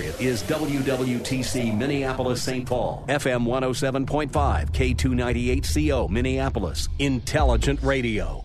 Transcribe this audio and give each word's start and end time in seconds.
Is 0.00 0.42
WWTC 0.44 1.76
Minneapolis 1.76 2.42
St. 2.42 2.66
Paul, 2.66 3.04
FM 3.08 3.46
107.5, 3.46 4.30
K298CO 4.72 6.08
Minneapolis, 6.10 6.88
Intelligent 6.98 7.82
Radio. 7.82 8.44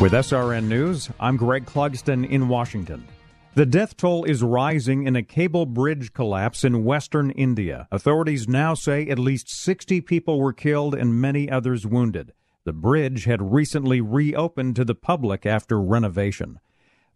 With 0.00 0.12
SRN 0.12 0.68
News, 0.68 1.10
I'm 1.18 1.36
Greg 1.36 1.66
Clugston 1.66 2.28
in 2.28 2.46
Washington. 2.46 3.08
The 3.56 3.66
death 3.66 3.96
toll 3.96 4.22
is 4.22 4.44
rising 4.44 5.04
in 5.04 5.16
a 5.16 5.24
cable 5.24 5.66
bridge 5.66 6.12
collapse 6.12 6.62
in 6.62 6.84
western 6.84 7.32
India. 7.32 7.88
Authorities 7.90 8.46
now 8.46 8.74
say 8.74 9.08
at 9.08 9.18
least 9.18 9.50
60 9.50 10.00
people 10.02 10.38
were 10.38 10.52
killed 10.52 10.94
and 10.94 11.20
many 11.20 11.50
others 11.50 11.84
wounded. 11.84 12.32
The 12.62 12.72
bridge 12.72 13.24
had 13.24 13.52
recently 13.52 14.00
reopened 14.00 14.76
to 14.76 14.84
the 14.84 14.94
public 14.94 15.44
after 15.44 15.80
renovation. 15.80 16.60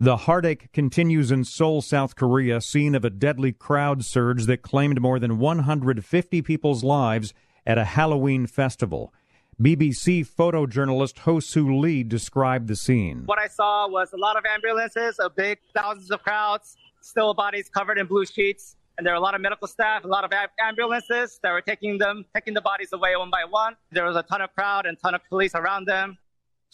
The 0.03 0.17
heartache 0.17 0.73
continues 0.73 1.31
in 1.31 1.45
Seoul, 1.45 1.81
South 1.81 2.17
Korea, 2.17 2.61
scene 2.61 2.97
of 2.97 3.05
a 3.05 3.09
deadly 3.09 3.53
crowd 3.53 4.05
surge 4.05 4.47
that 4.47 4.61
claimed 4.61 5.01
more 5.01 5.21
than 5.21 5.39
150 5.39 6.43
people's 6.43 6.83
lives 6.83 7.33
at 7.65 7.79
a 7.79 7.85
Halloween 7.85 8.49
festival. 8.49 9.15
BBC 9.63 10.27
photojournalist 10.27 11.21
Ho 11.21 11.39
Soo 11.39 11.79
Lee 11.79 12.03
described 12.03 12.67
the 12.67 12.75
scene. 12.75 13.23
What 13.27 13.39
I 13.39 13.47
saw 13.47 13.87
was 13.87 14.13
a 14.13 14.17
lot 14.17 14.37
of 14.37 14.45
ambulances, 14.45 15.21
a 15.21 15.31
big 15.31 15.59
thousands 15.73 16.11
of 16.11 16.21
crowds, 16.25 16.77
still 17.01 17.33
bodies 17.33 17.69
covered 17.69 17.97
in 17.97 18.09
blue 18.09 18.27
sheets, 18.27 18.75
and 18.99 19.07
there 19.07 19.13
were 19.13 19.19
a 19.19 19.23
lot 19.23 19.37
of 19.37 19.41
medical 19.41 19.69
staff, 19.69 20.03
a 20.03 20.09
lot 20.09 20.25
of 20.25 20.33
ambulances 20.59 21.39
that 21.45 21.53
were 21.53 21.63
taking 21.63 21.99
them, 21.99 22.25
taking 22.35 22.55
the 22.55 22.61
bodies 22.61 22.93
away 22.93 23.15
one 23.15 23.31
by 23.31 23.45
one. 23.49 23.77
There 23.93 24.05
was 24.05 24.17
a 24.17 24.25
ton 24.25 24.41
of 24.41 24.53
crowd 24.57 24.85
and 24.85 24.99
ton 24.99 25.15
of 25.15 25.21
police 25.29 25.55
around 25.55 25.87
them. 25.87 26.19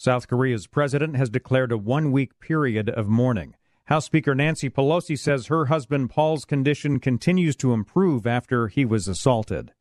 South 0.01 0.29
Korea's 0.29 0.65
president 0.65 1.17
has 1.17 1.29
declared 1.29 1.73
a 1.73 1.77
one 1.77 2.13
week 2.13 2.39
period 2.39 2.89
of 2.89 3.09
mourning. 3.09 3.55
House 3.87 4.05
Speaker 4.05 4.33
Nancy 4.33 4.69
Pelosi 4.69 5.19
says 5.19 5.47
her 5.47 5.65
husband 5.65 6.09
Paul's 6.09 6.45
condition 6.45 7.01
continues 7.01 7.57
to 7.57 7.73
improve 7.73 8.25
after 8.25 8.69
he 8.69 8.85
was 8.85 9.09
assaulted. 9.09 9.73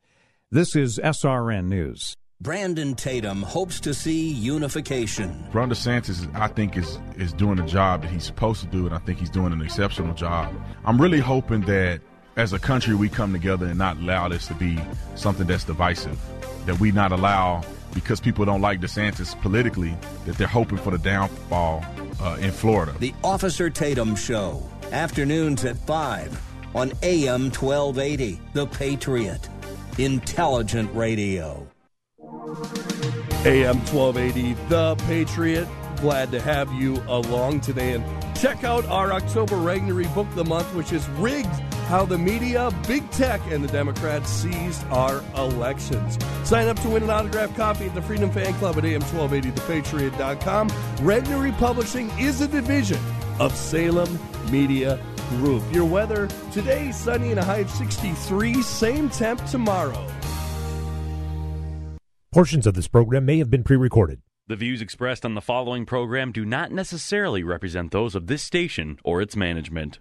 This 0.50 0.74
is 0.74 0.98
SRN 0.98 1.66
News. 1.66 2.16
Brandon 2.40 2.96
Tatum 2.96 3.42
hopes 3.42 3.78
to 3.78 3.94
see 3.94 4.32
unification. 4.32 5.46
Ron 5.52 5.70
DeSantis, 5.70 6.28
I 6.34 6.48
think, 6.48 6.76
is 6.76 6.98
is 7.16 7.32
doing 7.32 7.58
the 7.58 7.62
job 7.62 8.02
that 8.02 8.10
he's 8.10 8.24
supposed 8.24 8.60
to 8.62 8.66
do, 8.66 8.86
and 8.86 8.94
I 8.96 8.98
think 8.98 9.20
he's 9.20 9.30
doing 9.30 9.52
an 9.52 9.62
exceptional 9.62 10.14
job. 10.14 10.52
I'm 10.84 11.00
really 11.00 11.20
hoping 11.20 11.60
that 11.66 12.00
as 12.34 12.52
a 12.52 12.58
country 12.58 12.96
we 12.96 13.08
come 13.08 13.32
together 13.32 13.66
and 13.66 13.78
not 13.78 13.98
allow 13.98 14.26
this 14.26 14.48
to 14.48 14.54
be 14.54 14.80
something 15.14 15.46
that's 15.46 15.62
divisive. 15.62 16.18
That 16.66 16.80
we 16.80 16.90
not 16.90 17.12
allow 17.12 17.62
because 17.94 18.20
people 18.20 18.44
don't 18.44 18.60
like 18.60 18.80
DeSantis 18.80 19.40
politically, 19.40 19.96
that 20.26 20.36
they're 20.36 20.46
hoping 20.46 20.78
for 20.78 20.90
the 20.90 20.98
downfall 20.98 21.84
uh, 22.20 22.36
in 22.40 22.50
Florida. 22.50 22.94
The 22.98 23.14
Officer 23.24 23.70
Tatum 23.70 24.14
Show, 24.16 24.62
afternoons 24.92 25.64
at 25.64 25.76
5 25.78 26.40
on 26.74 26.92
AM 27.02 27.50
1280, 27.50 28.40
The 28.52 28.66
Patriot. 28.66 29.48
Intelligent 29.98 30.94
Radio. 30.94 31.66
AM 33.44 33.78
1280, 33.86 34.54
The 34.68 34.94
Patriot. 35.06 35.68
Glad 36.00 36.30
to 36.30 36.40
have 36.40 36.72
you 36.72 37.02
along 37.08 37.60
today 37.60 37.94
and 37.94 38.04
check 38.36 38.62
out 38.62 38.84
our 38.86 39.12
October 39.12 39.56
Regnery 39.56 40.12
Book 40.14 40.28
of 40.28 40.34
the 40.36 40.44
Month, 40.44 40.72
which 40.74 40.92
is 40.92 41.08
Rigged 41.10 41.48
How 41.88 42.04
the 42.04 42.18
Media, 42.18 42.70
Big 42.86 43.10
Tech, 43.10 43.40
and 43.50 43.64
the 43.64 43.68
Democrats 43.68 44.28
Seized 44.28 44.84
Our 44.88 45.24
Elections. 45.36 46.18
Sign 46.44 46.68
up 46.68 46.78
to 46.80 46.90
win 46.90 47.02
an 47.02 47.08
autographed 47.08 47.56
copy 47.56 47.86
at 47.86 47.94
the 47.94 48.02
Freedom 48.02 48.30
Fan 48.30 48.52
Club 48.54 48.76
at 48.76 48.84
am1280thepatriot.com. 48.84 50.68
Regnery 50.98 51.56
Publishing 51.56 52.10
is 52.18 52.42
a 52.42 52.46
division 52.46 53.00
of 53.40 53.56
Salem 53.56 54.18
Media 54.50 55.02
Group. 55.30 55.62
Your 55.72 55.86
weather 55.86 56.28
today, 56.52 56.92
sunny 56.92 57.30
and 57.30 57.40
a 57.40 57.44
high 57.44 57.60
of 57.60 57.70
63, 57.70 58.62
same 58.62 59.08
temp 59.08 59.42
tomorrow. 59.46 60.06
Portions 62.30 62.66
of 62.66 62.74
this 62.74 62.86
program 62.86 63.24
may 63.24 63.38
have 63.38 63.48
been 63.48 63.64
pre 63.64 63.78
recorded. 63.78 64.20
The 64.46 64.56
views 64.56 64.82
expressed 64.82 65.24
on 65.24 65.32
the 65.34 65.40
following 65.40 65.86
program 65.86 66.32
do 66.32 66.44
not 66.44 66.70
necessarily 66.70 67.42
represent 67.42 67.92
those 67.92 68.14
of 68.14 68.26
this 68.26 68.42
station 68.42 68.98
or 69.02 69.22
its 69.22 69.36
management. 69.36 70.00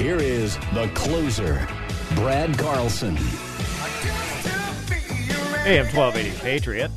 here 0.00 0.16
is 0.16 0.56
the 0.72 0.90
closer, 0.94 1.68
Brad 2.14 2.56
Carlson. 2.58 3.14
AM 5.66 5.84
1280 5.94 6.38
Patriot. 6.40 6.90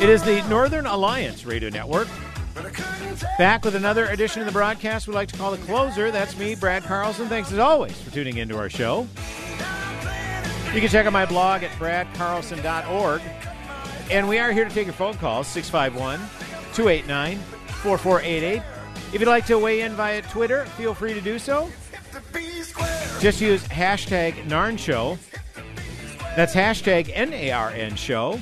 It 0.00 0.08
is 0.08 0.22
the 0.22 0.42
Northern 0.48 0.86
Alliance 0.86 1.44
Radio 1.44 1.68
Network. 1.68 2.08
Back 3.36 3.66
with 3.66 3.74
another 3.74 4.06
edition 4.06 4.40
of 4.40 4.46
the 4.46 4.52
broadcast 4.52 5.06
we 5.06 5.12
like 5.12 5.28
to 5.28 5.36
call 5.36 5.50
the 5.50 5.58
closer. 5.58 6.10
That's 6.10 6.38
me, 6.38 6.54
Brad 6.54 6.84
Carlson. 6.84 7.28
Thanks 7.28 7.52
as 7.52 7.58
always 7.58 8.00
for 8.00 8.10
tuning 8.10 8.38
into 8.38 8.56
our 8.56 8.70
show. 8.70 9.06
You 10.72 10.80
can 10.80 10.88
check 10.88 11.04
out 11.04 11.12
my 11.12 11.26
blog 11.26 11.64
at 11.64 11.70
bradcarlson.org. 11.72 13.20
And 14.10 14.26
we 14.26 14.38
are 14.38 14.52
here 14.52 14.64
to 14.64 14.74
take 14.74 14.86
your 14.86 14.94
phone 14.94 15.14
calls 15.14 15.48
651 15.48 16.18
289 16.72 17.38
4488. 17.82 18.62
If 19.12 19.20
you'd 19.20 19.28
like 19.28 19.44
to 19.46 19.58
weigh 19.58 19.82
in 19.82 19.92
via 19.92 20.22
Twitter, 20.22 20.64
feel 20.64 20.94
free 20.94 21.12
to 21.12 21.20
do 21.20 21.38
so. 21.38 21.68
Just 23.20 23.40
use 23.42 23.62
hashtag 23.68 24.34
NARN 24.46 24.78
Show. 24.78 25.18
That's 26.34 26.54
hashtag 26.54 27.10
N 27.12 27.32
A 27.34 27.50
R 27.50 27.70
N 27.70 27.94
Show. 27.94 28.40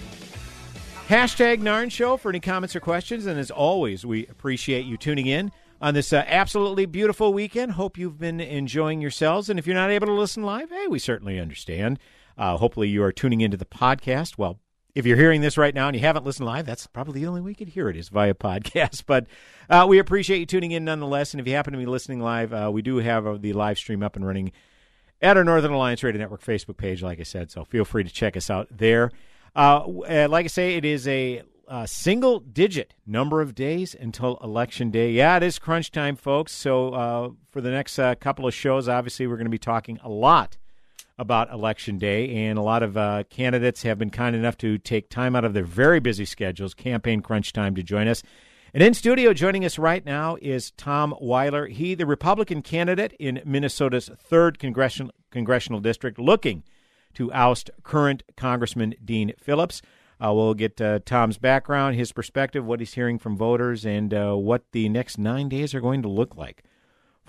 Hashtag 1.09 1.59
NARN 1.61 1.91
Show 1.91 2.17
for 2.17 2.29
any 2.29 2.39
comments 2.39 2.77
or 2.77 2.81
questions. 2.81 3.27
And 3.27 3.37
as 3.37 3.51
always, 3.51 4.07
we 4.07 4.29
appreciate 4.29 4.87
you 4.87 4.97
tuning 4.97 5.27
in 5.27 5.51
on 5.81 5.95
this 5.95 6.13
uh, 6.13 6.23
absolutely 6.29 6.87
beautiful 6.87 7.33
weekend. 7.33 7.73
Hope 7.73 7.99
you've 7.99 8.19
been 8.19 8.41
enjoying 8.41 9.01
yourselves. 9.01 9.51
And 9.51 9.59
if 9.59 9.67
you're 9.67 9.75
not 9.75 9.91
able 9.91 10.07
to 10.07 10.13
listen 10.13 10.45
live, 10.45 10.71
hey, 10.71 10.87
we 10.87 11.01
certainly 11.01 11.41
understand. 11.41 11.99
Uh, 12.39 12.57
hopefully, 12.57 12.89
you 12.89 13.03
are 13.03 13.11
tuning 13.11 13.41
into 13.41 13.57
the 13.57 13.65
podcast. 13.65 14.39
Well, 14.39 14.61
if 14.95 15.07
you're 15.07 15.17
hearing 15.17 15.41
this 15.41 15.57
right 15.57 15.75
now 15.75 15.89
and 15.89 15.97
you 15.97 16.03
haven't 16.03 16.25
listened 16.25 16.47
live, 16.47 16.67
that's 16.67 16.87
probably 16.87 17.21
the 17.21 17.27
only 17.27 17.41
way 17.41 17.51
you 17.51 17.57
could 17.57 17.69
hear 17.69 17.89
it 17.89 17.97
is 17.97 18.09
via 18.09 18.35
podcast. 18.35 19.05
But 19.07 19.27
uh, 19.69 19.87
we 19.89 19.99
appreciate 19.99 20.39
you 20.39 20.47
tuning 20.47 20.73
in 20.73 20.85
nonetheless. 20.85 21.33
And 21.33 21.41
if 21.41 21.47
you 21.47 21.55
happen 21.55 21.73
to 21.73 21.79
be 21.79 21.87
listening 21.87 22.21
live, 22.21 22.53
uh, 22.53 22.71
we 22.73 22.83
do 22.83 22.97
have 22.97 23.27
uh, 23.27 23.37
the 23.39 23.53
live 23.53 23.79
stream 23.79 24.03
up 24.03 24.17
and 24.17 24.27
running 24.27 24.53
at 25.23 25.37
our 25.37 25.45
Northern 25.45 25.73
Alliance 25.73 26.03
Radio 26.03 26.21
Network 26.21 26.43
Facebook 26.43 26.77
page, 26.77 27.03
like 27.03 27.21
I 27.21 27.25
said. 27.25 27.51
So 27.51 27.65
feel 27.65 27.85
free 27.85 28.05
to 28.05 28.11
check 28.11 28.37
us 28.37 28.51
out 28.51 28.69
there. 28.71 29.11
Uh, 29.55 29.87
like 30.29 30.45
I 30.45 30.49
say, 30.49 30.77
it 30.77 30.85
is 30.85 31.07
a 31.09 31.43
uh, 31.71 31.87
single 31.87 32.41
digit 32.41 32.95
number 33.07 33.41
of 33.41 33.55
days 33.55 33.95
until 33.99 34.39
election 34.43 34.91
day. 34.91 35.13
Yeah, 35.13 35.37
it 35.37 35.43
is 35.45 35.59
crunch 35.59 35.93
time, 35.93 36.17
folks. 36.17 36.53
So 36.53 36.93
uh, 36.93 37.31
for 37.51 37.61
the 37.61 37.71
next 37.71 37.99
uh, 37.99 38.17
couple 38.17 38.47
of 38.47 38.53
shows, 38.53 38.89
obviously, 38.89 39.29
we're 39.29 39.37
going 39.37 39.45
to 39.45 39.51
be 39.51 39.59
talking 39.59 39.99
a 40.03 40.09
lot 40.09 40.59
about 41.21 41.53
election 41.53 41.99
day, 41.99 42.47
and 42.47 42.59
a 42.59 42.63
lot 42.63 42.83
of 42.83 42.97
uh, 42.97 43.23
candidates 43.29 43.83
have 43.83 43.99
been 43.99 44.11
kind 44.11 44.35
enough 44.35 44.57
to 44.57 44.79
take 44.79 45.11
time 45.11 45.37
out 45.37 45.45
of 45.45 45.53
their 45.53 45.65
very 45.65 46.01
busy 46.01 46.25
schedules, 46.25 46.73
campaign 46.73 47.21
crunch 47.21 47.53
time, 47.53 47.75
to 47.75 47.83
join 47.83 48.09
us. 48.09 48.23
And 48.73 48.83
in 48.83 48.95
studio, 48.95 49.35
joining 49.35 49.65
us 49.65 49.79
right 49.79 50.05
now 50.05 50.39
is 50.41 50.71
Tom 50.73 51.15
Weiler. 51.21 51.67
He, 51.67 51.95
the 51.95 52.07
Republican 52.07 52.63
candidate 52.63 53.13
in 53.19 53.43
Minnesota's 53.45 54.11
third 54.17 54.59
congressional 54.59 55.13
congressional 55.31 55.81
district, 55.81 56.19
looking 56.19 56.65
to 57.15 57.31
oust 57.33 57.71
current 57.83 58.23
Congressman 58.37 58.95
Dean 59.05 59.33
Phillips. 59.39 59.83
Uh, 60.25 60.33
we'll 60.33 60.55
get 60.55 60.81
uh, 60.81 61.01
Tom's 61.05 61.37
background, 61.37 61.97
his 61.97 62.13
perspective, 62.13 62.65
what 62.65 62.81
he's 62.81 62.95
hearing 62.95 63.19
from 63.19 63.37
voters, 63.37 63.85
and 63.85 64.15
uh, 64.15 64.35
what 64.35 64.65
the 64.73 64.89
next 64.89 65.19
nine 65.19 65.49
days 65.49 65.75
are 65.75 65.81
going 65.81 66.03
to 66.03 66.09
look 66.09 66.37
like 66.37 66.65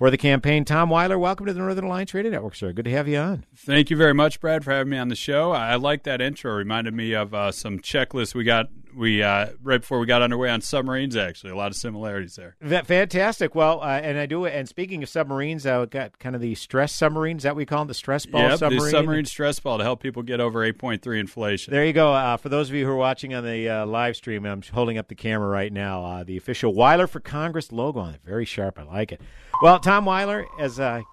for 0.01 0.09
the 0.09 0.17
campaign. 0.17 0.65
Tom 0.65 0.89
Weiler, 0.89 1.19
welcome 1.19 1.45
to 1.45 1.53
the 1.53 1.59
Northern 1.59 1.83
Alliance 1.83 2.11
Radio 2.15 2.31
Network, 2.31 2.55
sir. 2.55 2.73
Good 2.73 2.85
to 2.85 2.91
have 2.91 3.07
you 3.07 3.19
on. 3.19 3.45
Thank 3.55 3.91
you 3.91 3.95
very 3.95 4.15
much, 4.15 4.39
Brad, 4.39 4.63
for 4.63 4.71
having 4.71 4.89
me 4.89 4.97
on 4.97 5.09
the 5.09 5.15
show. 5.15 5.51
I 5.51 5.75
like 5.75 6.01
that 6.05 6.21
intro. 6.21 6.53
It 6.53 6.55
reminded 6.55 6.95
me 6.95 7.13
of 7.13 7.35
uh, 7.35 7.51
some 7.51 7.77
checklists 7.77 8.33
we 8.33 8.43
got 8.43 8.69
we 8.95 9.21
uh, 9.21 9.49
right 9.61 9.79
before 9.79 9.99
we 9.99 10.07
got 10.07 10.23
underway 10.23 10.49
on 10.49 10.61
submarines. 10.61 11.15
Actually, 11.15 11.51
a 11.51 11.55
lot 11.55 11.67
of 11.67 11.75
similarities 11.75 12.35
there. 12.35 12.55
That, 12.61 12.87
Fantastic. 12.87 13.53
Well, 13.53 13.79
uh, 13.81 13.99
and 13.99 14.17
I 14.17 14.25
do. 14.25 14.47
And 14.47 14.67
speaking 14.67 15.03
of 15.03 15.09
submarines, 15.09 15.67
I 15.67 15.75
uh, 15.75 15.85
got 15.85 16.17
kind 16.17 16.35
of 16.35 16.41
the 16.41 16.55
stress 16.55 16.93
submarines 16.93 17.43
that 17.43 17.55
we 17.55 17.67
call 17.67 17.79
them, 17.79 17.87
the 17.87 17.93
stress 17.93 18.25
ball 18.25 18.41
yep, 18.41 18.57
submarine. 18.57 18.83
the 18.83 18.89
submarine 18.89 19.25
stress 19.25 19.59
ball 19.59 19.77
to 19.77 19.83
help 19.83 20.01
people 20.01 20.23
get 20.23 20.39
over 20.39 20.63
eight 20.63 20.79
point 20.79 21.03
three 21.03 21.19
inflation. 21.19 21.71
There 21.71 21.85
you 21.85 21.93
go. 21.93 22.11
Uh, 22.11 22.37
for 22.37 22.49
those 22.49 22.69
of 22.69 22.75
you 22.75 22.85
who 22.85 22.91
are 22.91 22.97
watching 22.97 23.35
on 23.35 23.45
the 23.45 23.69
uh, 23.69 23.85
live 23.85 24.15
stream, 24.15 24.45
I'm 24.47 24.63
holding 24.63 24.97
up 24.97 25.09
the 25.09 25.15
camera 25.15 25.47
right 25.47 25.71
now. 25.71 26.03
Uh, 26.03 26.23
the 26.23 26.37
official 26.37 26.73
Weiler 26.73 27.05
for 27.05 27.19
Congress 27.19 27.71
logo 27.71 27.99
on 27.99 28.15
it, 28.15 28.21
very 28.25 28.45
sharp. 28.45 28.79
I 28.79 28.83
like 28.83 29.11
it. 29.11 29.21
Well, 29.61 29.79
Tom 29.79 30.05
Weiler, 30.05 30.47
as 30.59 30.79
uh, 30.79 31.03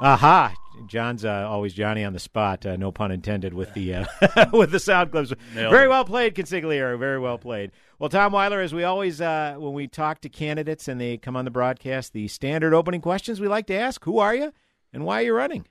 aha, 0.00 0.54
John's 0.86 1.24
uh, 1.24 1.46
always 1.48 1.72
Johnny 1.72 2.04
on 2.04 2.12
the 2.12 2.18
spot. 2.18 2.66
Uh, 2.66 2.76
no 2.76 2.92
pun 2.92 3.10
intended 3.10 3.54
with 3.54 3.72
the 3.72 3.94
uh, 3.94 4.04
with 4.52 4.70
the 4.70 4.78
sound 4.78 5.12
clips. 5.12 5.32
Nailed 5.54 5.72
Very 5.72 5.86
it. 5.86 5.88
well 5.88 6.04
played, 6.04 6.34
consigliere. 6.34 6.98
Very 6.98 7.18
well 7.18 7.38
played. 7.38 7.72
Well, 7.98 8.10
Tom 8.10 8.32
Weiler, 8.32 8.60
as 8.60 8.74
we 8.74 8.84
always 8.84 9.22
uh, 9.22 9.54
when 9.58 9.72
we 9.72 9.88
talk 9.88 10.20
to 10.20 10.28
candidates 10.28 10.88
and 10.88 11.00
they 11.00 11.16
come 11.16 11.36
on 11.36 11.46
the 11.46 11.50
broadcast, 11.50 12.12
the 12.12 12.28
standard 12.28 12.74
opening 12.74 13.00
questions 13.00 13.40
we 13.40 13.48
like 13.48 13.66
to 13.68 13.74
ask: 13.74 14.04
Who 14.04 14.18
are 14.18 14.34
you, 14.34 14.52
and 14.92 15.06
why 15.06 15.22
are 15.22 15.24
you 15.24 15.34
running? 15.34 15.66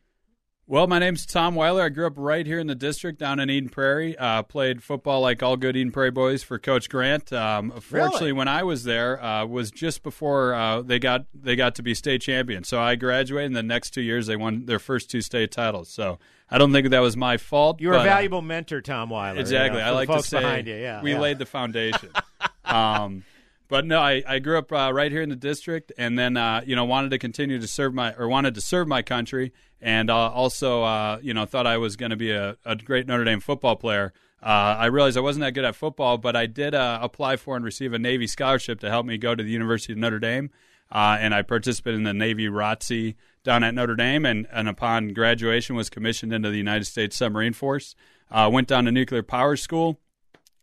Well, 0.67 0.87
my 0.87 0.97
name's 0.97 1.27
Tom 1.27 1.53
Weiler. 1.53 1.83
I 1.83 1.89
grew 1.89 2.07
up 2.07 2.13
right 2.15 2.43
here 2.43 2.57
in 2.57 2.65
the 2.65 2.73
district 2.73 3.19
down 3.19 3.39
in 3.39 3.51
Eden 3.51 3.69
Prairie. 3.69 4.17
Uh, 4.17 4.41
played 4.41 4.81
football 4.81 5.21
like 5.21 5.43
all 5.43 5.57
good 5.57 5.77
Eden 5.77 5.91
Prairie 5.91 6.09
boys 6.09 6.41
for 6.41 6.57
Coach 6.57 6.89
Grant. 6.89 7.31
Um, 7.31 7.69
fortunately, 7.79 8.31
when 8.31 8.47
I 8.47 8.63
was 8.63 8.83
there, 8.83 9.23
uh, 9.23 9.45
was 9.45 9.69
just 9.69 10.01
before 10.01 10.55
uh, 10.55 10.81
they 10.81 10.97
got 10.97 11.25
they 11.35 11.55
got 11.55 11.75
to 11.75 11.83
be 11.83 11.93
state 11.93 12.21
champions. 12.21 12.67
So 12.67 12.79
I 12.79 12.95
graduated, 12.95 13.47
and 13.47 13.55
the 13.55 13.61
next 13.61 13.91
two 13.91 14.01
years 14.01 14.25
they 14.25 14.35
won 14.35 14.65
their 14.65 14.79
first 14.79 15.11
two 15.11 15.21
state 15.21 15.51
titles. 15.51 15.89
So 15.89 16.17
I 16.49 16.57
don't 16.57 16.73
think 16.73 16.89
that 16.89 16.99
was 16.99 17.15
my 17.15 17.37
fault. 17.37 17.79
You're 17.79 17.93
a 17.93 17.97
but, 17.97 18.07
uh, 18.07 18.09
valuable 18.09 18.41
mentor, 18.41 18.81
Tom 18.81 19.11
Weiler. 19.11 19.39
Exactly. 19.39 19.77
you 19.77 19.85
know, 19.85 19.91
I 19.91 19.93
like 19.93 20.09
to 20.09 20.23
say 20.23 20.39
behind 20.39 20.65
you. 20.65 20.73
Yeah, 20.73 21.03
we 21.03 21.11
yeah. 21.11 21.19
laid 21.19 21.37
the 21.37 21.45
foundation. 21.45 22.09
um, 22.65 23.23
but 23.67 23.85
no, 23.85 23.99
I, 23.99 24.23
I 24.27 24.39
grew 24.39 24.57
up 24.57 24.71
uh, 24.71 24.91
right 24.93 25.11
here 25.11 25.21
in 25.21 25.29
the 25.29 25.35
district, 25.35 25.91
and 25.97 26.17
then 26.17 26.37
uh, 26.37 26.61
you 26.65 26.75
know 26.75 26.85
wanted 26.85 27.11
to 27.11 27.17
continue 27.17 27.59
to 27.59 27.67
serve 27.67 27.93
my 27.93 28.13
or 28.13 28.27
wanted 28.27 28.55
to 28.55 28.61
serve 28.61 28.87
my 28.87 29.01
country, 29.01 29.53
and 29.81 30.09
uh, 30.09 30.31
also 30.31 30.83
uh, 30.83 31.19
you 31.21 31.33
know 31.33 31.45
thought 31.45 31.65
I 31.65 31.77
was 31.77 31.95
going 31.95 32.11
to 32.11 32.15
be 32.15 32.31
a, 32.31 32.57
a 32.65 32.75
great 32.75 33.07
Notre 33.07 33.23
Dame 33.23 33.39
football 33.39 33.75
player. 33.75 34.13
Uh, 34.43 34.77
I 34.77 34.85
realized 34.87 35.17
I 35.17 35.21
wasn't 35.21 35.41
that 35.41 35.53
good 35.53 35.65
at 35.65 35.75
football, 35.75 36.17
but 36.19 36.35
I 36.35 36.45
did 36.45 36.75
uh, 36.75 36.99
apply 37.01 37.37
for 37.37 37.55
and 37.55 37.65
receive 37.65 37.93
a 37.93 37.99
Navy 37.99 38.27
scholarship 38.27 38.79
to 38.81 38.89
help 38.89 39.05
me 39.05 39.17
go 39.17 39.33
to 39.33 39.43
the 39.43 39.49
University 39.49 39.93
of 39.93 39.97
Notre 39.97 40.19
Dame, 40.19 40.51
and 40.91 41.33
I 41.33 41.41
participated 41.41 41.97
in 41.97 42.03
the 42.03 42.13
Navy 42.13 42.47
ROTC 42.47 43.15
down 43.43 43.63
at 43.63 43.73
Notre 43.73 43.95
Dame, 43.95 44.25
and, 44.25 44.47
and 44.51 44.69
upon 44.69 45.13
graduation 45.13 45.75
was 45.75 45.89
commissioned 45.89 46.31
into 46.31 46.51
the 46.51 46.57
United 46.57 46.85
States 46.85 47.15
Submarine 47.15 47.53
Force. 47.53 47.95
Went 48.31 48.67
down 48.67 48.85
to 48.85 48.91
nuclear 48.91 49.23
power 49.23 49.55
school, 49.55 49.99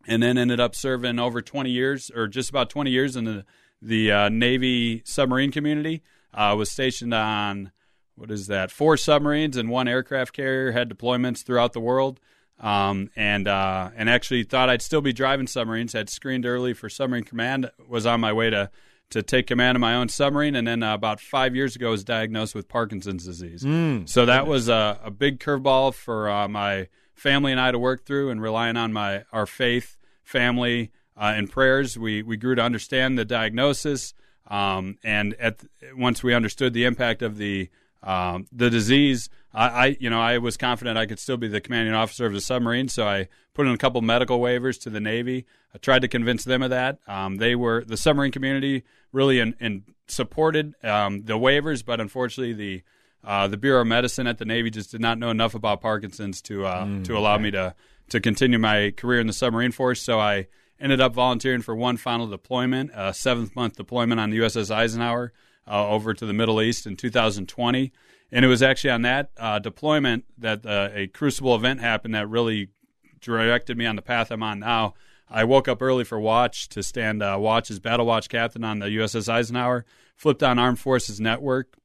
and 0.07 0.23
then 0.23 0.39
ended 0.39 0.61
up 0.61 0.75
serving 0.75 1.19
over 1.19 1.41
20 1.41 1.71
years, 1.71 2.11
or 2.15 2.29
just 2.29 2.51
about 2.51 2.71
20 2.71 2.91
years 2.91 3.17
in 3.17 3.25
the 3.25 3.45
the 3.85 4.13
uh, 4.13 4.29
Navy 4.29 5.03
submarine 5.05 5.51
community. 5.51 6.03
Uh, 6.33 6.55
was 6.57 6.71
stationed 6.71 7.13
on 7.13 7.73
what 8.15 8.31
is 8.31 8.47
that? 8.47 8.71
Four 8.71 8.97
submarines 8.97 9.57
and 9.57 9.69
one 9.69 9.89
aircraft 9.89 10.33
carrier. 10.33 10.73
Had 10.73 10.89
deployments 10.89 11.45
throughout 11.45 11.73
the 11.73 11.81
world, 11.81 12.21
um, 12.61 13.11
and 13.17 13.49
uh, 13.49 13.91
and 13.97 14.09
actually 14.09 14.45
thought 14.45 14.71
I'd 14.71 14.83
still 14.83 15.01
be 15.01 15.13
driving 15.13 15.47
submarines. 15.47 15.93
Had 15.93 16.09
screened 16.09 16.47
early 16.47 16.73
for 16.73 16.89
submarine 16.89 17.25
command. 17.25 17.71
Was 17.87 18.07
on 18.07 18.21
my 18.21 18.33
way 18.33 18.51
to 18.51 18.71
to 19.11 19.23
take 19.23 19.47
command 19.47 19.77
of 19.77 19.81
my 19.81 19.95
own 19.95 20.09
submarine, 20.09 20.55
and 20.55 20.67
then 20.67 20.83
uh, 20.83 20.95
about 20.95 21.21
five 21.21 21.55
years 21.55 21.77
ago 21.77 21.91
was 21.91 22.03
diagnosed 22.03 22.55
with 22.55 22.69
Parkinson's 22.69 23.27
disease. 23.27 23.63
Mm. 23.63 24.09
So 24.09 24.25
that 24.25 24.47
was 24.47 24.69
a, 24.69 24.99
a 25.05 25.11
big 25.11 25.39
curveball 25.39 25.95
for 25.95 26.31
uh, 26.31 26.49
my 26.49 26.89
family 27.15 27.53
and 27.53 27.61
I 27.61 27.71
to 27.73 27.79
work 27.79 28.05
through, 28.05 28.31
and 28.31 28.41
relying 28.41 28.77
on 28.77 28.93
my 28.93 29.25
our 29.33 29.47
faith, 29.47 29.97
family, 30.23 30.91
uh, 31.17 31.33
and 31.37 31.51
prayers. 31.51 31.99
We 31.99 32.23
we 32.23 32.37
grew 32.37 32.55
to 32.55 32.63
understand 32.63 33.19
the 33.19 33.25
diagnosis, 33.25 34.15
um, 34.49 34.99
and 35.05 35.35
at 35.35 35.65
once 35.95 36.23
we 36.23 36.35
understood 36.35 36.75
the 36.75 36.85
impact 36.85 37.23
of 37.23 37.37
the 37.37 37.71
um, 38.03 38.47
the 38.51 38.71
disease, 38.71 39.29
I, 39.55 39.69
I 39.69 39.97
you 40.01 40.11
know 40.11 40.21
I 40.21 40.39
was 40.39 40.57
confident 40.57 40.99
I 40.99 41.07
could 41.07 41.19
still 41.19 41.37
be 41.37 41.49
the 41.49 41.61
commanding 41.61 41.95
officer 41.95 42.27
of 42.27 42.33
the 42.33 42.41
submarine. 42.41 42.89
So 42.89 43.07
I 43.07 43.29
put 43.55 43.67
in 43.67 43.73
a 43.73 43.79
couple 43.79 44.01
medical 44.01 44.41
waivers 44.41 44.81
to 44.83 44.91
the 44.91 45.01
Navy. 45.01 45.47
I 45.75 45.79
tried 45.79 46.03
to 46.03 46.09
convince 46.09 46.45
them 46.45 46.63
of 46.63 46.71
that. 46.71 46.99
Um, 47.07 47.37
they 47.37 47.55
were 47.55 47.85
the 47.85 47.97
submarine 47.97 48.33
community 48.33 48.83
really 49.13 49.39
in 49.39 49.85
supported 50.09 50.75
um, 50.85 51.25
the 51.25 51.35
waivers, 51.35 51.85
but 51.85 52.01
unfortunately 52.01 52.53
the 52.53 52.83
uh, 53.25 53.49
the 53.49 53.57
Bureau 53.57 53.83
of 53.83 53.87
Medicine 53.87 54.27
at 54.27 54.39
the 54.39 54.45
Navy 54.45 54.71
just 54.71 54.91
did 54.91 55.01
not 55.01 55.19
know 55.19 55.31
enough 55.31 55.55
about 55.55 55.81
Parkinson's 55.81 56.43
to 56.43 56.67
uh, 56.67 56.85
Mm, 56.85 57.05
to 57.05 57.17
allow 57.17 57.39
me 57.39 57.51
to 57.53 57.75
to 58.11 58.21
continue 58.21 58.59
my 58.59 58.93
career 58.97 59.21
in 59.21 59.27
the 59.27 59.33
submarine 59.33 59.73
force. 59.73 60.03
So 60.03 60.19
I 60.21 60.49
ended 60.81 61.01
up 61.01 61.15
volunteering 61.15 61.63
for 61.63 61.75
one 61.77 61.97
final 61.97 62.27
deployment, 62.27 62.91
a 62.95 63.15
seventh 63.15 63.55
month 63.55 63.77
deployment 63.77 64.21
on 64.21 64.31
the 64.31 64.39
USS 64.39 64.71
Eisenhower 64.71 65.33
uh, 65.67 65.89
over 65.89 66.13
to 66.13 66.27
the 66.27 66.33
Middle 66.33 66.61
East 66.61 66.87
in 66.87 66.97
2020. 66.97 67.93
And 68.33 68.45
it 68.45 68.49
was 68.49 68.63
actually 68.63 68.91
on 68.91 69.03
that 69.03 69.31
uh, 69.37 69.59
deployment 69.61 70.25
that 70.39 70.67
uh, 70.67 70.89
a 70.93 71.07
crucible 71.07 71.55
event 71.55 71.81
happened 71.81 72.15
that 72.15 72.29
really 72.29 72.71
directed 73.21 73.77
me 73.79 73.87
on 73.87 73.95
the 73.97 74.03
path 74.03 74.31
I'm 74.31 74.43
on 74.43 74.59
now. 74.59 74.95
I 75.31 75.45
woke 75.45 75.69
up 75.69 75.81
early 75.81 76.05
for 76.05 76.19
watch 76.21 76.69
to 76.71 76.83
stand 76.83 77.23
uh, 77.23 77.37
watch 77.39 77.71
as 77.71 77.79
battle 77.79 78.05
watch 78.05 78.29
captain 78.29 78.65
on 78.65 78.81
the 78.81 78.87
USS 78.87 79.29
Eisenhower, 79.29 79.87
flipped 80.17 80.43
on 80.43 80.59
Armed 80.59 80.79
Forces 80.81 81.21
Network, 81.21 81.77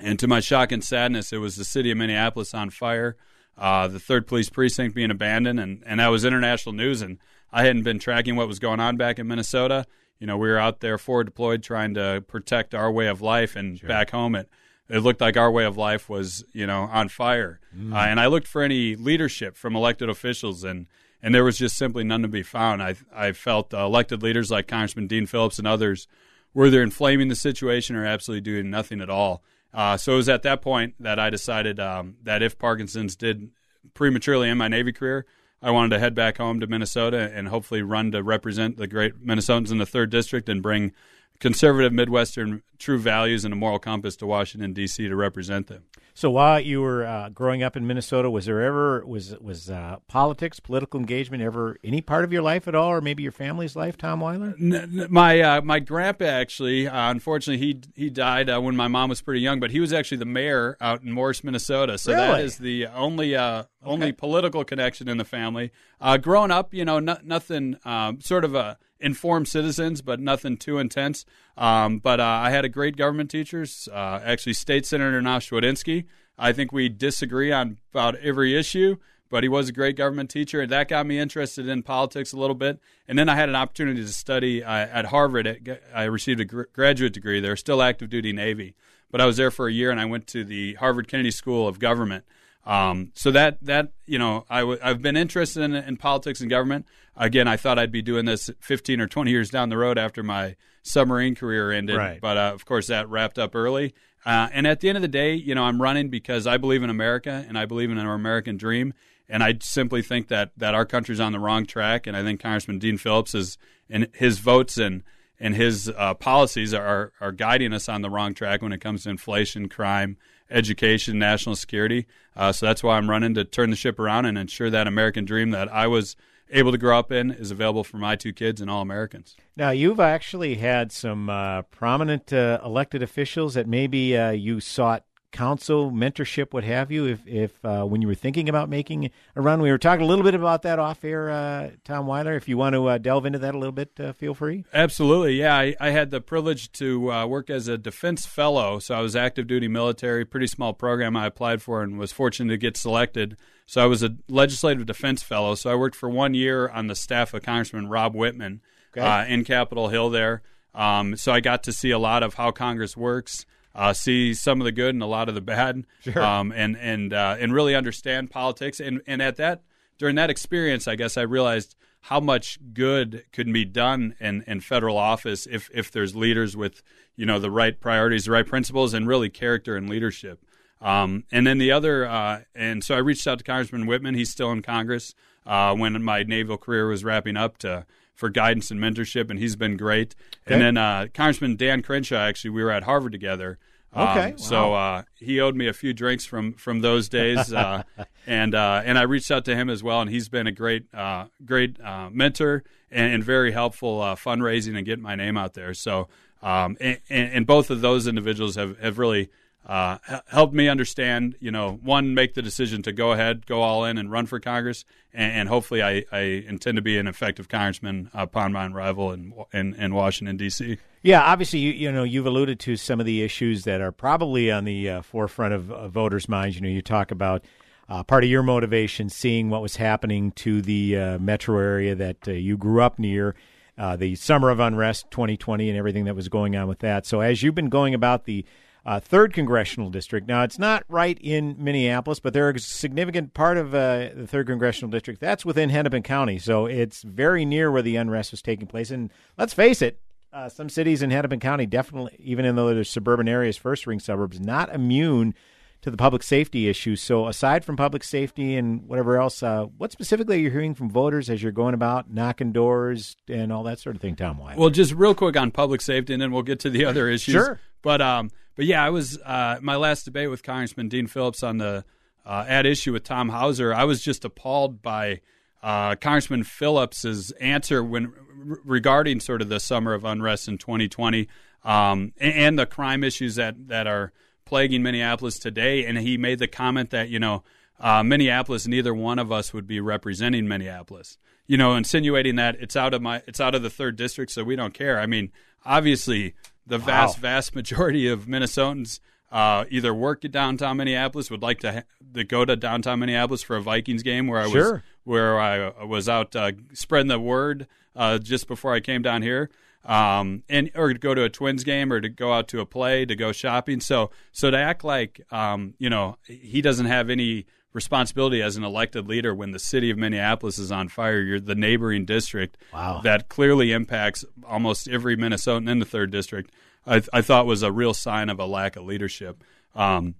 and 0.00 0.18
to 0.18 0.28
my 0.28 0.40
shock 0.40 0.72
and 0.72 0.82
sadness, 0.82 1.32
it 1.32 1.38
was 1.38 1.56
the 1.56 1.64
city 1.64 1.90
of 1.90 1.98
Minneapolis 1.98 2.54
on 2.54 2.70
fire, 2.70 3.16
uh, 3.56 3.88
the 3.88 4.00
third 4.00 4.26
police 4.26 4.48
precinct 4.48 4.94
being 4.94 5.10
abandoned, 5.10 5.58
and, 5.58 5.82
and 5.86 6.00
that 6.00 6.08
was 6.08 6.24
international 6.24 6.74
news. 6.74 7.02
And 7.02 7.18
I 7.52 7.64
hadn't 7.64 7.82
been 7.82 7.98
tracking 7.98 8.36
what 8.36 8.48
was 8.48 8.58
going 8.58 8.80
on 8.80 8.96
back 8.96 9.18
in 9.18 9.26
Minnesota. 9.26 9.86
You 10.18 10.26
know, 10.26 10.36
we 10.36 10.48
were 10.48 10.58
out 10.58 10.80
there 10.80 10.98
forward 10.98 11.24
deployed 11.24 11.62
trying 11.62 11.94
to 11.94 12.24
protect 12.26 12.74
our 12.74 12.90
way 12.90 13.06
of 13.06 13.20
life, 13.20 13.56
and 13.56 13.80
back 13.80 14.10
home 14.10 14.34
it 14.34 14.48
it 14.88 15.00
looked 15.00 15.20
like 15.20 15.36
our 15.36 15.50
way 15.50 15.64
of 15.64 15.76
life 15.76 16.08
was 16.08 16.44
you 16.52 16.66
know 16.66 16.82
on 16.90 17.08
fire. 17.08 17.60
Mm. 17.76 17.92
Uh, 17.92 17.98
and 17.98 18.20
I 18.20 18.26
looked 18.26 18.48
for 18.48 18.62
any 18.62 18.96
leadership 18.96 19.56
from 19.56 19.76
elected 19.76 20.08
officials, 20.08 20.64
and 20.64 20.86
and 21.22 21.34
there 21.34 21.44
was 21.44 21.58
just 21.58 21.76
simply 21.76 22.04
none 22.04 22.22
to 22.22 22.28
be 22.28 22.42
found. 22.42 22.82
I 22.82 22.96
I 23.14 23.32
felt 23.32 23.74
uh, 23.74 23.84
elected 23.84 24.22
leaders 24.22 24.50
like 24.50 24.66
Congressman 24.66 25.06
Dean 25.06 25.26
Phillips 25.26 25.58
and 25.58 25.68
others 25.68 26.08
were 26.54 26.66
either 26.66 26.82
inflaming 26.82 27.28
the 27.28 27.36
situation 27.36 27.94
or 27.94 28.04
absolutely 28.04 28.40
doing 28.40 28.70
nothing 28.70 29.00
at 29.00 29.10
all. 29.10 29.42
Uh, 29.72 29.96
so 29.96 30.14
it 30.14 30.16
was 30.16 30.28
at 30.28 30.42
that 30.42 30.62
point 30.62 30.94
that 31.00 31.18
I 31.18 31.30
decided 31.30 31.78
um, 31.78 32.16
that 32.22 32.42
if 32.42 32.58
Parkinson's 32.58 33.16
did 33.16 33.50
prematurely 33.94 34.48
end 34.48 34.58
my 34.58 34.68
Navy 34.68 34.92
career, 34.92 35.26
I 35.60 35.70
wanted 35.70 35.90
to 35.90 35.98
head 35.98 36.14
back 36.14 36.38
home 36.38 36.60
to 36.60 36.66
Minnesota 36.66 37.30
and 37.34 37.48
hopefully 37.48 37.82
run 37.82 38.12
to 38.12 38.22
represent 38.22 38.76
the 38.76 38.86
great 38.86 39.24
Minnesotans 39.24 39.72
in 39.72 39.78
the 39.78 39.86
third 39.86 40.10
district 40.10 40.48
and 40.48 40.62
bring 40.62 40.92
conservative 41.40 41.92
Midwestern 41.92 42.62
true 42.78 42.98
values 42.98 43.44
and 43.44 43.52
a 43.52 43.56
moral 43.56 43.78
compass 43.78 44.16
to 44.16 44.26
Washington 44.26 44.72
D.C. 44.72 45.08
to 45.08 45.16
represent 45.16 45.66
them. 45.66 45.84
So 46.18 46.32
while 46.32 46.58
you 46.58 46.80
were 46.80 47.06
uh, 47.06 47.28
growing 47.28 47.62
up 47.62 47.76
in 47.76 47.86
Minnesota, 47.86 48.28
was 48.28 48.46
there 48.46 48.60
ever 48.60 49.06
was 49.06 49.38
was 49.38 49.70
uh, 49.70 49.98
politics, 50.08 50.58
political 50.58 50.98
engagement 50.98 51.44
ever 51.44 51.76
any 51.84 52.00
part 52.00 52.24
of 52.24 52.32
your 52.32 52.42
life 52.42 52.66
at 52.66 52.74
all, 52.74 52.88
or 52.88 53.00
maybe 53.00 53.22
your 53.22 53.30
family's 53.30 53.76
life, 53.76 53.96
Tom 53.96 54.18
Weiler? 54.18 54.52
N- 54.60 55.06
My 55.10 55.40
uh, 55.40 55.60
my 55.60 55.78
grandpa 55.78 56.24
actually, 56.24 56.88
uh, 56.88 57.12
unfortunately, 57.12 57.64
he 57.64 57.80
he 57.94 58.10
died 58.10 58.50
uh, 58.50 58.60
when 58.60 58.74
my 58.74 58.88
mom 58.88 59.10
was 59.10 59.22
pretty 59.22 59.42
young, 59.42 59.60
but 59.60 59.70
he 59.70 59.78
was 59.78 59.92
actually 59.92 60.16
the 60.16 60.24
mayor 60.24 60.76
out 60.80 61.02
in 61.04 61.12
Morris, 61.12 61.44
Minnesota. 61.44 61.96
So 61.98 62.10
that 62.10 62.30
Really? 62.32 62.42
is 62.42 62.58
the 62.58 62.88
only 62.88 63.36
uh, 63.36 63.66
only 63.84 64.10
political 64.10 64.64
connection 64.64 65.08
in 65.08 65.18
the 65.18 65.24
family. 65.24 65.70
Uh, 66.00 66.16
growing 66.16 66.50
up, 66.50 66.74
you 66.74 66.84
know, 66.84 66.98
no, 66.98 67.18
nothing 67.22 67.76
um, 67.84 68.20
sort 68.20 68.44
of 68.44 68.56
a 68.56 68.76
informed 69.00 69.48
citizens, 69.48 70.02
but 70.02 70.20
nothing 70.20 70.56
too 70.56 70.78
intense. 70.78 71.24
Um, 71.56 71.98
but 71.98 72.20
uh, 72.20 72.24
I 72.24 72.50
had 72.50 72.64
a 72.64 72.68
great 72.68 72.96
government 72.96 73.30
teachers, 73.30 73.88
uh, 73.92 74.20
actually 74.24 74.54
State 74.54 74.86
Senator 74.86 75.20
Nash 75.22 75.50
Wadinsky. 75.50 76.06
I 76.38 76.52
think 76.52 76.72
we 76.72 76.88
disagree 76.88 77.50
on 77.50 77.78
about 77.92 78.16
every 78.16 78.56
issue, 78.56 78.96
but 79.28 79.42
he 79.42 79.48
was 79.48 79.68
a 79.68 79.72
great 79.72 79.96
government 79.96 80.30
teacher, 80.30 80.60
and 80.60 80.70
that 80.70 80.88
got 80.88 81.06
me 81.06 81.18
interested 81.18 81.68
in 81.68 81.82
politics 81.82 82.32
a 82.32 82.36
little 82.36 82.54
bit. 82.54 82.80
And 83.06 83.18
then 83.18 83.28
I 83.28 83.34
had 83.34 83.48
an 83.48 83.56
opportunity 83.56 84.02
to 84.02 84.08
study 84.08 84.62
uh, 84.62 84.70
at 84.70 85.06
Harvard. 85.06 85.80
I 85.94 86.04
received 86.04 86.40
a 86.40 86.44
gr- 86.44 86.62
graduate 86.72 87.12
degree 87.12 87.40
there, 87.40 87.56
still 87.56 87.82
active 87.82 88.08
duty 88.08 88.32
Navy, 88.32 88.74
but 89.10 89.20
I 89.20 89.26
was 89.26 89.36
there 89.36 89.50
for 89.50 89.66
a 89.66 89.72
year, 89.72 89.90
and 89.90 90.00
I 90.00 90.04
went 90.04 90.26
to 90.28 90.44
the 90.44 90.74
Harvard 90.74 91.08
Kennedy 91.08 91.30
School 91.30 91.66
of 91.66 91.78
Government. 91.78 92.24
Um, 92.66 93.12
so 93.14 93.30
that 93.30 93.58
that 93.62 93.92
you 94.06 94.18
know, 94.18 94.44
i 94.50 94.60
w- 94.60 94.78
I've 94.82 95.00
been 95.00 95.16
interested 95.16 95.62
in, 95.62 95.74
in 95.74 95.96
politics 95.96 96.40
and 96.40 96.50
government. 96.50 96.86
Again, 97.16 97.48
I 97.48 97.56
thought 97.56 97.78
I'd 97.78 97.90
be 97.92 98.02
doing 98.02 98.26
this 98.26 98.50
15 98.60 99.00
or 99.00 99.06
20 99.08 99.30
years 99.30 99.50
down 99.50 99.70
the 99.70 99.76
road 99.78 99.98
after 99.98 100.22
my 100.22 100.54
submarine 100.82 101.34
career 101.34 101.72
ended, 101.72 101.96
Right. 101.96 102.20
but 102.20 102.36
uh, 102.36 102.52
of 102.54 102.64
course 102.64 102.86
that 102.88 103.08
wrapped 103.08 103.38
up 103.38 103.54
early. 103.56 103.94
Uh, 104.24 104.48
and 104.52 104.66
at 104.66 104.80
the 104.80 104.88
end 104.88 104.96
of 104.96 105.02
the 105.02 105.08
day, 105.08 105.34
you 105.34 105.54
know, 105.54 105.64
I'm 105.64 105.80
running 105.82 106.08
because 106.10 106.46
I 106.46 106.56
believe 106.58 106.82
in 106.82 106.90
America 106.90 107.44
and 107.48 107.58
I 107.58 107.66
believe 107.66 107.90
in 107.90 107.98
our 107.98 108.14
American 108.14 108.56
dream. 108.56 108.92
and 109.28 109.42
I 109.42 109.54
simply 109.60 110.02
think 110.02 110.28
that 110.28 110.52
that 110.56 110.74
our 110.74 110.84
country's 110.86 111.20
on 111.20 111.32
the 111.32 111.38
wrong 111.38 111.66
track. 111.66 112.06
And 112.06 112.16
I 112.16 112.22
think 112.22 112.40
Congressman 112.40 112.78
Dean 112.78 112.98
Phillips 112.98 113.34
is 113.34 113.58
and 113.90 114.08
his 114.14 114.38
votes 114.38 114.76
and 114.78 115.02
and 115.40 115.54
his 115.54 115.88
uh, 115.96 116.14
policies 116.14 116.72
are 116.74 117.12
are 117.20 117.32
guiding 117.32 117.72
us 117.72 117.88
on 117.88 118.02
the 118.02 118.10
wrong 118.10 118.34
track 118.34 118.60
when 118.62 118.72
it 118.72 118.80
comes 118.80 119.04
to 119.04 119.10
inflation, 119.10 119.68
crime, 119.68 120.16
education, 120.50 121.18
national 121.18 121.56
security. 121.56 122.06
Uh, 122.36 122.52
so 122.52 122.66
that's 122.66 122.82
why 122.82 122.96
I'm 122.96 123.10
running 123.10 123.34
to 123.34 123.44
turn 123.44 123.70
the 123.70 123.76
ship 123.76 123.98
around 123.98 124.26
and 124.26 124.38
ensure 124.38 124.70
that 124.70 124.86
American 124.86 125.24
dream 125.24 125.50
that 125.50 125.72
I 125.72 125.86
was 125.86 126.16
able 126.50 126.72
to 126.72 126.78
grow 126.78 126.98
up 126.98 127.12
in 127.12 127.30
is 127.30 127.50
available 127.50 127.84
for 127.84 127.98
my 127.98 128.16
two 128.16 128.32
kids 128.32 128.60
and 128.60 128.70
all 128.70 128.80
Americans. 128.80 129.36
Now, 129.56 129.70
you've 129.70 130.00
actually 130.00 130.56
had 130.56 130.92
some 130.92 131.28
uh, 131.28 131.62
prominent 131.62 132.32
uh, 132.32 132.60
elected 132.64 133.02
officials 133.02 133.54
that 133.54 133.66
maybe 133.66 134.16
uh, 134.16 134.30
you 134.30 134.60
sought 134.60 135.04
counsel, 135.30 135.90
mentorship, 135.90 136.52
what 136.52 136.64
have 136.64 136.90
you, 136.90 137.06
if, 137.06 137.26
if 137.26 137.64
uh, 137.64 137.84
when 137.84 138.00
you 138.00 138.08
were 138.08 138.14
thinking 138.14 138.48
about 138.48 138.68
making 138.68 139.10
a 139.36 139.40
run. 139.40 139.60
We 139.60 139.70
were 139.70 139.78
talking 139.78 140.04
a 140.04 140.08
little 140.08 140.24
bit 140.24 140.34
about 140.34 140.62
that 140.62 140.78
off 140.78 141.04
air, 141.04 141.30
uh, 141.30 141.70
Tom 141.84 142.06
Weiler. 142.06 142.34
If 142.34 142.48
you 142.48 142.56
want 142.56 142.74
to 142.74 142.86
uh, 142.86 142.98
delve 142.98 143.26
into 143.26 143.38
that 143.40 143.54
a 143.54 143.58
little 143.58 143.72
bit, 143.72 143.92
uh, 144.00 144.12
feel 144.12 144.34
free. 144.34 144.64
Absolutely. 144.72 145.34
Yeah, 145.34 145.56
I, 145.56 145.76
I 145.78 145.90
had 145.90 146.10
the 146.10 146.20
privilege 146.20 146.72
to 146.72 147.12
uh, 147.12 147.26
work 147.26 147.50
as 147.50 147.68
a 147.68 147.76
defense 147.76 148.26
fellow. 148.26 148.78
So 148.78 148.94
I 148.94 149.00
was 149.00 149.14
active 149.14 149.46
duty 149.46 149.68
military, 149.68 150.24
pretty 150.24 150.46
small 150.46 150.72
program 150.72 151.16
I 151.16 151.26
applied 151.26 151.62
for 151.62 151.82
and 151.82 151.98
was 151.98 152.12
fortunate 152.12 152.52
to 152.52 152.58
get 152.58 152.76
selected. 152.76 153.36
So 153.66 153.82
I 153.82 153.86
was 153.86 154.02
a 154.02 154.16
legislative 154.28 154.86
defense 154.86 155.22
fellow. 155.22 155.54
So 155.54 155.70
I 155.70 155.74
worked 155.74 155.96
for 155.96 156.08
one 156.08 156.34
year 156.34 156.68
on 156.68 156.86
the 156.86 156.94
staff 156.94 157.34
of 157.34 157.42
Congressman 157.42 157.88
Rob 157.88 158.14
Wittman 158.14 158.60
okay. 158.96 159.06
Uh, 159.06 159.24
in 159.26 159.44
Capitol 159.44 159.88
Hill 159.88 160.10
there. 160.10 160.42
Um, 160.74 161.16
so 161.16 161.32
I 161.32 161.40
got 161.40 161.64
to 161.64 161.72
see 161.72 161.90
a 161.90 161.98
lot 161.98 162.22
of 162.22 162.34
how 162.34 162.50
Congress 162.50 162.96
works 162.96 163.44
uh, 163.78 163.92
see 163.92 164.34
some 164.34 164.60
of 164.60 164.64
the 164.64 164.72
good 164.72 164.92
and 164.94 165.02
a 165.02 165.06
lot 165.06 165.28
of 165.28 165.36
the 165.36 165.40
bad, 165.40 165.84
sure. 166.00 166.20
um, 166.20 166.52
and 166.52 166.76
and 166.76 167.12
uh, 167.12 167.36
and 167.38 167.54
really 167.54 167.76
understand 167.76 168.28
politics. 168.28 168.80
And 168.80 169.00
and 169.06 169.22
at 169.22 169.36
that 169.36 169.62
during 169.98 170.16
that 170.16 170.30
experience, 170.30 170.88
I 170.88 170.96
guess 170.96 171.16
I 171.16 171.22
realized 171.22 171.76
how 172.02 172.18
much 172.18 172.58
good 172.72 173.24
could 173.32 173.52
be 173.52 173.64
done 173.64 174.16
in, 174.18 174.42
in 174.46 174.60
federal 174.60 174.98
office 174.98 175.46
if 175.46 175.70
if 175.72 175.92
there's 175.92 176.16
leaders 176.16 176.56
with 176.56 176.82
you 177.14 177.24
know 177.24 177.38
the 177.38 177.52
right 177.52 177.78
priorities, 177.78 178.24
the 178.24 178.32
right 178.32 178.46
principles, 178.46 178.94
and 178.94 179.06
really 179.06 179.30
character 179.30 179.76
and 179.76 179.88
leadership. 179.88 180.44
Um, 180.80 181.24
and 181.30 181.46
then 181.46 181.58
the 181.58 181.72
other, 181.72 182.06
uh, 182.06 182.42
and 182.54 182.82
so 182.82 182.94
I 182.96 182.98
reached 182.98 183.26
out 183.26 183.38
to 183.38 183.44
Congressman 183.44 183.86
Wittman. 183.86 184.16
He's 184.16 184.30
still 184.30 184.50
in 184.50 184.62
Congress 184.62 185.14
uh, 185.46 185.74
when 185.74 186.02
my 186.02 186.24
naval 186.24 186.58
career 186.58 186.88
was 186.88 187.04
wrapping 187.04 187.36
up 187.36 187.58
to 187.58 187.86
for 188.18 188.28
guidance 188.28 188.72
and 188.72 188.80
mentorship, 188.80 189.30
and 189.30 189.38
he's 189.38 189.54
been 189.54 189.76
great. 189.76 190.16
Okay. 190.44 190.54
And 190.54 190.60
then 190.60 190.76
uh, 190.76 191.06
Congressman 191.14 191.54
Dan 191.54 191.82
Crenshaw, 191.82 192.16
actually, 192.16 192.50
we 192.50 192.64
were 192.64 192.72
at 192.72 192.82
Harvard 192.82 193.12
together. 193.12 193.58
Um, 193.92 194.08
okay. 194.08 194.32
Um, 194.32 194.38
so 194.38 194.74
uh, 194.74 195.02
he 195.14 195.40
owed 195.40 195.54
me 195.54 195.68
a 195.68 195.72
few 195.72 195.94
drinks 195.94 196.26
from 196.26 196.54
from 196.54 196.80
those 196.80 197.08
days, 197.08 197.52
uh, 197.52 197.84
and 198.26 198.56
uh, 198.56 198.82
and 198.84 198.98
I 198.98 199.02
reached 199.02 199.30
out 199.30 199.44
to 199.44 199.54
him 199.54 199.70
as 199.70 199.84
well, 199.84 200.00
and 200.00 200.10
he's 200.10 200.28
been 200.28 200.48
a 200.48 200.52
great 200.52 200.92
uh, 200.92 201.26
great 201.44 201.80
uh, 201.80 202.10
mentor 202.10 202.64
and, 202.90 203.14
and, 203.14 203.24
very 203.24 203.52
helpful 203.52 204.02
uh, 204.02 204.16
fundraising 204.16 204.76
and 204.76 204.84
getting 204.84 205.02
my 205.02 205.14
name 205.14 205.36
out 205.36 205.54
there. 205.54 205.72
So 205.72 206.08
um, 206.42 206.76
and, 206.80 206.98
and, 207.08 207.46
both 207.46 207.70
of 207.70 207.80
those 207.80 208.08
individuals 208.08 208.56
have 208.56 208.78
have 208.80 208.98
really 208.98 209.30
uh, 209.66 209.98
helped 210.28 210.54
me 210.54 210.68
understand, 210.68 211.36
you 211.40 211.50
know, 211.50 211.78
one, 211.82 212.14
make 212.14 212.34
the 212.34 212.42
decision 212.42 212.82
to 212.82 212.92
go 212.92 213.12
ahead, 213.12 213.44
go 213.46 213.60
all 213.60 213.84
in, 213.84 213.98
and 213.98 214.10
run 214.10 214.24
for 214.24 214.40
Congress, 214.40 214.84
and, 215.12 215.32
and 215.32 215.48
hopefully, 215.48 215.82
I, 215.82 216.04
I, 216.10 216.20
intend 216.20 216.76
to 216.76 216.82
be 216.82 216.96
an 216.96 217.06
effective 217.06 217.48
congressman 217.48 218.10
upon 218.14 218.52
my 218.52 218.66
arrival 218.66 219.12
in, 219.12 219.34
in, 219.52 219.74
in 219.74 219.94
Washington 219.94 220.38
D.C. 220.38 220.78
Yeah, 221.02 221.22
obviously, 221.22 221.58
you, 221.58 221.72
you 221.72 221.92
know, 221.92 222.02
you've 222.02 222.26
alluded 222.26 222.58
to 222.60 222.76
some 222.76 222.98
of 222.98 223.06
the 223.06 223.22
issues 223.22 223.64
that 223.64 223.80
are 223.80 223.92
probably 223.92 224.50
on 224.50 224.64
the 224.64 224.88
uh, 224.88 225.02
forefront 225.02 225.52
of 225.52 225.92
voters' 225.92 226.28
minds. 226.28 226.56
You 226.56 226.62
know, 226.62 226.68
you 226.68 226.82
talk 226.82 227.10
about 227.10 227.44
uh, 227.88 228.02
part 228.02 228.24
of 228.24 228.30
your 228.30 228.42
motivation, 228.42 229.08
seeing 229.08 229.50
what 229.50 229.62
was 229.62 229.76
happening 229.76 230.32
to 230.32 230.62
the 230.62 230.96
uh, 230.96 231.18
metro 231.18 231.58
area 231.58 231.94
that 231.94 232.26
uh, 232.26 232.32
you 232.32 232.56
grew 232.56 232.82
up 232.82 232.98
near. 232.98 233.34
Uh, 233.76 233.94
the 233.94 234.16
summer 234.16 234.50
of 234.50 234.58
unrest 234.58 235.08
2020 235.12 235.68
and 235.68 235.78
everything 235.78 236.06
that 236.06 236.16
was 236.16 236.28
going 236.28 236.56
on 236.56 236.66
with 236.66 236.80
that. 236.80 237.06
So, 237.06 237.20
as 237.20 237.44
you've 237.44 237.54
been 237.54 237.68
going 237.68 237.94
about 237.94 238.24
the 238.24 238.44
uh, 238.88 238.98
third 238.98 239.34
congressional 239.34 239.90
district. 239.90 240.26
Now, 240.26 240.44
it's 240.44 240.58
not 240.58 240.82
right 240.88 241.18
in 241.20 241.56
Minneapolis, 241.58 242.20
but 242.20 242.32
there 242.32 242.50
is 242.50 242.64
a 242.64 242.68
significant 242.68 243.34
part 243.34 243.58
of 243.58 243.74
uh, 243.74 244.08
the 244.16 244.26
third 244.26 244.46
congressional 244.46 244.90
district 244.90 245.20
that's 245.20 245.44
within 245.44 245.68
Hennepin 245.68 246.02
County, 246.02 246.38
so 246.38 246.64
it's 246.64 247.02
very 247.02 247.44
near 247.44 247.70
where 247.70 247.82
the 247.82 247.96
unrest 247.96 248.30
was 248.30 248.40
taking 248.40 248.66
place. 248.66 248.90
And 248.90 249.10
let's 249.36 249.52
face 249.52 249.82
it, 249.82 250.00
uh, 250.32 250.48
some 250.48 250.70
cities 250.70 251.02
in 251.02 251.10
Hennepin 251.10 251.38
County 251.38 251.66
definitely, 251.66 252.16
even 252.18 252.46
in 252.46 252.56
the 252.56 252.82
suburban 252.82 253.28
areas, 253.28 253.58
first 253.58 253.86
ring 253.86 254.00
suburbs, 254.00 254.40
not 254.40 254.74
immune 254.74 255.34
to 255.82 255.90
the 255.90 255.98
public 255.98 256.22
safety 256.22 256.66
issues. 256.66 257.02
So, 257.02 257.28
aside 257.28 257.66
from 257.66 257.76
public 257.76 258.02
safety 258.02 258.56
and 258.56 258.88
whatever 258.88 259.20
else, 259.20 259.42
uh, 259.42 259.64
what 259.76 259.92
specifically 259.92 260.36
are 260.36 260.40
you 260.40 260.50
hearing 260.50 260.74
from 260.74 260.88
voters 260.88 261.28
as 261.28 261.42
you're 261.42 261.52
going 261.52 261.74
about 261.74 262.10
knocking 262.10 262.52
doors 262.52 263.16
and 263.28 263.52
all 263.52 263.64
that 263.64 263.80
sort 263.80 263.96
of 263.96 264.00
thing, 264.00 264.16
Tom 264.16 264.38
Weiler? 264.38 264.58
Well, 264.58 264.70
just 264.70 264.94
real 264.94 265.14
quick 265.14 265.36
on 265.36 265.50
public 265.50 265.82
safety, 265.82 266.14
and 266.14 266.22
then 266.22 266.32
we'll 266.32 266.42
get 266.42 266.60
to 266.60 266.70
the 266.70 266.86
other 266.86 267.06
issues. 267.10 267.34
Sure. 267.34 267.60
But 267.82 268.00
um, 268.00 268.30
but 268.58 268.66
yeah, 268.66 268.84
I 268.84 268.90
was 268.90 269.16
uh, 269.18 269.60
my 269.62 269.76
last 269.76 270.02
debate 270.02 270.28
with 270.30 270.42
Congressman 270.42 270.88
Dean 270.88 271.06
Phillips 271.06 271.44
on 271.44 271.58
the 271.58 271.84
uh, 272.26 272.44
at 272.48 272.66
issue 272.66 272.92
with 272.92 273.04
Tom 273.04 273.28
Hauser. 273.28 273.72
I 273.72 273.84
was 273.84 274.02
just 274.02 274.24
appalled 274.24 274.82
by 274.82 275.20
uh, 275.62 275.94
Congressman 275.94 276.42
Phillips's 276.42 277.30
answer 277.40 277.84
when 277.84 278.12
regarding 278.34 279.20
sort 279.20 279.42
of 279.42 279.48
the 279.48 279.60
summer 279.60 279.94
of 279.94 280.04
unrest 280.04 280.48
in 280.48 280.58
2020 280.58 281.28
um, 281.62 282.12
and, 282.18 282.34
and, 282.34 282.58
the 282.58 282.66
crime 282.66 283.04
issues 283.04 283.36
that 283.36 283.68
that 283.68 283.86
are 283.86 284.12
plaguing 284.44 284.82
Minneapolis 284.82 285.38
today. 285.38 285.84
And 285.84 285.96
he 285.96 286.18
made 286.18 286.40
the 286.40 286.48
comment 286.48 286.90
that 286.90 287.10
you 287.10 287.20
know 287.20 287.44
uh, 287.78 288.02
Minneapolis, 288.02 288.66
neither 288.66 288.92
one 288.92 289.20
of 289.20 289.30
us 289.30 289.54
would 289.54 289.68
be 289.68 289.78
representing 289.78 290.48
Minneapolis. 290.48 291.16
You 291.46 291.58
know, 291.58 291.76
insinuating 291.76 292.34
that 292.36 292.56
it's 292.58 292.74
out 292.74 292.92
of 292.92 293.02
my 293.02 293.22
it's 293.28 293.40
out 293.40 293.54
of 293.54 293.62
the 293.62 293.70
third 293.70 293.94
district, 293.94 294.32
so 294.32 294.42
we 294.42 294.56
don't 294.56 294.74
care. 294.74 294.98
I 294.98 295.06
mean, 295.06 295.30
obviously 295.64 296.34
the 296.68 296.78
vast, 296.78 297.18
wow. 297.18 297.22
vast 297.22 297.54
majority 297.54 298.08
of 298.08 298.26
Minnesotans 298.26 299.00
uh, 299.30 299.64
either 299.70 299.94
work 299.94 300.24
at 300.24 300.32
downtown 300.32 300.78
Minneapolis, 300.78 301.30
would 301.30 301.42
like 301.42 301.60
to, 301.60 301.72
ha- 301.72 301.82
to 302.14 302.24
go 302.24 302.44
to 302.44 302.56
downtown 302.56 303.00
Minneapolis 303.00 303.42
for 303.42 303.56
a 303.56 303.62
Vikings 303.62 304.02
game 304.02 304.26
where 304.26 304.40
I 304.40 304.48
sure. 304.48 304.72
was 304.72 304.82
where 305.04 305.40
I 305.40 305.84
was 305.84 306.08
out 306.08 306.34
uh, 306.34 306.52
spreading 306.72 307.08
the 307.08 307.20
word 307.20 307.66
uh, 307.94 308.18
just 308.18 308.48
before 308.48 308.72
I 308.72 308.80
came 308.80 309.02
down 309.02 309.22
here, 309.22 309.50
um, 309.84 310.44
and 310.48 310.70
or 310.74 310.92
to 310.92 310.98
go 310.98 311.14
to 311.14 311.24
a 311.24 311.28
Twins 311.28 311.64
game 311.64 311.92
or 311.92 312.00
to 312.00 312.08
go 312.08 312.32
out 312.32 312.48
to 312.48 312.60
a 312.60 312.66
play 312.66 313.04
to 313.04 313.16
go 313.16 313.32
shopping. 313.32 313.80
So 313.80 314.10
so 314.32 314.50
to 314.50 314.56
act 314.56 314.84
like 314.84 315.20
um, 315.30 315.74
you 315.78 315.90
know 315.90 316.16
he 316.24 316.62
doesn't 316.62 316.86
have 316.86 317.10
any 317.10 317.46
responsibility 317.72 318.42
as 318.42 318.56
an 318.56 318.64
elected 318.64 319.06
leader 319.06 319.34
when 319.34 319.52
the 319.52 319.58
city 319.58 319.90
of 319.90 319.98
Minneapolis 319.98 320.58
is 320.58 320.72
on 320.72 320.88
fire. 320.88 321.20
You're 321.20 321.40
the 321.40 321.54
neighboring 321.54 322.04
district 322.04 322.56
wow. 322.72 323.00
that 323.04 323.28
clearly 323.28 323.72
impacts 323.72 324.24
almost 324.46 324.88
every 324.88 325.16
Minnesotan 325.16 325.68
in 325.68 325.78
the 325.78 325.84
third 325.84 326.10
district. 326.10 326.50
I, 326.86 327.02
I 327.12 327.20
thought 327.20 327.46
was 327.46 327.62
a 327.62 327.72
real 327.72 327.94
sign 327.94 328.30
of 328.30 328.40
a 328.40 328.46
lack 328.46 328.76
of 328.76 328.84
leadership. 328.84 329.44
Um, 329.74 330.14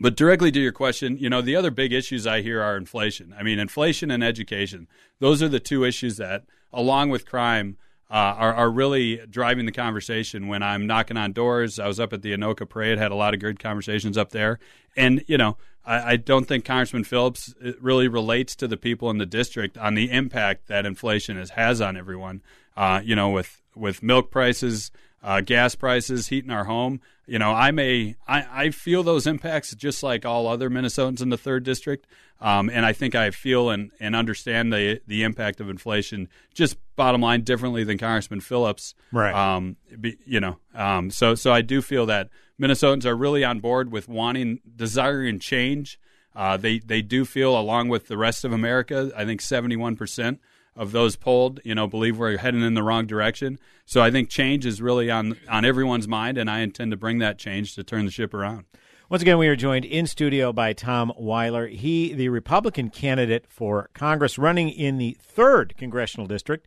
but 0.00 0.16
directly 0.16 0.50
to 0.52 0.60
your 0.60 0.72
question, 0.72 1.18
you 1.18 1.28
know, 1.28 1.40
the 1.42 1.56
other 1.56 1.70
big 1.70 1.92
issues 1.92 2.26
I 2.26 2.40
hear 2.40 2.62
are 2.62 2.76
inflation. 2.76 3.34
I 3.38 3.42
mean, 3.42 3.58
inflation 3.58 4.10
and 4.10 4.24
education. 4.24 4.88
Those 5.18 5.42
are 5.42 5.48
the 5.48 5.60
two 5.60 5.84
issues 5.84 6.16
that, 6.16 6.44
along 6.72 7.10
with 7.10 7.26
crime, 7.26 7.76
uh, 8.10 8.14
are, 8.14 8.54
are 8.54 8.70
really 8.70 9.20
driving 9.28 9.66
the 9.66 9.72
conversation 9.72 10.48
when 10.48 10.62
I'm 10.62 10.86
knocking 10.86 11.16
on 11.16 11.32
doors. 11.32 11.78
I 11.78 11.86
was 11.86 12.00
up 12.00 12.12
at 12.12 12.22
the 12.22 12.32
Anoka 12.32 12.68
Parade, 12.68 12.98
had 12.98 13.12
a 13.12 13.16
lot 13.16 13.34
of 13.34 13.40
good 13.40 13.58
conversations 13.58 14.16
up 14.18 14.30
there. 14.30 14.58
And, 14.96 15.24
you 15.26 15.38
know, 15.38 15.56
I, 15.84 16.12
I 16.12 16.16
don't 16.16 16.46
think 16.46 16.64
Congressman 16.64 17.04
Phillips 17.04 17.54
uh, 17.64 17.72
really 17.80 18.08
relates 18.08 18.54
to 18.56 18.68
the 18.68 18.76
people 18.76 19.10
in 19.10 19.18
the 19.18 19.26
district 19.26 19.76
on 19.78 19.94
the 19.94 20.10
impact 20.10 20.68
that 20.68 20.86
inflation 20.86 21.36
has, 21.36 21.50
has 21.50 21.80
on 21.80 21.96
everyone. 21.96 22.42
Uh, 22.76 23.00
you 23.04 23.14
know, 23.14 23.28
with, 23.28 23.60
with 23.74 24.02
milk 24.02 24.30
prices, 24.30 24.90
uh, 25.22 25.40
gas 25.40 25.74
prices, 25.74 26.28
heating 26.28 26.50
our 26.50 26.64
home. 26.64 27.00
You 27.26 27.38
know, 27.38 27.52
I 27.52 27.70
may 27.70 28.16
I, 28.26 28.64
I 28.64 28.70
feel 28.70 29.02
those 29.02 29.26
impacts 29.26 29.74
just 29.74 30.02
like 30.02 30.26
all 30.26 30.48
other 30.48 30.68
Minnesotans 30.68 31.22
in 31.22 31.28
the 31.28 31.38
third 31.38 31.62
district, 31.62 32.06
um, 32.40 32.68
and 32.68 32.84
I 32.84 32.92
think 32.92 33.14
I 33.14 33.30
feel 33.30 33.70
and, 33.70 33.92
and 34.00 34.16
understand 34.16 34.72
the 34.72 35.00
the 35.06 35.22
impact 35.22 35.60
of 35.60 35.70
inflation. 35.70 36.28
Just 36.52 36.76
bottom 36.96 37.20
line, 37.20 37.42
differently 37.42 37.84
than 37.84 37.96
Congressman 37.96 38.40
Phillips, 38.40 38.94
right? 39.12 39.34
Um, 39.34 39.76
be, 40.00 40.18
you 40.26 40.40
know, 40.40 40.58
um, 40.74 41.10
so 41.10 41.36
so 41.36 41.52
I 41.52 41.62
do 41.62 41.80
feel 41.80 42.06
that 42.06 42.28
Minnesotans 42.62 43.04
are 43.04 43.16
really 43.16 43.44
on 43.44 43.58
board 43.58 43.90
with 43.90 44.08
wanting, 44.08 44.60
desiring 44.76 45.40
change. 45.40 45.98
Uh, 46.34 46.56
they 46.56 46.78
they 46.78 47.02
do 47.02 47.24
feel, 47.24 47.58
along 47.58 47.88
with 47.88 48.06
the 48.06 48.16
rest 48.16 48.44
of 48.44 48.52
America, 48.52 49.10
I 49.16 49.24
think 49.24 49.40
seventy 49.40 49.76
one 49.76 49.96
percent 49.96 50.40
of 50.76 50.92
those 50.92 51.16
polled, 51.16 51.60
you 51.64 51.74
know, 51.74 51.86
believe 51.86 52.16
we're 52.16 52.38
heading 52.38 52.62
in 52.62 52.74
the 52.74 52.82
wrong 52.82 53.06
direction. 53.06 53.58
So 53.84 54.00
I 54.00 54.10
think 54.10 54.30
change 54.30 54.64
is 54.64 54.80
really 54.80 55.10
on 55.10 55.36
on 55.50 55.64
everyone's 55.64 56.06
mind, 56.06 56.38
and 56.38 56.48
I 56.48 56.60
intend 56.60 56.92
to 56.92 56.96
bring 56.96 57.18
that 57.18 57.36
change 57.36 57.74
to 57.74 57.82
turn 57.82 58.04
the 58.04 58.12
ship 58.12 58.32
around. 58.32 58.64
Once 59.10 59.20
again, 59.20 59.36
we 59.36 59.48
are 59.48 59.56
joined 59.56 59.84
in 59.84 60.06
studio 60.06 60.54
by 60.54 60.72
Tom 60.72 61.12
Weiler. 61.18 61.66
He, 61.66 62.14
the 62.14 62.30
Republican 62.30 62.88
candidate 62.88 63.44
for 63.46 63.90
Congress, 63.92 64.38
running 64.38 64.70
in 64.70 64.96
the 64.96 65.18
third 65.20 65.76
congressional 65.76 66.26
district 66.26 66.66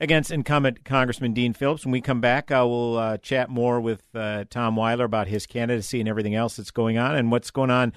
against 0.00 0.30
incumbent 0.30 0.84
Congressman 0.84 1.32
Dean 1.32 1.52
Phillips. 1.52 1.84
When 1.84 1.92
we 1.92 2.00
come 2.00 2.20
back, 2.20 2.50
uh, 2.50 2.64
we'll 2.66 2.96
uh, 2.98 3.16
chat 3.18 3.48
more 3.48 3.80
with 3.80 4.02
uh, 4.14 4.44
Tom 4.50 4.76
Weiler 4.76 5.04
about 5.04 5.28
his 5.28 5.46
candidacy 5.46 6.00
and 6.00 6.08
everything 6.08 6.34
else 6.34 6.56
that's 6.56 6.70
going 6.70 6.98
on 6.98 7.14
and 7.14 7.30
what's 7.30 7.50
going 7.50 7.70
on 7.70 7.92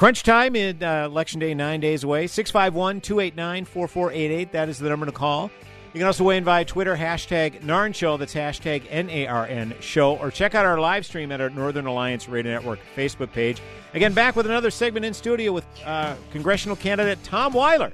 Crunch 0.00 0.22
time 0.22 0.56
in 0.56 0.82
uh, 0.82 1.04
Election 1.04 1.40
Day, 1.40 1.52
nine 1.52 1.80
days 1.80 2.04
away. 2.04 2.26
651 2.26 3.02
289 3.02 3.66
4488. 3.66 4.52
That 4.52 4.70
is 4.70 4.78
the 4.78 4.88
number 4.88 5.04
to 5.04 5.12
call. 5.12 5.50
You 5.92 5.98
can 5.98 6.06
also 6.06 6.24
weigh 6.24 6.38
in 6.38 6.44
via 6.44 6.64
Twitter, 6.64 6.96
hashtag 6.96 7.60
NARN 7.60 7.94
Show. 7.94 8.16
That's 8.16 8.32
hashtag 8.32 8.86
N 8.88 9.10
A 9.10 9.26
R 9.26 9.46
N 9.46 9.74
Show. 9.80 10.16
Or 10.16 10.30
check 10.30 10.54
out 10.54 10.64
our 10.64 10.80
live 10.80 11.04
stream 11.04 11.30
at 11.32 11.42
our 11.42 11.50
Northern 11.50 11.84
Alliance 11.84 12.30
Radio 12.30 12.52
Network 12.52 12.78
Facebook 12.96 13.30
page. 13.32 13.60
Again, 13.92 14.14
back 14.14 14.36
with 14.36 14.46
another 14.46 14.70
segment 14.70 15.04
in 15.04 15.12
studio 15.12 15.52
with 15.52 15.66
uh, 15.84 16.14
congressional 16.32 16.76
candidate 16.76 17.22
Tom 17.22 17.52
Weiler 17.52 17.92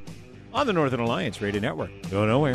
on 0.55 0.69
the 0.69 0.73
Northern 0.73 1.01
Alliance 1.01 1.43
Radio 1.43 1.61
Network. 1.61 1.91
Go 2.11 2.25
nowhere. 2.25 2.55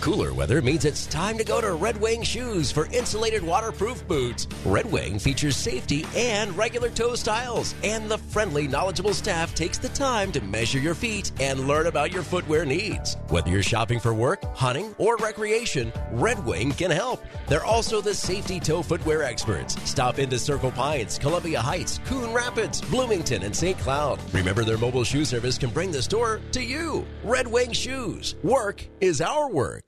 Cooler 0.00 0.32
weather 0.32 0.62
means 0.62 0.84
it's 0.84 1.06
time 1.06 1.36
to 1.38 1.44
go 1.44 1.60
to 1.60 1.72
Red 1.72 2.00
Wing 2.00 2.22
Shoes 2.22 2.70
for 2.70 2.86
insulated 2.86 3.42
waterproof 3.42 4.06
boots. 4.06 4.46
Red 4.64 4.90
Wing 4.90 5.18
features 5.18 5.56
safety 5.56 6.06
and 6.16 6.56
regular 6.56 6.88
toe 6.88 7.14
styles, 7.16 7.74
and 7.82 8.08
the 8.08 8.18
friendly, 8.18 8.68
knowledgeable 8.68 9.12
staff 9.12 9.54
takes 9.54 9.76
the 9.76 9.88
time 9.90 10.30
to 10.32 10.40
measure 10.40 10.78
your 10.78 10.94
feet 10.94 11.32
and 11.40 11.66
learn 11.66 11.86
about 11.86 12.12
your 12.12 12.22
footwear 12.22 12.64
needs. 12.64 13.16
Whether 13.28 13.50
you're 13.50 13.62
shopping 13.62 13.98
for 13.98 14.14
work, 14.14 14.44
hunting, 14.56 14.94
or 14.98 15.16
recreation, 15.16 15.92
Red 16.12 16.44
Wing 16.46 16.72
can 16.72 16.90
help. 16.90 17.22
They're 17.48 17.64
also 17.64 18.00
the 18.00 18.14
safety 18.14 18.60
toe 18.60 18.82
footwear 18.82 19.22
experts. 19.24 19.76
Stop 19.88 20.18
into 20.18 20.38
Circle 20.38 20.70
Pines, 20.70 21.18
Columbia 21.18 21.60
Heights, 21.60 21.98
Coon 22.06 22.32
Rapids, 22.32 22.80
Bloomington, 22.82 23.42
and 23.42 23.54
St. 23.54 23.78
Cloud. 23.78 24.20
Remember, 24.32 24.64
their 24.64 24.78
mobile 24.78 25.04
shoe 25.04 25.24
service 25.24 25.58
can 25.58 25.70
bring 25.70 25.90
the 25.90 26.02
store 26.02 26.40
to 26.52 26.62
you. 26.62 27.04
Red 27.24 27.48
Wing 27.48 27.72
Shoes. 27.72 28.36
Work 28.42 28.86
is 29.00 29.20
our 29.20 29.50
work. 29.50 29.87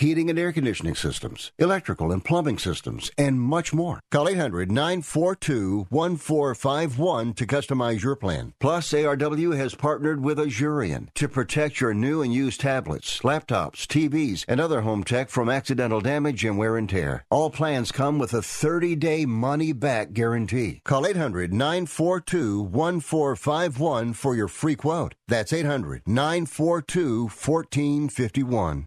heating 0.00 0.30
and 0.30 0.38
air 0.38 0.50
conditioning 0.50 0.94
systems, 0.94 1.52
electrical 1.58 2.10
and 2.10 2.24
plumbing 2.24 2.58
systems, 2.58 3.10
and 3.18 3.40
much 3.40 3.72
more. 3.72 4.00
Call 4.10 4.28
800 4.28 4.72
942 4.72 5.86
1451 5.90 7.34
to 7.34 7.46
customize 7.46 8.02
your 8.02 8.16
plan. 8.16 8.54
Plus, 8.58 8.92
ARW 8.92 9.56
has 9.56 9.74
partnered 9.74 10.22
with 10.22 10.38
Asurion 10.38 11.08
to 11.14 11.28
protect 11.28 11.80
your 11.80 11.94
new 11.94 12.22
and 12.22 12.32
used 12.32 12.60
tablets, 12.60 13.20
laptops, 13.20 13.86
TVs, 13.86 14.44
and 14.48 14.60
other 14.60 14.80
home 14.80 15.04
tech 15.04 15.28
from 15.28 15.50
accidental 15.50 16.00
damage 16.00 16.44
and 16.44 16.56
wear 16.56 16.76
and 16.76 16.88
tear. 16.88 17.24
All 17.30 17.50
plans 17.50 17.92
come 17.92 18.18
with 18.18 18.32
a 18.32 18.42
30 18.42 18.96
day 18.96 19.26
money 19.26 19.72
back 19.72 20.12
guarantee. 20.12 20.80
Call 20.84 21.06
800 21.06 21.52
942 21.52 22.62
1451 22.62 24.14
for 24.14 24.34
your 24.34 24.48
free 24.48 24.76
quote. 24.76 25.14
That's 25.28 25.52
800 25.52 26.02
942 26.06 27.22
1451. 27.22 28.86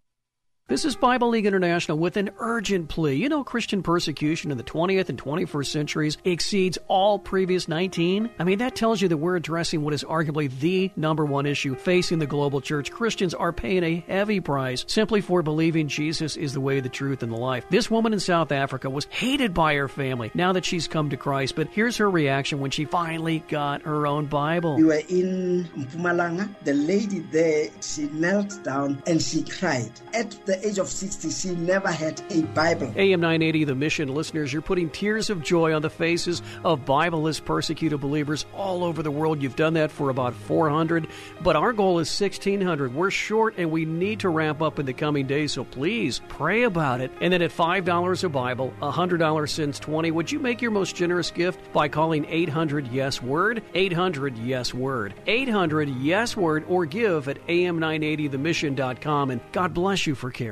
This 0.74 0.86
is 0.86 0.96
Bible 0.96 1.30
League 1.30 1.46
International 1.46 2.00
with 2.00 2.18
an 2.18 2.32
urgent 2.40 2.90
plea. 2.90 3.14
You 3.14 3.30
know, 3.30 3.44
Christian 3.44 3.84
persecution 3.84 4.50
in 4.50 4.58
the 4.58 4.64
20th 4.64 5.08
and 5.08 5.22
21st 5.22 5.68
centuries 5.68 6.18
exceeds 6.24 6.80
all 6.88 7.20
previous 7.20 7.68
19. 7.68 8.32
I 8.40 8.44
mean, 8.44 8.58
that 8.58 8.76
tells 8.76 9.00
you 9.00 9.08
that 9.10 9.18
we're 9.18 9.36
addressing 9.36 9.84
what 9.84 9.94
is 9.94 10.04
arguably 10.04 10.50
the 10.60 10.90
number 10.96 11.26
one 11.26 11.46
issue 11.46 11.76
facing 11.76 12.18
the 12.18 12.26
global 12.26 12.60
church. 12.60 12.90
Christians 12.90 13.36
are 13.36 13.54
paying 13.54 13.84
a 13.84 14.04
heavy 14.08 14.40
price 14.40 14.84
simply 14.88 15.22
for 15.22 15.44
believing 15.44 15.90
Jesus 15.90 16.38
is 16.38 16.54
the 16.54 16.60
way, 16.60 16.80
the 16.80 16.90
truth, 16.90 17.22
and 17.22 17.32
the 17.32 17.38
life. 17.38 17.66
This 17.70 17.92
woman 17.92 18.12
in 18.12 18.20
South 18.20 18.52
Africa 18.52 18.90
was 18.90 19.06
hated 19.12 19.54
by 19.54 19.76
her 19.76 19.88
family 19.88 20.32
now 20.34 20.54
that 20.54 20.66
she's 20.66 20.88
come 20.88 21.12
to 21.12 21.18
Christ, 21.18 21.56
but 21.56 21.68
here's 21.68 21.98
her 21.98 22.10
reaction 22.10 22.60
when 22.60 22.72
she 22.72 22.86
finally 22.86 23.44
got 23.48 23.84
her 23.84 24.08
own 24.08 24.26
Bible. 24.26 24.78
We 24.78 24.86
were 24.86 25.04
in 25.08 25.66
Mpumalanga. 25.78 26.50
The 26.64 26.74
lady 26.74 27.20
there, 27.20 27.70
she 27.80 28.06
knelt 28.06 28.64
down 28.64 29.04
and 29.06 29.22
she 29.22 29.44
cried. 29.44 29.92
At 30.16 30.32
the 30.48 30.63
age 30.64 30.78
of 30.78 30.88
60, 30.88 31.30
she 31.30 31.56
never 31.56 31.92
had 31.92 32.22
a 32.32 32.42
Bible. 32.54 32.92
AM 32.96 33.20
980, 33.20 33.66
the 33.66 33.76
mission 33.76 34.14
listeners, 34.14 34.54
you're 34.54 34.62
putting 34.62 34.90
tears 34.90 35.30
of 35.30 35.44
joy 35.44 35.74
on 35.74 35.82
the 35.82 35.90
faces 35.90 36.42
of 36.64 36.86
Bibleless 36.86 37.44
persecuted 37.44 38.00
believers 38.00 38.46
all 38.54 38.84
over 38.84 39.04
the 39.04 39.12
world. 39.12 39.42
You've 39.42 39.56
done 39.56 39.74
that 39.74 39.92
for 39.92 40.10
about 40.10 40.34
400, 40.34 41.08
but 41.42 41.56
our 41.56 41.74
goal 41.74 42.00
is 42.00 42.20
1,600. 42.20 42.94
We're 42.94 43.12
short 43.12 43.56
and 43.58 43.72
we 43.72 43.86
need 43.86 44.22
to 44.22 44.30
ramp 44.30 44.62
up 44.62 44.80
in 44.80 44.86
the 44.86 44.94
coming 44.94 45.28
days, 45.28 45.54
so 45.54 45.64
please 45.64 46.22
pray 46.30 46.64
about 46.64 47.02
it. 47.02 47.12
And 47.20 47.34
then 47.34 47.42
at 47.42 47.52
$5 47.52 48.24
a 48.24 48.30
Bible, 48.30 48.74
$100 48.82 49.50
since 49.50 49.80
20, 49.80 50.12
would 50.12 50.32
you 50.32 50.40
make 50.40 50.62
your 50.62 50.72
most 50.72 50.96
generous 50.96 51.32
gift 51.32 51.74
by 51.74 51.88
calling 51.88 52.26
800 52.30 52.88
Yes 52.88 53.22
Word? 53.22 53.64
800 53.74 54.38
Yes 54.38 54.74
Word. 54.74 55.14
800 55.28 55.90
Yes 55.90 56.38
Word 56.38 56.64
or 56.68 56.86
give 56.86 57.28
at 57.28 57.46
am980themission.com. 57.48 59.32
And 59.32 59.42
God 59.52 59.74
bless 59.74 60.08
you 60.08 60.16
for 60.16 60.32
caring. 60.32 60.43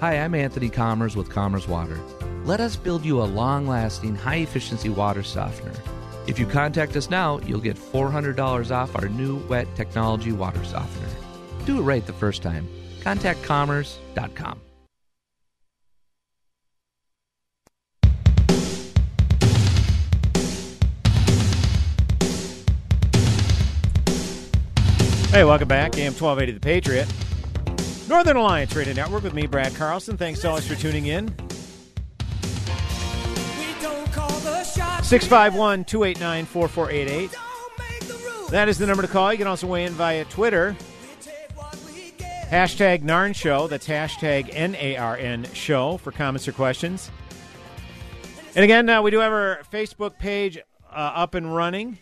Hi, 0.00 0.14
I'm 0.18 0.34
Anthony 0.34 0.68
Commerce 0.68 1.16
with 1.16 1.30
Commerce 1.30 1.66
Water. 1.66 2.00
Let 2.44 2.60
us 2.60 2.76
build 2.76 3.04
you 3.04 3.22
a 3.22 3.24
long 3.24 3.66
lasting, 3.66 4.16
high 4.16 4.36
efficiency 4.36 4.88
water 4.88 5.22
softener. 5.22 5.72
If 6.26 6.38
you 6.38 6.46
contact 6.46 6.96
us 6.96 7.10
now, 7.10 7.38
you'll 7.40 7.60
get 7.60 7.76
$400 7.76 8.70
off 8.70 8.96
our 8.96 9.08
new 9.08 9.36
wet 9.46 9.66
technology 9.76 10.32
water 10.32 10.64
softener. 10.64 11.08
Do 11.64 11.78
it 11.78 11.82
right 11.82 12.06
the 12.06 12.12
first 12.12 12.42
time. 12.42 12.68
Contact 13.02 13.42
commerce.com. 13.42 14.60
Hey, 25.30 25.42
welcome 25.42 25.66
back. 25.66 25.98
AM 25.98 26.12
1280 26.12 26.52
The 26.52 26.60
Patriot. 26.60 27.08
Northern 28.08 28.36
Alliance 28.36 28.74
Radio 28.76 28.92
Network 28.92 29.22
with 29.22 29.34
me, 29.34 29.46
Brad 29.46 29.74
Carlson. 29.74 30.16
Thanks 30.16 30.40
so 30.40 30.52
much 30.52 30.64
for 30.64 30.74
tuning 30.74 31.06
in. 31.06 31.28
651 35.02 35.84
289 35.84 36.44
4488. 36.44 38.50
That 38.50 38.68
is 38.68 38.78
the 38.78 38.86
number 38.86 39.02
to 39.02 39.08
call. 39.08 39.32
You 39.32 39.38
can 39.38 39.46
also 39.46 39.66
weigh 39.66 39.84
in 39.84 39.92
via 39.92 40.24
Twitter. 40.26 40.76
Hashtag 42.50 43.02
NARN 43.02 43.34
Show. 43.34 43.68
That's 43.68 43.88
hashtag 43.88 44.50
N 44.52 44.76
A 44.76 44.96
R 44.96 45.16
N 45.16 45.46
Show 45.54 45.96
for 45.96 46.12
comments 46.12 46.46
or 46.46 46.52
questions. 46.52 47.10
And 48.54 48.64
again, 48.64 48.88
uh, 48.88 49.02
we 49.02 49.10
do 49.10 49.18
have 49.18 49.32
our 49.32 49.60
Facebook 49.72 50.18
page 50.18 50.58
uh, 50.58 50.62
up 50.94 51.34
and 51.34 51.54
running. 51.54 51.98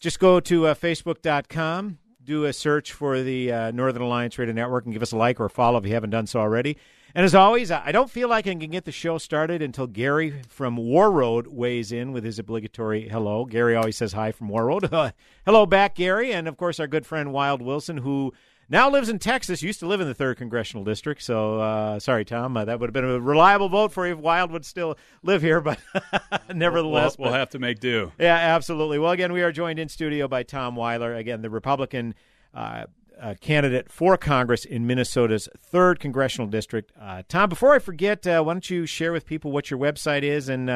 Just 0.00 0.18
go 0.18 0.40
to 0.40 0.66
uh, 0.66 0.74
facebook.com 0.74 1.98
do 2.24 2.44
a 2.44 2.52
search 2.52 2.92
for 2.92 3.20
the 3.20 3.52
uh, 3.52 3.70
Northern 3.72 4.02
Alliance 4.02 4.38
Radio 4.38 4.54
Network 4.54 4.84
and 4.84 4.92
give 4.92 5.02
us 5.02 5.12
a 5.12 5.16
like 5.16 5.40
or 5.40 5.46
a 5.46 5.50
follow 5.50 5.78
if 5.78 5.86
you 5.86 5.94
haven't 5.94 6.10
done 6.10 6.26
so 6.26 6.40
already. 6.40 6.76
And 7.14 7.26
as 7.26 7.34
always, 7.34 7.70
I 7.70 7.92
don't 7.92 8.10
feel 8.10 8.28
like 8.28 8.46
I 8.46 8.54
can 8.54 8.70
get 8.70 8.86
the 8.86 8.92
show 8.92 9.18
started 9.18 9.60
until 9.60 9.86
Gary 9.86 10.40
from 10.48 10.78
Warroad 10.78 11.46
weighs 11.46 11.92
in 11.92 12.12
with 12.12 12.24
his 12.24 12.38
obligatory 12.38 13.08
hello. 13.08 13.44
Gary 13.44 13.76
always 13.76 13.98
says 13.98 14.14
hi 14.14 14.32
from 14.32 14.48
Warroad. 14.48 15.12
hello 15.44 15.66
back, 15.66 15.96
Gary. 15.96 16.32
And 16.32 16.48
of 16.48 16.56
course, 16.56 16.80
our 16.80 16.86
good 16.86 17.04
friend 17.04 17.32
Wild 17.32 17.60
Wilson, 17.60 17.98
who 17.98 18.32
now 18.68 18.90
lives 18.90 19.08
in 19.08 19.18
Texas, 19.18 19.62
used 19.62 19.80
to 19.80 19.86
live 19.86 20.00
in 20.00 20.08
the 20.08 20.14
3rd 20.14 20.36
Congressional 20.36 20.84
District. 20.84 21.22
So, 21.22 21.60
uh, 21.60 22.00
sorry, 22.00 22.24
Tom. 22.24 22.56
Uh, 22.56 22.64
that 22.64 22.80
would 22.80 22.88
have 22.88 22.94
been 22.94 23.04
a 23.04 23.20
reliable 23.20 23.68
vote 23.68 23.92
for 23.92 24.06
you 24.06 24.14
if 24.14 24.18
Wild 24.18 24.50
would 24.50 24.64
still 24.64 24.96
live 25.22 25.42
here, 25.42 25.60
but 25.60 25.78
nevertheless. 26.54 27.18
We'll, 27.18 27.26
we'll 27.26 27.34
but, 27.34 27.38
have 27.38 27.50
to 27.50 27.58
make 27.58 27.80
do. 27.80 28.12
Yeah, 28.18 28.36
absolutely. 28.36 28.98
Well, 28.98 29.12
again, 29.12 29.32
we 29.32 29.42
are 29.42 29.52
joined 29.52 29.78
in 29.78 29.88
studio 29.88 30.28
by 30.28 30.42
Tom 30.42 30.76
Weiler, 30.76 31.14
again, 31.14 31.42
the 31.42 31.50
Republican 31.50 32.14
uh, 32.54 32.84
uh, 33.20 33.34
candidate 33.40 33.90
for 33.90 34.16
Congress 34.16 34.64
in 34.64 34.86
Minnesota's 34.86 35.48
3rd 35.72 35.98
Congressional 35.98 36.46
District. 36.46 36.92
Uh, 37.00 37.22
Tom, 37.28 37.48
before 37.48 37.74
I 37.74 37.78
forget, 37.78 38.26
uh, 38.26 38.42
why 38.42 38.54
don't 38.54 38.68
you 38.68 38.86
share 38.86 39.12
with 39.12 39.26
people 39.26 39.52
what 39.52 39.70
your 39.70 39.78
website 39.78 40.22
is 40.22 40.48
and 40.48 40.68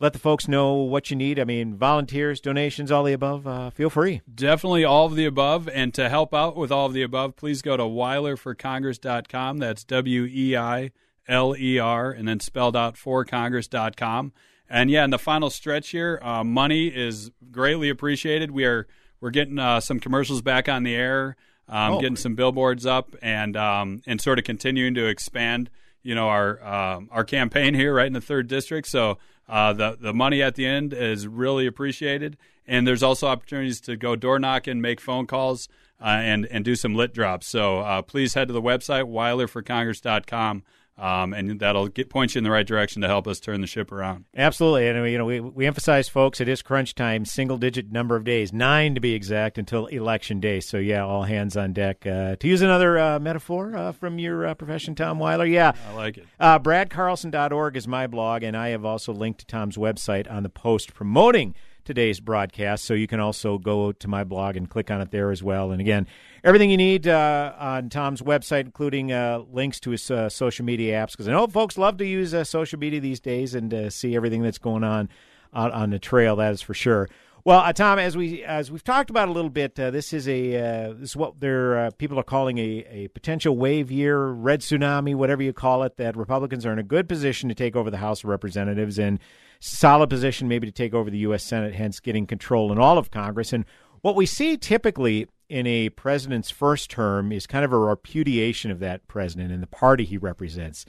let 0.00 0.12
the 0.12 0.18
folks 0.18 0.46
know 0.46 0.74
what 0.74 1.10
you 1.10 1.16
need. 1.16 1.38
I 1.38 1.44
mean, 1.44 1.74
volunteers, 1.74 2.40
donations, 2.40 2.92
all 2.92 3.04
the 3.04 3.12
above. 3.12 3.46
Uh, 3.46 3.70
feel 3.70 3.90
free. 3.90 4.22
Definitely 4.32 4.84
all 4.84 5.06
of 5.06 5.16
the 5.16 5.24
above. 5.24 5.68
And 5.68 5.92
to 5.94 6.08
help 6.08 6.32
out 6.32 6.56
with 6.56 6.70
all 6.70 6.86
of 6.86 6.92
the 6.92 7.02
above, 7.02 7.36
please 7.36 7.62
go 7.62 7.76
to 7.76 7.82
weilerforcongress.com. 7.82 9.58
That's 9.58 9.84
W 9.84 10.24
E 10.24 10.56
I 10.56 10.92
L 11.26 11.56
E 11.56 11.78
R, 11.78 12.10
and 12.10 12.28
then 12.28 12.40
spelled 12.40 12.76
out 12.76 12.96
for 12.96 13.24
congress.com. 13.24 14.32
And 14.70 14.90
yeah, 14.90 15.04
in 15.04 15.10
the 15.10 15.18
final 15.18 15.50
stretch 15.50 15.90
here, 15.90 16.20
uh, 16.22 16.44
money 16.44 16.88
is 16.88 17.30
greatly 17.50 17.88
appreciated. 17.88 18.50
We 18.50 18.64
are 18.64 18.86
we're 19.20 19.30
getting 19.30 19.58
uh, 19.58 19.80
some 19.80 19.98
commercials 19.98 20.42
back 20.42 20.68
on 20.68 20.84
the 20.84 20.94
air, 20.94 21.36
um, 21.68 21.94
oh, 21.94 22.00
getting 22.00 22.16
some 22.16 22.34
billboards 22.34 22.86
up, 22.86 23.16
and 23.20 23.56
um, 23.56 24.02
and 24.06 24.20
sort 24.20 24.38
of 24.38 24.44
continuing 24.44 24.94
to 24.94 25.06
expand. 25.06 25.70
You 26.02 26.14
know 26.14 26.28
our 26.28 26.64
um, 26.64 27.08
our 27.10 27.24
campaign 27.24 27.74
here, 27.74 27.94
right 27.94 28.06
in 28.06 28.12
the 28.12 28.20
third 28.20 28.46
district. 28.46 28.88
So 28.88 29.18
uh, 29.48 29.72
the 29.72 29.96
the 30.00 30.12
money 30.12 30.42
at 30.42 30.54
the 30.54 30.66
end 30.66 30.92
is 30.92 31.26
really 31.26 31.66
appreciated, 31.66 32.36
and 32.66 32.86
there's 32.86 33.02
also 33.02 33.26
opportunities 33.26 33.80
to 33.82 33.96
go 33.96 34.16
door 34.16 34.38
knocking, 34.38 34.80
make 34.80 35.00
phone 35.00 35.26
calls, 35.26 35.68
uh, 36.00 36.06
and 36.06 36.46
and 36.46 36.64
do 36.64 36.76
some 36.76 36.94
lit 36.94 37.14
drops. 37.14 37.46
So 37.46 37.80
uh, 37.80 38.02
please 38.02 38.34
head 38.34 38.48
to 38.48 38.54
the 38.54 38.62
website 38.62 39.04
weilerforcongress.com 39.04 40.62
um, 40.98 41.32
and 41.32 41.60
that'll 41.60 41.88
get 41.88 42.10
point 42.10 42.34
you 42.34 42.38
in 42.38 42.44
the 42.44 42.50
right 42.50 42.66
direction 42.66 43.02
to 43.02 43.08
help 43.08 43.28
us 43.28 43.38
turn 43.38 43.60
the 43.60 43.66
ship 43.66 43.92
around. 43.92 44.24
Absolutely, 44.36 44.88
and 44.88 45.10
you 45.10 45.18
know 45.18 45.24
we 45.24 45.40
we 45.40 45.66
emphasize, 45.66 46.08
folks, 46.08 46.40
it 46.40 46.48
is 46.48 46.60
crunch 46.62 46.94
time, 46.94 47.24
single 47.24 47.56
digit 47.56 47.92
number 47.92 48.16
of 48.16 48.24
days, 48.24 48.52
nine 48.52 48.94
to 48.94 49.00
be 49.00 49.14
exact, 49.14 49.58
until 49.58 49.86
election 49.86 50.40
day. 50.40 50.60
So 50.60 50.78
yeah, 50.78 51.04
all 51.04 51.22
hands 51.22 51.56
on 51.56 51.72
deck. 51.72 52.06
Uh, 52.06 52.36
to 52.36 52.48
use 52.48 52.62
another 52.62 52.98
uh, 52.98 53.18
metaphor 53.20 53.76
uh, 53.76 53.92
from 53.92 54.18
your 54.18 54.46
uh, 54.46 54.54
profession, 54.54 54.94
Tom 54.94 55.18
Weiler, 55.18 55.46
yeah, 55.46 55.72
I 55.88 55.94
like 55.94 56.18
it. 56.18 56.26
Uh, 56.40 56.58
BradCarlson.org 56.58 57.76
is 57.76 57.86
my 57.86 58.06
blog, 58.06 58.42
and 58.42 58.56
I 58.56 58.70
have 58.70 58.84
also 58.84 59.12
linked 59.12 59.40
to 59.40 59.46
Tom's 59.46 59.76
website 59.76 60.30
on 60.30 60.42
the 60.42 60.48
post 60.48 60.94
promoting 60.94 61.54
today's 61.88 62.20
broadcast. 62.20 62.84
So 62.84 62.92
you 62.92 63.06
can 63.06 63.18
also 63.18 63.56
go 63.56 63.92
to 63.92 64.08
my 64.08 64.22
blog 64.22 64.56
and 64.56 64.68
click 64.68 64.90
on 64.90 65.00
it 65.00 65.10
there 65.10 65.30
as 65.30 65.42
well. 65.42 65.72
And 65.72 65.80
again, 65.80 66.06
everything 66.44 66.70
you 66.70 66.76
need 66.76 67.08
uh, 67.08 67.54
on 67.58 67.88
Tom's 67.88 68.20
website, 68.20 68.60
including 68.60 69.10
uh, 69.10 69.42
links 69.50 69.80
to 69.80 69.90
his 69.90 70.10
uh, 70.10 70.28
social 70.28 70.66
media 70.66 71.02
apps, 71.02 71.12
because 71.12 71.28
I 71.28 71.32
know 71.32 71.46
folks 71.46 71.78
love 71.78 71.96
to 71.96 72.06
use 72.06 72.34
uh, 72.34 72.44
social 72.44 72.78
media 72.78 73.00
these 73.00 73.20
days 73.20 73.54
and 73.54 73.72
uh, 73.72 73.88
see 73.88 74.14
everything 74.14 74.42
that's 74.42 74.58
going 74.58 74.84
on 74.84 75.08
out 75.54 75.72
on 75.72 75.88
the 75.88 75.98
trail. 75.98 76.36
That 76.36 76.52
is 76.52 76.60
for 76.60 76.74
sure. 76.74 77.08
Well, 77.48 77.60
uh, 77.60 77.72
Tom, 77.72 77.98
as 77.98 78.14
we 78.14 78.44
as 78.44 78.70
we've 78.70 78.84
talked 78.84 79.08
about 79.08 79.30
a 79.30 79.32
little 79.32 79.48
bit, 79.48 79.80
uh, 79.80 79.90
this 79.90 80.12
is 80.12 80.28
a 80.28 80.54
uh, 80.54 80.92
this 80.92 81.12
is 81.12 81.16
what 81.16 81.40
they're 81.40 81.78
uh, 81.78 81.90
people 81.92 82.20
are 82.20 82.22
calling 82.22 82.58
a, 82.58 82.84
a 82.90 83.08
potential 83.08 83.56
wave 83.56 83.90
year, 83.90 84.26
red 84.26 84.60
tsunami, 84.60 85.14
whatever 85.14 85.42
you 85.42 85.54
call 85.54 85.82
it. 85.82 85.96
That 85.96 86.14
Republicans 86.14 86.66
are 86.66 86.74
in 86.74 86.78
a 86.78 86.82
good 86.82 87.08
position 87.08 87.48
to 87.48 87.54
take 87.54 87.74
over 87.74 87.90
the 87.90 87.96
House 87.96 88.22
of 88.22 88.28
Representatives 88.28 88.98
and 88.98 89.18
solid 89.60 90.10
position 90.10 90.46
maybe 90.46 90.66
to 90.66 90.72
take 90.72 90.92
over 90.92 91.08
the 91.08 91.16
U.S. 91.20 91.42
Senate, 91.42 91.74
hence 91.74 92.00
getting 92.00 92.26
control 92.26 92.70
in 92.70 92.78
all 92.78 92.98
of 92.98 93.10
Congress. 93.10 93.54
And 93.54 93.64
what 94.02 94.14
we 94.14 94.26
see 94.26 94.58
typically 94.58 95.26
in 95.48 95.66
a 95.66 95.88
president's 95.88 96.50
first 96.50 96.90
term 96.90 97.32
is 97.32 97.46
kind 97.46 97.64
of 97.64 97.72
a 97.72 97.78
repudiation 97.78 98.70
of 98.70 98.78
that 98.80 99.08
president 99.08 99.52
and 99.52 99.62
the 99.62 99.68
party 99.68 100.04
he 100.04 100.18
represents. 100.18 100.84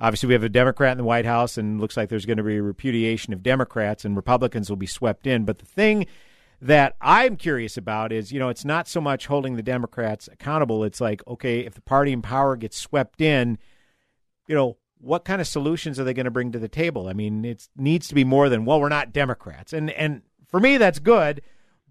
Obviously, 0.00 0.26
we 0.26 0.34
have 0.34 0.42
a 0.42 0.48
Democrat 0.48 0.92
in 0.92 0.98
the 0.98 1.04
White 1.04 1.24
House, 1.24 1.56
and 1.56 1.80
looks 1.80 1.96
like 1.96 2.08
there's 2.08 2.26
going 2.26 2.36
to 2.36 2.42
be 2.42 2.56
a 2.56 2.62
repudiation 2.62 3.32
of 3.32 3.42
Democrats, 3.42 4.04
and 4.04 4.14
Republicans 4.14 4.68
will 4.68 4.76
be 4.76 4.86
swept 4.86 5.26
in. 5.26 5.44
But 5.44 5.58
the 5.58 5.66
thing 5.66 6.06
that 6.60 6.96
I'm 7.00 7.36
curious 7.36 7.76
about 7.76 8.12
is, 8.12 8.32
you 8.32 8.38
know, 8.38 8.48
it's 8.48 8.64
not 8.64 8.88
so 8.88 9.00
much 9.00 9.26
holding 9.26 9.56
the 9.56 9.62
Democrats 9.62 10.28
accountable. 10.30 10.84
It's 10.84 11.00
like, 11.00 11.26
okay, 11.26 11.60
if 11.60 11.74
the 11.74 11.80
party 11.82 12.12
in 12.12 12.22
power 12.22 12.56
gets 12.56 12.78
swept 12.78 13.20
in, 13.20 13.58
you 14.46 14.54
know, 14.54 14.76
what 14.98 15.24
kind 15.24 15.40
of 15.40 15.46
solutions 15.46 16.00
are 16.00 16.04
they 16.04 16.14
going 16.14 16.24
to 16.24 16.30
bring 16.30 16.52
to 16.52 16.58
the 16.58 16.68
table? 16.68 17.08
I 17.08 17.12
mean, 17.12 17.44
it 17.44 17.68
needs 17.76 18.08
to 18.08 18.14
be 18.14 18.24
more 18.24 18.48
than 18.48 18.64
well, 18.64 18.80
we're 18.80 18.88
not 18.88 19.12
Democrats, 19.12 19.72
and 19.72 19.90
and 19.90 20.22
for 20.48 20.60
me 20.60 20.78
that's 20.78 20.98
good, 20.98 21.42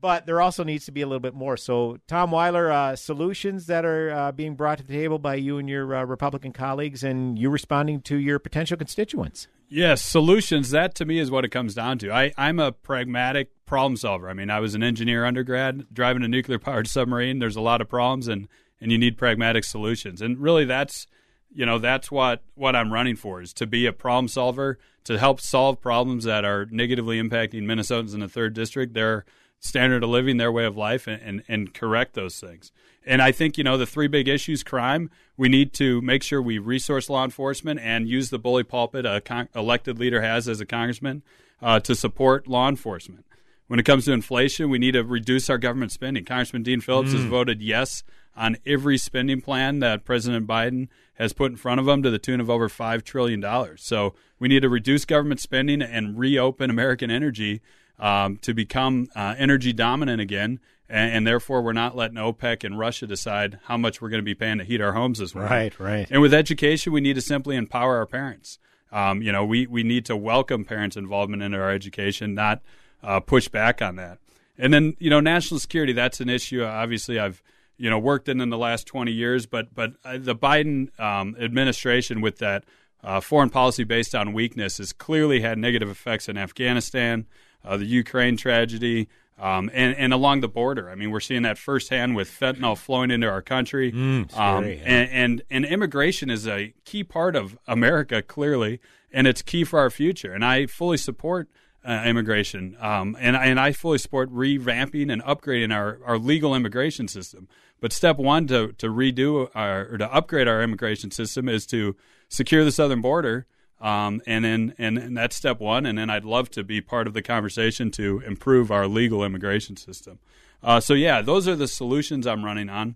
but 0.06 0.28
there 0.28 0.40
also 0.40 0.64
needs 0.64 0.86
to 0.86 0.92
be 0.92 1.02
a 1.02 1.08
little 1.08 1.20
bit 1.20 1.34
more. 1.34 1.58
So, 1.58 1.98
Tom 2.08 2.30
Weiler, 2.30 2.72
uh, 2.72 2.96
solutions 2.96 3.66
that 3.66 3.86
are 3.86 4.12
uh, 4.12 4.32
being 4.32 4.54
brought 4.54 4.78
to 4.78 4.84
the 4.84 4.94
table 4.94 5.18
by 5.18 5.34
you 5.34 5.58
and 5.58 5.68
your 5.68 5.96
uh, 5.96 6.04
Republican 6.04 6.54
colleagues, 6.54 7.04
and 7.04 7.40
you 7.40 7.50
responding 7.50 8.02
to 8.02 8.18
your 8.18 8.38
potential 8.38 8.78
constituents. 8.78 9.48
Yes, 9.68 10.04
solutions. 10.04 10.70
That 10.70 10.94
to 10.94 11.06
me 11.06 11.18
is 11.18 11.32
what 11.32 11.44
it 11.44 11.50
comes 11.50 11.74
down 11.74 11.98
to. 11.98 12.12
I, 12.12 12.32
I'm 12.38 12.60
a 12.60 12.72
pragmatic 12.72 13.50
problem 13.66 13.98
solver. 13.98 14.30
I 14.30 14.36
mean, 14.36 14.52
I 14.52 14.60
was 14.60 14.76
an 14.76 14.84
engineer 14.84 15.26
undergrad, 15.26 15.88
driving 15.92 16.24
a 16.24 16.28
nuclear 16.28 16.60
powered 16.60 16.88
submarine. 16.88 17.40
There's 17.40 17.56
a 17.56 17.62
lot 17.62 17.82
of 17.82 17.90
problems, 17.90 18.28
and 18.28 18.48
and 18.80 18.92
you 18.92 19.00
need 19.00 19.18
pragmatic 19.18 19.64
solutions. 19.64 20.22
And 20.22 20.38
really, 20.38 20.66
that's 20.66 21.08
you 21.52 21.66
know 21.66 21.80
that's 21.80 22.12
what 22.12 22.44
what 22.54 22.76
I'm 22.76 22.94
running 22.94 23.16
for 23.16 23.42
is 23.42 23.54
to 23.54 23.66
be 23.66 23.88
a 23.88 23.92
problem 23.92 24.28
solver 24.28 24.78
to 25.06 25.18
help 25.18 25.42
solve 25.42 25.82
problems 25.82 26.26
that 26.26 26.46
are 26.46 26.68
negatively 26.70 27.20
impacting 27.20 27.64
Minnesotans 27.64 28.14
in 28.14 28.20
the 28.20 28.30
third 28.30 28.54
district 28.54 28.94
their 28.94 29.26
standard 29.66 30.04
of 30.04 30.10
living 30.10 30.38
their 30.38 30.52
way 30.52 30.66
of 30.66 30.78
life 30.78 31.08
and, 31.08 31.22
and, 31.22 31.44
and 31.48 31.74
correct 31.74 32.14
those 32.14 32.40
things 32.40 32.72
and 33.06 33.22
I 33.22 33.32
think 33.32 33.58
you 33.58 33.64
know 33.64 33.78
the 33.78 33.86
three 33.86 34.08
big 34.08 34.28
issues 34.28 34.64
crime 34.64 35.10
we 35.38 35.50
need 35.50 35.74
to 35.74 36.02
make 36.02 36.24
sure 36.24 36.42
we 36.42 36.58
resource 36.58 37.10
law 37.10 37.24
enforcement 37.24 37.80
and 37.82 38.08
use 38.08 38.30
the 38.30 38.40
bully 38.40 38.64
pulpit 38.64 39.06
a 39.06 39.22
con- 39.22 39.50
elected 39.56 40.00
leader 40.00 40.22
has 40.22 40.48
as 40.48 40.60
a 40.60 40.66
congressman 40.66 41.24
uh, 41.62 41.80
to 41.80 41.96
support 41.96 42.48
law 42.48 42.70
enforcement 42.70 43.26
when 43.68 43.80
it 43.80 43.84
comes 43.84 44.06
to 44.06 44.12
inflation 44.12 44.70
we 44.70 44.80
need 44.80 44.92
to 44.92 45.04
reduce 45.04 45.50
our 45.50 45.58
government 45.58 45.92
spending 45.92 46.24
Congressman 46.24 46.64
Dean 46.64 46.82
Phillips 46.82 47.10
mm. 47.10 47.16
has 47.16 47.26
voted 47.26 47.62
yes 47.62 48.04
on 48.36 48.58
every 48.66 48.98
spending 48.98 49.42
plan 49.42 49.80
that 49.80 50.04
President 50.04 50.46
Biden 50.46 50.88
has 51.16 51.34
put 51.34 51.52
in 51.52 51.58
front 51.58 51.80
of 51.80 51.88
him 51.88 52.04
to 52.04 52.10
the 52.10 52.20
tune 52.20 52.42
of 52.42 52.50
over 52.50 52.68
$5 52.68 53.04
trillion. 53.04 53.44
So 53.78 54.14
we 54.40 54.48
need 54.48 54.62
to 54.62 54.70
reduce 54.70 55.06
government 55.06 55.40
spending 55.40 55.82
and 55.82 56.18
reopen 56.20 56.70
American 56.70 57.10
energy 57.10 57.62
um, 58.00 58.38
to 58.38 58.54
become 58.54 59.08
uh, 59.16 59.36
energy 59.38 59.74
dominant 59.74 60.22
again. 60.22 60.60
And, 60.88 61.14
and, 61.14 61.28
therefore, 61.28 61.64
we're 61.64 61.74
not 61.74 61.96
letting 61.96 62.18
OPEC 62.18 62.64
and 62.64 62.78
Russia 62.78 63.08
decide 63.08 63.60
how 63.64 63.76
much 63.76 64.02
we're 64.02 64.10
going 64.10 64.22
to 64.22 64.26
be 64.26 64.36
paying 64.36 64.60
to 64.60 64.64
heat 64.64 64.82
our 64.82 64.94
homes 64.94 65.18
this 65.18 65.34
winter. 65.34 65.50
Right, 65.50 65.80
right. 65.80 66.08
And 66.12 66.22
with 66.22 66.34
education, 66.34 66.94
we 66.94 67.02
need 67.02 67.16
to 67.16 67.22
simply 67.22 67.56
empower 67.56 67.98
our 67.98 68.06
parents. 68.06 68.60
Um, 68.92 69.22
you 69.22 69.32
know, 69.32 69.44
we, 69.44 69.66
we 69.66 69.82
need 69.82 70.06
to 70.06 70.16
welcome 70.16 70.64
parents' 70.64 70.96
involvement 70.96 71.42
in 71.42 71.56
our 71.56 71.72
education, 71.72 72.36
not 72.36 72.62
uh, 73.02 73.20
push 73.20 73.48
back 73.48 73.82
on 73.82 73.96
that. 73.96 74.20
And 74.60 74.72
then, 74.72 74.96
you 75.00 75.10
know, 75.10 75.20
national 75.20 75.60
security, 75.60 75.92
that's 75.92 76.22
an 76.22 76.30
issue. 76.30 76.64
Obviously, 76.64 77.18
I've 77.20 77.42
you 77.78 77.90
know 77.90 78.00
worked 78.00 78.30
in 78.30 78.42
in 78.42 78.50
the 78.50 78.58
last 78.58 78.88
20 78.88 79.12
years. 79.12 79.46
But 79.46 79.74
but 79.74 79.94
uh, 80.04 80.18
the 80.20 80.36
Biden 80.36 80.98
um, 81.00 81.36
administration 81.40 82.22
with 82.22 82.38
that 82.40 82.64
uh, 83.04 83.20
foreign 83.20 83.50
policy 83.50 83.84
based 83.84 84.16
on 84.16 84.34
weakness 84.34 84.78
has 84.78 84.94
clearly 84.94 85.42
had 85.42 85.58
negative 85.58 85.90
effects 85.90 86.28
in 86.30 86.38
Afghanistan, 86.38 87.26
uh, 87.66 87.78
the 87.78 87.86
Ukraine 87.86 88.38
tragedy. 88.38 89.08
Um, 89.38 89.70
and, 89.74 89.94
and 89.98 90.14
along 90.14 90.40
the 90.40 90.48
border, 90.48 90.90
I 90.90 90.96
mean, 90.96 91.12
we're 91.12 91.20
seeing 91.20 91.42
that 91.42 91.58
firsthand 91.58 92.16
with 92.16 92.30
fentanyl 92.30 92.78
flowing 92.78 93.12
into 93.12 93.28
our 93.28 93.42
country. 93.42 93.92
Mm, 93.92 94.34
um, 94.38 94.64
and, 94.64 95.10
and 95.12 95.42
and 95.50 95.66
immigration 95.66 96.30
is 96.30 96.48
a 96.48 96.74
key 96.86 97.04
part 97.04 97.36
of 97.36 97.58
America, 97.68 98.22
clearly, 98.22 98.80
and 99.12 99.28
it's 99.28 99.42
key 99.42 99.66
for 99.66 99.78
our 99.80 99.90
future. 99.90 100.32
And 100.32 100.46
I 100.46 100.68
fully 100.68 100.96
support 100.96 101.50
uh, 101.86 102.04
immigration. 102.06 102.78
Um, 102.80 103.16
and, 103.20 103.36
and 103.36 103.60
I 103.60 103.72
fully 103.72 103.98
support 103.98 104.34
revamping 104.34 105.12
and 105.12 105.22
upgrading 105.24 105.74
our, 105.74 106.00
our 106.06 106.18
legal 106.18 106.56
immigration 106.56 107.08
system. 107.08 107.48
But 107.82 107.94
step 107.94 108.18
one 108.18 108.48
to, 108.48 108.72
to 108.74 108.88
redo 108.88 109.50
our, 109.54 109.88
or 109.92 109.98
to 109.98 110.14
upgrade 110.14 110.48
our 110.48 110.64
immigration 110.64 111.12
system 111.12 111.48
is 111.48 111.66
to 111.68 111.96
secure 112.30 112.64
the 112.64 112.72
southern 112.72 113.02
border. 113.02 113.46
Um, 113.86 114.22
and 114.26 114.44
then 114.44 114.74
and, 114.78 114.98
and 114.98 115.18
that's 115.18 115.36
step 115.36 115.60
one. 115.60 115.86
And 115.86 115.98
then 115.98 116.10
I'd 116.10 116.26
love 116.26 116.50
to 116.52 116.64
be 116.64 116.82
part 116.82 117.08
of 117.08 117.14
the 117.14 117.22
conversation 117.22 117.92
to 117.92 118.22
improve 118.26 118.72
our 118.72 118.88
legal 118.88 119.24
immigration 119.24 119.78
system. 119.78 120.20
Uh, 120.64 120.80
so 120.80 120.94
yeah, 120.94 121.22
those 121.22 121.48
are 121.48 121.56
the 121.56 121.68
solutions 121.68 122.26
I'm 122.26 122.44
running 122.44 122.70
on. 122.70 122.96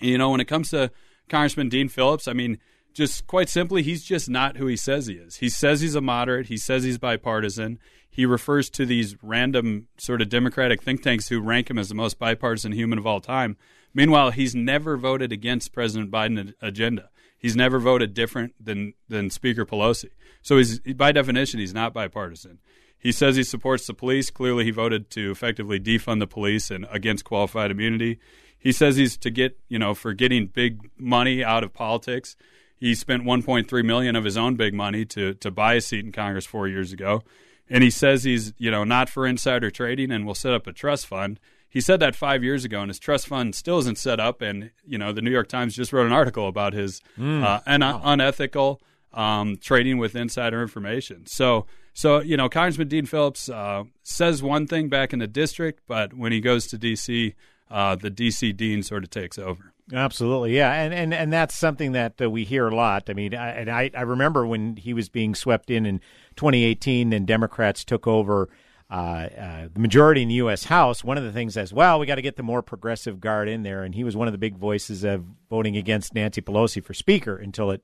You 0.00 0.16
know, 0.16 0.30
when 0.30 0.40
it 0.40 0.46
comes 0.46 0.70
to 0.70 0.90
Congressman 1.28 1.68
Dean 1.68 1.88
Phillips, 1.88 2.26
I 2.26 2.32
mean, 2.32 2.58
just 2.94 3.26
quite 3.26 3.48
simply, 3.48 3.82
he's 3.82 4.04
just 4.04 4.30
not 4.30 4.56
who 4.56 4.66
he 4.66 4.76
says 4.76 5.06
he 5.06 5.14
is. 5.14 5.36
He 5.36 5.48
says 5.48 5.80
he's 5.80 5.94
a 5.94 6.00
moderate. 6.00 6.46
He 6.46 6.56
says 6.56 6.84
he's 6.84 6.98
bipartisan 6.98 7.78
he 8.14 8.26
refers 8.26 8.70
to 8.70 8.86
these 8.86 9.16
random 9.24 9.88
sort 9.98 10.22
of 10.22 10.28
Democratic 10.28 10.80
think 10.80 11.02
tanks 11.02 11.28
who 11.28 11.40
rank 11.40 11.68
him 11.68 11.78
as 11.80 11.88
the 11.88 11.96
most 11.96 12.16
bipartisan 12.16 12.70
human 12.70 12.96
of 12.96 13.08
all 13.08 13.20
time. 13.20 13.56
Meanwhile, 13.92 14.30
he's 14.30 14.54
never 14.54 14.96
voted 14.96 15.32
against 15.32 15.72
President 15.72 16.12
Biden's 16.12 16.52
agenda. 16.62 17.10
He's 17.44 17.54
never 17.54 17.78
voted 17.78 18.14
different 18.14 18.54
than 18.58 18.94
than 19.06 19.28
Speaker 19.28 19.66
Pelosi. 19.66 20.08
So 20.40 20.56
he's 20.56 20.78
by 20.80 21.12
definition 21.12 21.60
he's 21.60 21.74
not 21.74 21.92
bipartisan. 21.92 22.58
He 22.98 23.12
says 23.12 23.36
he 23.36 23.44
supports 23.44 23.86
the 23.86 23.92
police. 23.92 24.30
Clearly, 24.30 24.64
he 24.64 24.70
voted 24.70 25.10
to 25.10 25.30
effectively 25.30 25.78
defund 25.78 26.20
the 26.20 26.26
police 26.26 26.70
and 26.70 26.86
against 26.90 27.26
qualified 27.26 27.70
immunity. 27.70 28.18
He 28.58 28.72
says 28.72 28.96
he's 28.96 29.18
to 29.18 29.28
get 29.28 29.58
you 29.68 29.78
know 29.78 29.92
for 29.92 30.14
getting 30.14 30.46
big 30.46 30.88
money 30.96 31.44
out 31.44 31.62
of 31.62 31.74
politics. 31.74 32.34
He 32.78 32.94
spent 32.94 33.24
1.3 33.24 33.84
million 33.84 34.16
of 34.16 34.24
his 34.24 34.38
own 34.38 34.56
big 34.56 34.72
money 34.72 35.04
to 35.04 35.34
to 35.34 35.50
buy 35.50 35.74
a 35.74 35.82
seat 35.82 36.06
in 36.06 36.12
Congress 36.12 36.46
four 36.46 36.66
years 36.66 36.92
ago 36.92 37.22
and 37.68 37.84
he 37.84 37.90
says 37.90 38.24
he's 38.24 38.54
you 38.56 38.70
know 38.70 38.84
not 38.84 39.10
for 39.10 39.26
insider 39.26 39.70
trading 39.70 40.10
and 40.10 40.26
will 40.26 40.34
set 40.34 40.54
up 40.54 40.66
a 40.66 40.72
trust 40.72 41.06
fund. 41.06 41.38
He 41.74 41.80
said 41.80 41.98
that 41.98 42.14
five 42.14 42.44
years 42.44 42.64
ago, 42.64 42.82
and 42.82 42.88
his 42.88 43.00
trust 43.00 43.26
fund 43.26 43.52
still 43.56 43.78
isn't 43.78 43.98
set 43.98 44.20
up. 44.20 44.40
And 44.40 44.70
you 44.86 44.96
know, 44.96 45.12
the 45.12 45.20
New 45.20 45.32
York 45.32 45.48
Times 45.48 45.74
just 45.74 45.92
wrote 45.92 46.06
an 46.06 46.12
article 46.12 46.46
about 46.46 46.72
his 46.72 47.02
mm. 47.18 47.42
uh, 47.42 47.60
un- 47.66 47.80
wow. 47.80 48.00
unethical 48.04 48.80
um, 49.12 49.56
trading 49.56 49.98
with 49.98 50.14
insider 50.14 50.62
information. 50.62 51.26
So 51.26 51.66
so 51.92 52.20
you 52.20 52.36
know, 52.36 52.48
Congressman 52.48 52.86
Dean 52.86 53.06
Phillips 53.06 53.48
uh, 53.48 53.82
says 54.04 54.40
one 54.40 54.68
thing 54.68 54.88
back 54.88 55.12
in 55.12 55.18
the 55.18 55.26
district, 55.26 55.82
but 55.88 56.14
when 56.14 56.30
he 56.30 56.40
goes 56.40 56.68
to 56.68 56.78
D.C., 56.78 57.34
uh, 57.68 57.96
the 57.96 58.10
D.C. 58.10 58.52
dean 58.52 58.84
sort 58.84 59.02
of 59.02 59.10
takes 59.10 59.36
over. 59.36 59.72
Absolutely, 59.92 60.56
yeah, 60.56 60.72
and 60.72 60.94
and 60.94 61.12
and 61.12 61.32
that's 61.32 61.56
something 61.56 61.90
that 61.92 62.22
uh, 62.22 62.30
we 62.30 62.44
hear 62.44 62.68
a 62.68 62.74
lot. 62.74 63.10
I 63.10 63.14
mean, 63.14 63.34
I, 63.34 63.50
and 63.50 63.68
I 63.68 63.90
I 63.96 64.02
remember 64.02 64.46
when 64.46 64.76
he 64.76 64.94
was 64.94 65.08
being 65.08 65.34
swept 65.34 65.70
in 65.70 65.86
in 65.86 65.98
2018, 66.36 67.12
and 67.12 67.26
Democrats 67.26 67.84
took 67.84 68.06
over. 68.06 68.48
Uh, 68.90 68.94
uh, 68.94 69.68
the 69.72 69.80
majority 69.80 70.22
in 70.22 70.28
the 70.28 70.34
U.S. 70.36 70.64
House, 70.64 71.02
one 71.02 71.16
of 71.18 71.24
the 71.24 71.32
things 71.32 71.56
as 71.56 71.72
well, 71.72 71.98
we 71.98 72.06
got 72.06 72.16
to 72.16 72.22
get 72.22 72.36
the 72.36 72.42
more 72.42 72.62
progressive 72.62 73.18
guard 73.20 73.48
in 73.48 73.62
there, 73.62 73.82
and 73.82 73.94
he 73.94 74.04
was 74.04 74.14
one 74.16 74.28
of 74.28 74.32
the 74.32 74.38
big 74.38 74.56
voices 74.56 75.04
of 75.04 75.24
voting 75.50 75.76
against 75.76 76.14
Nancy 76.14 76.42
Pelosi 76.42 76.84
for 76.84 76.92
Speaker 76.94 77.34
until 77.36 77.70
it 77.70 77.82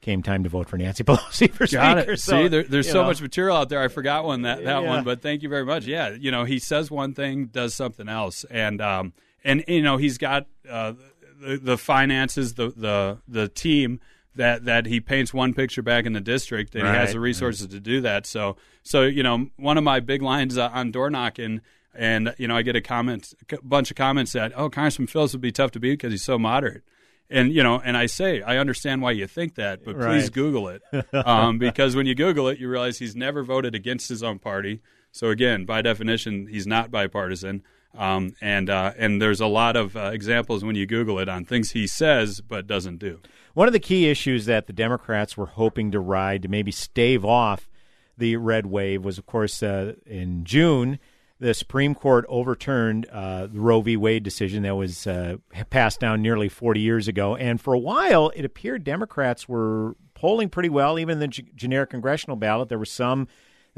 came 0.00 0.22
time 0.22 0.42
to 0.42 0.48
vote 0.48 0.66
for 0.68 0.78
Nancy 0.78 1.04
Pelosi 1.04 1.50
for 1.52 1.66
Got 1.66 1.98
Speaker. 1.98 2.12
it. 2.12 2.20
So, 2.20 2.32
See, 2.44 2.48
there, 2.48 2.62
there's 2.64 2.90
so 2.90 3.02
know. 3.02 3.08
much 3.08 3.20
material 3.20 3.54
out 3.56 3.68
there. 3.68 3.82
I 3.82 3.88
forgot 3.88 4.24
one 4.24 4.42
that 4.42 4.64
that 4.64 4.82
Yeah. 4.82 4.88
one, 4.88 5.04
but 5.04 5.20
thank 5.20 5.42
you 5.42 5.48
very 5.50 5.64
much. 5.66 5.84
Yeah, 5.84 6.08
you 6.18 6.30
know, 6.30 6.44
he 6.44 6.58
says 6.58 6.90
one 6.90 7.12
thing, 7.14 7.46
does 7.46 7.74
something 7.74 8.08
else, 8.08 8.44
and 8.50 8.80
um, 8.80 9.12
and 9.44 9.62
you 9.68 9.82
know, 9.82 9.98
he's 9.98 10.16
got 10.16 10.46
uh, 10.68 10.94
the, 11.38 11.58
the 11.58 11.78
finances, 11.78 12.54
the 12.54 12.70
the 12.70 13.18
the 13.28 13.48
team 13.48 14.00
that 14.36 14.64
that 14.64 14.86
he 14.86 15.00
paints 15.00 15.34
one 15.34 15.54
picture 15.54 15.82
back 15.82 16.06
in 16.06 16.12
the 16.12 16.20
district, 16.20 16.74
and 16.74 16.86
he 16.86 16.92
has 16.92 17.12
the 17.12 17.20
resources 17.20 17.66
to 17.68 17.80
do 17.80 18.00
that. 18.02 18.26
So 18.26 18.56
so 18.82 19.02
you 19.02 19.22
know, 19.22 19.48
one 19.56 19.78
of 19.78 19.84
my 19.84 20.00
big 20.00 20.22
lines 20.22 20.56
uh, 20.58 20.70
on 20.72 20.90
door 20.90 21.10
knocking. 21.10 21.60
And 21.92 22.36
you 22.38 22.46
know, 22.46 22.56
I 22.56 22.62
get 22.62 22.76
a 22.76 22.80
comment, 22.80 23.34
a 23.50 23.58
bunch 23.64 23.90
of 23.90 23.96
comments 23.96 24.32
that, 24.34 24.52
"Oh, 24.54 24.70
Congressman 24.70 25.08
Phillips 25.08 25.32
would 25.32 25.42
be 25.42 25.50
tough 25.50 25.72
to 25.72 25.80
beat 25.80 25.94
because 25.94 26.12
he's 26.12 26.24
so 26.24 26.38
moderate." 26.38 26.84
And 27.28 27.52
you 27.52 27.62
know, 27.64 27.80
and 27.84 27.96
I 27.96 28.06
say, 28.06 28.42
I 28.42 28.58
understand 28.58 29.02
why 29.02 29.12
you 29.12 29.26
think 29.26 29.54
that, 29.54 29.84
but 29.84 29.96
please 29.98 30.30
Google 30.30 30.68
it, 30.68 30.82
um, 31.12 31.58
because 31.58 31.96
when 31.96 32.06
you 32.06 32.14
Google 32.14 32.48
it, 32.48 32.58
you 32.58 32.68
realize 32.68 32.98
he's 32.98 33.16
never 33.16 33.42
voted 33.42 33.74
against 33.74 34.08
his 34.08 34.22
own 34.22 34.38
party. 34.38 34.80
So 35.12 35.28
again, 35.28 35.64
by 35.64 35.82
definition, 35.82 36.46
he's 36.48 36.66
not 36.66 36.90
bipartisan. 36.90 37.62
Um, 37.96 38.34
and 38.40 38.70
uh, 38.70 38.92
and 38.96 39.20
there's 39.20 39.40
a 39.40 39.46
lot 39.46 39.76
of 39.76 39.96
uh, 39.96 40.10
examples 40.12 40.64
when 40.64 40.76
you 40.76 40.86
Google 40.86 41.18
it 41.18 41.28
on 41.28 41.44
things 41.44 41.72
he 41.72 41.86
says 41.86 42.40
but 42.40 42.66
doesn't 42.66 42.98
do. 42.98 43.20
One 43.54 43.66
of 43.66 43.72
the 43.72 43.80
key 43.80 44.08
issues 44.08 44.46
that 44.46 44.66
the 44.68 44.72
Democrats 44.72 45.36
were 45.36 45.46
hoping 45.46 45.90
to 45.90 45.98
ride 46.00 46.42
to 46.42 46.48
maybe 46.48 46.70
stave 46.70 47.24
off 47.24 47.68
the 48.16 48.36
red 48.36 48.66
wave 48.66 49.04
was, 49.04 49.18
of 49.18 49.26
course, 49.26 49.62
uh, 49.62 49.94
in 50.06 50.44
June, 50.44 51.00
the 51.40 51.54
Supreme 51.54 51.94
Court 51.94 52.24
overturned 52.28 53.06
uh, 53.06 53.46
the 53.46 53.58
Roe 53.58 53.80
v. 53.80 53.96
Wade 53.96 54.22
decision 54.22 54.62
that 54.62 54.76
was 54.76 55.06
uh, 55.06 55.38
passed 55.70 55.98
down 55.98 56.22
nearly 56.22 56.48
40 56.48 56.80
years 56.80 57.08
ago. 57.08 57.34
And 57.34 57.60
for 57.60 57.74
a 57.74 57.78
while, 57.78 58.30
it 58.36 58.44
appeared 58.44 58.84
Democrats 58.84 59.48
were 59.48 59.96
polling 60.14 60.50
pretty 60.50 60.68
well, 60.68 60.98
even 60.98 61.14
in 61.14 61.18
the 61.18 61.28
g- 61.28 61.46
generic 61.56 61.90
congressional 61.90 62.36
ballot. 62.36 62.68
There 62.68 62.78
were 62.78 62.84
some 62.84 63.26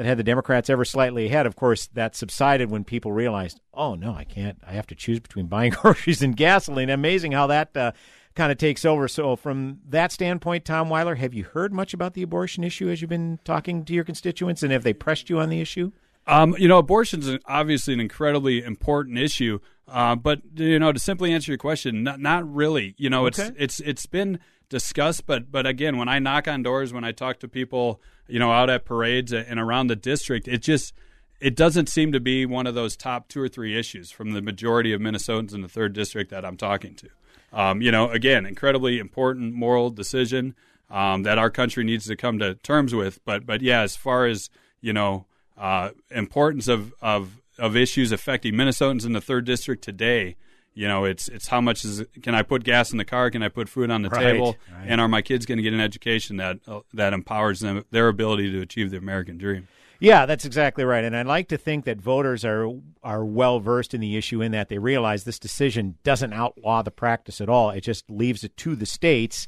that 0.03 0.09
had 0.09 0.19
the 0.19 0.25
Democrats 0.25 0.69
ever 0.69 0.85
slightly 0.85 1.27
ahead. 1.27 1.47
Of 1.47 1.57
course, 1.57 1.87
that 1.95 2.17
subsided 2.17 2.71
when 2.71 2.85
people 2.85 3.12
realized, 3.12 3.61
oh, 3.73 3.95
no, 3.95 4.15
I 4.15 4.25
can't. 4.25 4.59
I 4.67 4.73
have 4.73 4.87
to 4.88 4.95
choose 4.95 5.21
between 5.21 5.47
buying 5.49 5.73
groceries 5.73 6.23
and 6.23 6.37
gasoline. 6.37 6.91
Amazing 6.91 7.33
how 7.33 7.47
that 7.47 7.77
uh, 7.77 7.93
kind 8.35 8.51
of 8.51 8.59
takes 8.59 8.85
over. 8.85 9.07
So, 9.09 9.37
from 9.37 9.79
that 9.88 10.11
standpoint, 10.12 10.65
Tom 10.65 10.88
Weiler, 10.88 11.15
have 11.15 11.35
you 11.35 11.45
heard 11.45 11.73
much 11.73 11.95
about 11.95 12.15
the 12.15 12.23
abortion 12.23 12.65
issue 12.65 12.88
as 12.88 13.01
you've 13.01 13.11
been 13.11 13.38
talking 13.45 13.85
to 13.85 13.93
your 13.93 14.05
constituents? 14.05 14.62
And 14.62 14.73
have 14.73 14.83
they 14.83 14.93
pressed 14.93 15.31
you 15.31 15.38
on 15.38 15.49
the 15.49 15.61
issue? 15.61 15.93
Um, 16.27 16.55
you 16.59 16.69
know, 16.69 16.79
abortion 16.79 17.21
is 17.21 17.38
obviously 17.47 17.95
an 17.95 18.01
incredibly 18.01 18.62
important 18.62 19.19
issue, 19.19 19.59
uh, 19.88 20.15
but 20.15 20.41
you 20.55 20.79
know, 20.79 20.93
to 20.93 20.99
simply 21.01 21.33
answer 21.33 21.51
your 21.51 21.59
question, 21.59 22.05
not, 22.05 22.21
not 22.21 22.53
really. 22.53 22.95
You 22.97 23.11
know, 23.11 23.27
Okay. 23.27 23.43
it's 23.47 23.53
it's 23.59 23.81
it's 23.81 24.07
been 24.07 24.38
discussed, 24.73 25.27
but 25.27 25.53
but 25.53 25.67
again, 25.67 25.99
when 25.99 26.09
I 26.09 26.19
knock 26.19 26.49
on 26.49 26.63
doors, 26.65 26.93
when 26.93 27.05
I 27.05 27.13
talk 27.13 27.39
to 27.41 27.49
people, 27.49 28.01
you 28.27 28.41
know, 28.41 28.51
out 28.51 28.71
at 28.71 28.85
parades 28.85 29.33
and 29.33 29.61
around 29.61 29.87
the 29.87 29.97
district, 29.97 30.49
it 30.49 30.63
just 30.63 30.95
it 31.41 31.55
doesn't 31.55 31.89
seem 31.89 32.11
to 32.13 32.21
be 32.21 32.47
one 32.47 32.67
of 32.67 32.75
those 32.75 32.97
top 32.97 33.29
two 33.29 33.41
or 33.41 33.49
three 33.49 33.79
issues 33.79 34.11
from 34.11 34.33
the 34.33 34.41
majority 34.41 34.93
of 34.93 35.01
Minnesotans 35.01 35.55
in 35.55 35.61
the 35.61 35.69
third 35.69 35.93
district 35.93 36.31
that 36.31 36.45
I'm 36.45 36.57
talking 36.57 36.95
to. 36.97 37.09
Um, 37.53 37.83
you 37.83 37.93
know, 37.93 38.11
again, 38.11 38.47
incredibly 38.47 38.99
important 38.99 39.53
moral 39.53 39.91
decision 39.91 40.55
um, 40.91 41.23
that 41.25 41.37
our 41.37 41.51
country 41.51 41.85
needs 41.85 42.07
to 42.07 42.17
come 42.17 42.39
to 42.39 42.55
terms 42.55 42.95
with. 42.95 43.23
But 43.27 43.45
but 43.45 43.61
yeah, 43.61 43.83
as 43.83 43.95
far 43.95 44.27
as 44.27 44.49
you 44.81 44.95
know, 44.95 45.27
uh, 45.59 45.91
importance 46.11 46.67
of, 46.67 46.95
of 47.03 47.43
of 47.59 47.77
issues 47.77 48.11
affecting 48.11 48.55
Minnesotans 48.55 49.05
in 49.05 49.13
the 49.13 49.21
third 49.21 49.45
district 49.45 49.85
today. 49.85 50.37
You 50.75 50.89
know, 50.89 51.05
it's 51.05 51.29
it's 51.29 51.49
how 51.49 51.61
much 51.61 51.85
is 51.85 52.03
can 52.23 52.35
I 52.35 52.43
put 52.43 52.65
gas 52.65 52.93
in 52.93 52.99
the 52.99 53.05
car? 53.05 53.31
Can 53.31 53.43
I 53.43 53.49
put 53.49 53.69
food 53.69 53.91
on 53.91 54.03
the 54.03 54.09
Right, 54.09 54.33
table? 54.33 54.57
right. 54.75 54.87
And 54.89 55.01
are 55.01 55.09
my 55.09 55.21
kids 55.21 55.45
going 55.45 55.59
to 55.59 55.63
get 55.63 55.75
an 55.75 55.81
education 55.81 56.39
that 56.39 56.59
uh, 56.67 56.81
that 56.95 57.13
empowers 57.13 57.61
them 57.61 57.85
their 57.91 58.09
ability 58.09 58.51
to 58.53 58.61
achieve 58.61 58.91
the 58.91 58.97
American 58.97 59.37
dream? 59.37 59.69
Yeah, 60.01 60.27
that's 60.27 60.45
exactly 60.45 60.83
right. 60.83 61.05
And 61.05 61.17
I'd 61.17 61.27
like 61.27 61.47
to 61.49 61.57
think 61.59 61.85
that 61.85 62.01
voters 62.01 62.45
are 62.45 62.67
are 63.03 63.25
well 63.25 63.61
versed 63.61 63.93
in 63.95 64.01
the 64.01 64.17
issue 64.17 64.41
in 64.41 64.51
that 64.53 64.69
they 64.69 64.79
realize 64.79 65.25
this 65.25 65.39
decision 65.39 65.97
doesn't 66.05 66.33
outlaw 66.33 66.83
the 66.83 66.91
practice 66.91 67.41
at 67.41 67.49
all. 67.51 67.71
It 67.71 67.83
just 67.83 68.11
leaves 68.11 68.43
it 68.43 68.57
to 68.59 68.75
the 68.75 68.87
states 68.87 69.47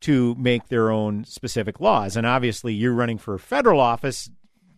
to 0.00 0.34
make 0.36 0.68
their 0.68 0.90
own 0.90 1.24
specific 1.24 1.80
laws. 1.80 2.16
And 2.16 2.26
obviously, 2.26 2.74
you're 2.74 2.92
running 2.92 3.18
for 3.18 3.36
federal 3.38 3.80
office, 3.80 4.30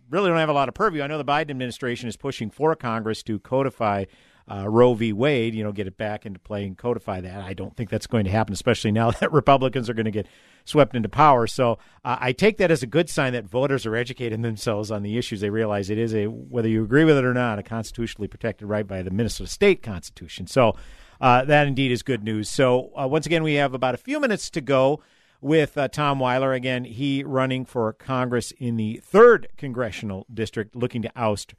really 0.08 0.28
don't 0.30 0.38
have 0.38 0.48
a 0.48 0.54
lot 0.54 0.68
of 0.68 0.74
purview. 0.74 1.02
I 1.02 1.06
know 1.08 1.18
the 1.18 1.24
Biden 1.24 1.50
administration 1.50 2.08
is 2.08 2.16
pushing 2.16 2.48
for 2.48 2.74
Congress 2.74 3.22
to 3.24 3.38
codify 3.40 4.04
uh, 4.48 4.68
Roe 4.68 4.94
v. 4.94 5.12
Wade, 5.12 5.54
you 5.54 5.64
know, 5.64 5.72
get 5.72 5.86
it 5.86 5.96
back 5.96 6.26
into 6.26 6.38
play 6.38 6.66
and 6.66 6.76
codify 6.76 7.20
that. 7.20 7.42
I 7.42 7.54
don't 7.54 7.76
think 7.76 7.90
that's 7.90 8.06
going 8.06 8.24
to 8.24 8.30
happen, 8.30 8.52
especially 8.52 8.92
now 8.92 9.10
that 9.20 9.32
Republicans 9.32 9.88
are 9.88 9.94
going 9.94 10.04
to 10.04 10.10
get 10.10 10.26
swept 10.64 10.94
into 10.94 11.08
power. 11.08 11.46
So 11.46 11.78
uh, 12.04 12.16
I 12.20 12.32
take 12.32 12.58
that 12.58 12.70
as 12.70 12.82
a 12.82 12.86
good 12.86 13.08
sign 13.08 13.32
that 13.32 13.44
voters 13.44 13.86
are 13.86 13.96
educating 13.96 14.42
themselves 14.42 14.90
on 14.90 15.02
the 15.02 15.18
issues. 15.18 15.40
They 15.40 15.50
realize 15.50 15.90
it 15.90 15.98
is 15.98 16.14
a, 16.14 16.26
whether 16.26 16.68
you 16.68 16.84
agree 16.84 17.04
with 17.04 17.16
it 17.16 17.24
or 17.24 17.34
not, 17.34 17.58
a 17.58 17.62
constitutionally 17.62 18.28
protected 18.28 18.68
right 18.68 18.86
by 18.86 19.02
the 19.02 19.10
Minnesota 19.10 19.50
State 19.50 19.82
Constitution. 19.82 20.46
So 20.46 20.76
uh, 21.20 21.44
that 21.44 21.66
indeed 21.66 21.92
is 21.92 22.02
good 22.02 22.24
news. 22.24 22.48
So 22.48 22.90
uh, 22.98 23.06
once 23.08 23.26
again, 23.26 23.42
we 23.42 23.54
have 23.54 23.74
about 23.74 23.94
a 23.94 23.98
few 23.98 24.20
minutes 24.20 24.50
to 24.50 24.60
go 24.60 25.02
with 25.40 25.76
uh, 25.76 25.88
Tom 25.88 26.18
Weiler. 26.18 26.52
Again, 26.52 26.84
he 26.84 27.22
running 27.24 27.64
for 27.64 27.92
Congress 27.92 28.52
in 28.52 28.76
the 28.76 29.00
third 29.04 29.48
congressional 29.56 30.26
district, 30.32 30.76
looking 30.76 31.02
to 31.02 31.12
oust 31.16 31.54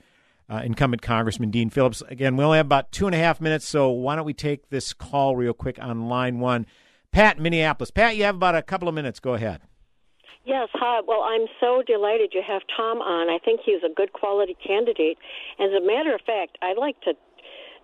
uh, 0.52 0.62
incumbent 0.66 1.02
Congressman 1.02 1.50
Dean 1.50 1.70
Phillips. 1.70 2.04
Again, 2.10 2.36
we 2.36 2.44
only 2.44 2.58
have 2.58 2.66
about 2.66 2.92
two 2.92 3.06
and 3.06 3.16
a 3.16 3.18
half 3.18 3.40
minutes, 3.40 3.68
so 3.68 3.90
why 3.90 4.16
don't 4.16 4.26
we 4.26 4.34
take 4.34 4.70
this 4.70 4.92
call 4.92 5.36
real 5.36 5.54
quick 5.54 5.80
on 5.82 6.08
line 6.10 6.40
one? 6.40 6.66
Pat, 7.12 7.40
Minneapolis. 7.40 7.92
Pat, 7.92 8.18
you 8.18 8.24
have 8.26 8.36
about 8.36 8.56
a 8.56 8.62
couple 8.62 8.88
of 8.88 8.94
minutes. 8.94 9.20
Go 9.20 9.34
ahead. 9.34 9.62
Yes, 10.44 10.70
hi. 10.74 11.02
Well, 11.08 11.22
I'm 11.22 11.48
so 11.60 11.84
delighted 11.86 12.32
you 12.34 12.42
have 12.46 12.64
Tom 12.76 13.00
on. 13.00 13.30
I 13.30 13.38
think 13.38 13.62
he's 13.64 13.84
a 13.86 13.94
good 13.94 14.14
quality 14.14 14.58
candidate. 14.66 15.18
As 15.60 15.70
a 15.72 15.86
matter 15.86 16.16
of 16.16 16.22
fact, 16.22 16.58
I'd 16.62 16.78
like 16.78 17.00
to 17.02 17.14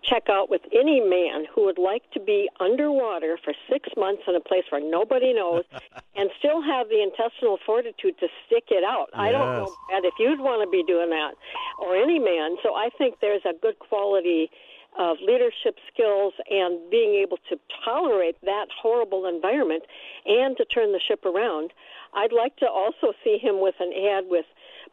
check 0.04 0.24
out 0.30 0.50
with 0.50 0.62
any 0.74 1.02
man 1.02 1.46
who 1.54 1.66
would 1.66 1.78
like 1.78 2.04
to 2.12 2.20
be 2.20 2.50
underwater 2.60 3.38
for 3.44 3.54
six 3.70 3.90
months 3.98 4.24
in 4.28 4.36
a 4.36 4.40
place 4.40 4.64
where 4.70 4.82
nobody 4.82 5.34
knows 5.34 5.64
and 6.16 6.30
still 6.40 6.62
have 6.62 6.88
the 6.90 7.02
intestinal 7.02 7.58
fortitude 7.66 8.18
to 8.20 8.28
stick 8.46 8.66
it 8.70 8.84
out. 8.84 9.08
I 9.14 9.32
don't 9.32 9.54
know, 9.58 9.68
Yes. 9.68 10.02
Brad, 10.02 10.06
if 10.06 10.14
you'd 10.20 10.40
want 10.40 10.62
to 10.66 10.70
be 10.70 10.84
doing 10.84 11.10
that 11.10 11.34
or 11.80 11.96
any 11.96 12.20
man. 12.20 12.58
So 12.64 12.76
I 12.76 12.90
think 12.98 13.16
there's 13.22 13.44
a 13.46 13.54
good 13.60 13.80
quality 13.80 14.50
of 14.98 15.18
leadership 15.22 15.78
skills 15.94 16.34
and 16.50 16.90
being 16.90 17.22
able 17.22 17.38
to 17.50 17.60
tolerate 17.86 18.36
that 18.42 18.68
horrible 18.82 19.28
environment 19.28 19.84
and 20.26 20.58
to 20.58 20.66
turn 20.66 20.92
the 20.92 21.00
ship 21.08 21.24
around. 21.26 21.72
I'd 22.14 22.34
like 22.34 22.56
to 22.58 22.66
also 22.68 23.14
see 23.24 23.38
him 23.38 23.62
with 23.62 23.76
an 23.80 23.94
ad 23.94 24.26
with 24.28 24.46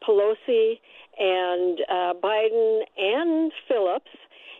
Pelosi 0.07 0.79
and 1.19 1.81
uh, 1.89 2.13
Biden 2.23 2.83
and 2.99 3.53
Phillips 3.69 4.11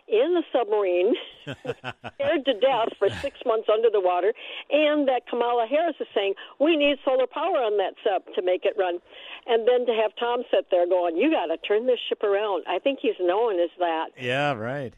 in 0.07 0.35
the 0.35 0.43
submarine, 0.53 1.15
scared 1.45 2.45
to 2.45 2.53
death 2.59 2.89
for 2.99 3.09
six 3.21 3.39
months 3.45 3.67
under 3.71 3.89
the 3.89 3.99
water, 3.99 4.33
and 4.71 5.07
that 5.07 5.27
Kamala 5.27 5.65
Harris 5.67 5.95
is 5.99 6.07
saying 6.13 6.33
we 6.59 6.75
need 6.75 6.97
solar 7.03 7.27
power 7.27 7.57
on 7.57 7.77
that 7.77 7.95
sub 8.03 8.23
to 8.35 8.41
make 8.41 8.65
it 8.65 8.75
run, 8.77 8.99
and 9.47 9.67
then 9.67 9.85
to 9.85 9.93
have 9.93 10.11
Tom 10.19 10.43
sit 10.51 10.67
there 10.69 10.87
going, 10.87 11.17
"You 11.17 11.31
got 11.31 11.47
to 11.47 11.57
turn 11.57 11.87
this 11.87 11.99
ship 12.07 12.23
around." 12.23 12.63
I 12.67 12.79
think 12.79 12.99
he's 13.01 13.19
known 13.19 13.59
as 13.59 13.69
that. 13.79 14.09
Yeah, 14.19 14.53
right. 14.53 14.93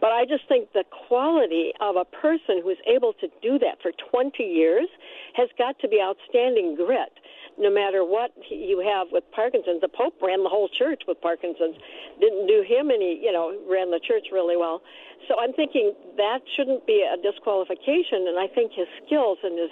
But 0.00 0.12
I 0.12 0.24
just 0.24 0.46
think 0.48 0.72
the 0.72 0.84
quality 1.08 1.72
of 1.80 1.96
a 1.96 2.04
person 2.04 2.62
who's 2.62 2.78
able 2.86 3.12
to 3.14 3.28
do 3.42 3.58
that 3.58 3.82
for 3.82 3.90
20 4.10 4.44
years 4.44 4.86
has 5.34 5.48
got 5.58 5.78
to 5.80 5.88
be 5.88 6.00
outstanding 6.00 6.76
grit. 6.76 7.12
No 7.58 7.70
matter 7.70 8.04
what 8.04 8.30
you 8.50 8.78
have 8.78 9.08
with 9.10 9.24
Parkinson's, 9.32 9.80
the 9.80 9.88
Pope 9.88 10.14
ran 10.22 10.44
the 10.44 10.48
whole 10.48 10.68
church 10.68 11.02
with 11.08 11.20
Parkinson's. 11.20 11.76
Didn't 12.20 12.46
do 12.46 12.62
him 12.62 12.90
any, 12.90 13.18
you 13.20 13.32
know, 13.32 13.58
ran 13.68 13.90
the 13.90 14.00
church 14.00 14.28
really 14.32 14.56
well. 14.56 14.80
So 15.26 15.34
I'm 15.40 15.52
thinking 15.52 15.92
that 16.16 16.40
shouldn't 16.56 16.86
be 16.86 17.02
a 17.02 17.20
disqualification. 17.20 18.30
And 18.30 18.38
I 18.38 18.46
think 18.46 18.72
his 18.72 18.86
skills 19.04 19.38
and 19.42 19.58
his 19.58 19.70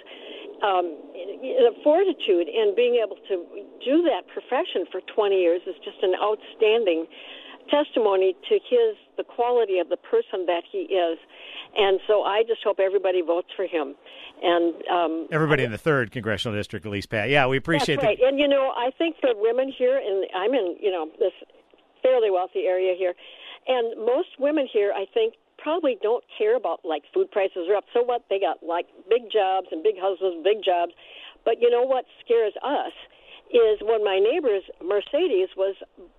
um, 0.61 0.97
fortitude 1.83 2.47
in 2.47 2.73
being 2.75 2.99
able 3.03 3.17
to 3.29 3.45
do 3.83 4.03
that 4.03 4.27
profession 4.27 4.85
for 4.91 5.01
20 5.01 5.35
years 5.39 5.61
is 5.67 5.75
just 5.83 6.01
an 6.01 6.13
outstanding 6.19 7.07
testimony 7.69 8.35
to 8.49 8.55
his 8.55 8.95
the 9.17 9.23
quality 9.23 9.79
of 9.79 9.89
the 9.89 9.97
person 9.97 10.45
that 10.45 10.63
he 10.69 10.79
is. 10.93 11.17
And 11.75 11.99
so 12.07 12.23
I 12.23 12.43
just 12.47 12.63
hope 12.63 12.79
everybody 12.79 13.21
votes 13.21 13.49
for 13.55 13.65
him. 13.65 13.95
And 14.41 14.73
um, 14.87 15.27
Everybody 15.31 15.63
in 15.63 15.71
the 15.71 15.77
third 15.77 16.11
congressional 16.11 16.57
district, 16.57 16.85
at 16.85 16.91
least, 16.91 17.09
Pat. 17.09 17.29
Yeah, 17.29 17.47
we 17.47 17.57
appreciate 17.57 17.97
that. 17.97 18.05
right. 18.05 18.19
And 18.21 18.39
you 18.39 18.47
know, 18.47 18.71
I 18.75 18.91
think 18.97 19.15
for 19.19 19.29
women 19.35 19.73
here, 19.75 19.97
and 19.97 20.25
I'm 20.35 20.53
in 20.53 20.77
you 20.79 20.91
know 20.91 21.09
this 21.19 21.33
fairly 22.01 22.29
wealthy 22.29 22.65
area 22.67 22.93
here, 22.97 23.13
and 23.67 24.05
most 24.05 24.29
women 24.39 24.67
here, 24.71 24.93
I 24.95 25.05
think, 25.13 25.33
probably 25.57 25.97
don't 26.01 26.23
care 26.37 26.55
about 26.55 26.81
like 26.85 27.03
food 27.13 27.31
prices 27.31 27.67
are 27.69 27.75
up. 27.75 27.85
So 27.93 28.03
what? 28.03 28.25
They 28.29 28.39
got 28.39 28.61
like 28.61 28.85
big 29.09 29.31
jobs 29.31 29.67
and 29.71 29.83
big 29.83 29.97
houses, 29.99 30.35
big 30.43 30.63
jobs. 30.63 30.93
But 31.43 31.61
you 31.61 31.69
know 31.69 31.83
what 31.83 32.05
scares 32.23 32.53
us 32.63 32.93
is 33.51 33.79
when 33.81 34.03
my 34.03 34.19
neighbor's 34.19 34.63
Mercedes 34.83 35.49
was 35.55 35.75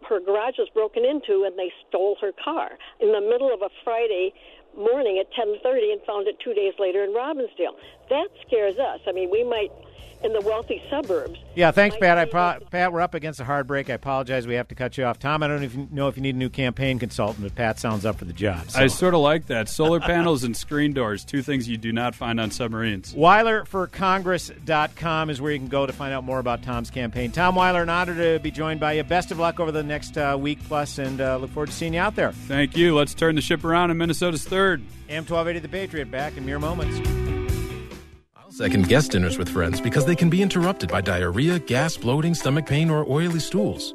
her 0.08 0.20
garage 0.20 0.58
was 0.58 0.68
broken 0.72 1.04
into 1.04 1.44
and 1.44 1.58
they 1.58 1.72
stole 1.88 2.16
her 2.20 2.32
car 2.32 2.78
in 3.00 3.12
the 3.12 3.20
middle 3.20 3.52
of 3.52 3.62
a 3.62 3.70
Friday 3.84 4.32
morning 4.76 5.18
at 5.18 5.30
10:30 5.32 5.92
and 5.92 6.02
found 6.02 6.28
it 6.28 6.38
2 6.40 6.54
days 6.54 6.72
later 6.78 7.04
in 7.04 7.12
Robbinsdale. 7.12 7.76
That 8.08 8.28
scares 8.46 8.78
us. 8.78 9.00
I 9.06 9.12
mean, 9.12 9.30
we 9.30 9.44
might 9.44 9.72
in 10.22 10.32
the 10.32 10.40
wealthy 10.40 10.82
suburbs. 10.90 11.38
Yeah, 11.54 11.70
thanks, 11.70 11.96
Pat. 11.96 12.18
I 12.18 12.24
pro- 12.24 12.58
Pat, 12.70 12.92
we're 12.92 13.00
up 13.00 13.14
against 13.14 13.38
a 13.40 13.44
hard 13.44 13.68
break. 13.68 13.88
I 13.88 13.92
apologize. 13.94 14.46
We 14.46 14.52
have 14.54 14.68
to 14.68 14.74
cut 14.74 14.98
you 14.98 15.04
off. 15.04 15.18
Tom, 15.18 15.42
I 15.42 15.48
don't 15.48 15.60
know 15.60 15.66
if 15.66 15.74
you, 15.74 15.88
know 15.90 16.08
if 16.08 16.16
you 16.16 16.22
need 16.22 16.34
a 16.34 16.38
new 16.38 16.48
campaign 16.48 16.98
consultant, 16.98 17.44
but 17.44 17.54
Pat 17.54 17.78
sounds 17.78 18.04
up 18.04 18.16
for 18.16 18.24
the 18.24 18.32
job. 18.32 18.68
So. 18.70 18.80
I 18.80 18.88
sort 18.88 19.14
of 19.14 19.20
like 19.20 19.46
that. 19.46 19.68
Solar 19.68 20.00
panels 20.00 20.42
and 20.44 20.56
screen 20.56 20.92
doors, 20.92 21.24
two 21.24 21.42
things 21.42 21.68
you 21.68 21.76
do 21.76 21.92
not 21.92 22.16
find 22.16 22.40
on 22.40 22.50
submarines. 22.50 23.14
WeilerForCongress.com 23.14 25.30
is 25.30 25.40
where 25.40 25.52
you 25.52 25.58
can 25.58 25.68
go 25.68 25.86
to 25.86 25.92
find 25.92 26.12
out 26.12 26.24
more 26.24 26.40
about 26.40 26.62
Tom's 26.62 26.90
campaign. 26.90 27.30
Tom 27.30 27.54
Weiler, 27.54 27.82
an 27.82 27.88
honor 27.88 28.14
to 28.14 28.40
be 28.42 28.50
joined 28.50 28.80
by 28.80 28.94
you. 28.94 29.04
Best 29.04 29.30
of 29.30 29.38
luck 29.38 29.60
over 29.60 29.70
the 29.70 29.84
next 29.84 30.18
uh, 30.18 30.36
week 30.38 30.58
plus, 30.66 30.98
and 30.98 31.20
uh, 31.20 31.36
look 31.36 31.50
forward 31.50 31.68
to 31.68 31.72
seeing 31.72 31.94
you 31.94 32.00
out 32.00 32.16
there. 32.16 32.32
Thank 32.32 32.76
you. 32.76 32.96
Let's 32.96 33.14
turn 33.14 33.36
the 33.36 33.40
ship 33.40 33.64
around 33.64 33.92
in 33.92 33.98
Minnesota's 33.98 34.44
third. 34.44 34.82
AM 35.08 35.24
1280 35.24 35.60
The 35.60 35.68
Patriot 35.68 36.10
back 36.10 36.36
in 36.36 36.44
mere 36.44 36.58
moments. 36.58 36.98
Second 38.50 38.88
guest 38.88 39.12
dinners 39.12 39.36
with 39.36 39.48
friends 39.48 39.80
because 39.80 40.06
they 40.06 40.16
can 40.16 40.30
be 40.30 40.40
interrupted 40.40 40.90
by 40.90 41.00
diarrhea, 41.00 41.58
gas, 41.58 41.96
bloating, 41.96 42.34
stomach 42.34 42.66
pain, 42.66 42.88
or 42.88 43.04
oily 43.10 43.40
stools. 43.40 43.94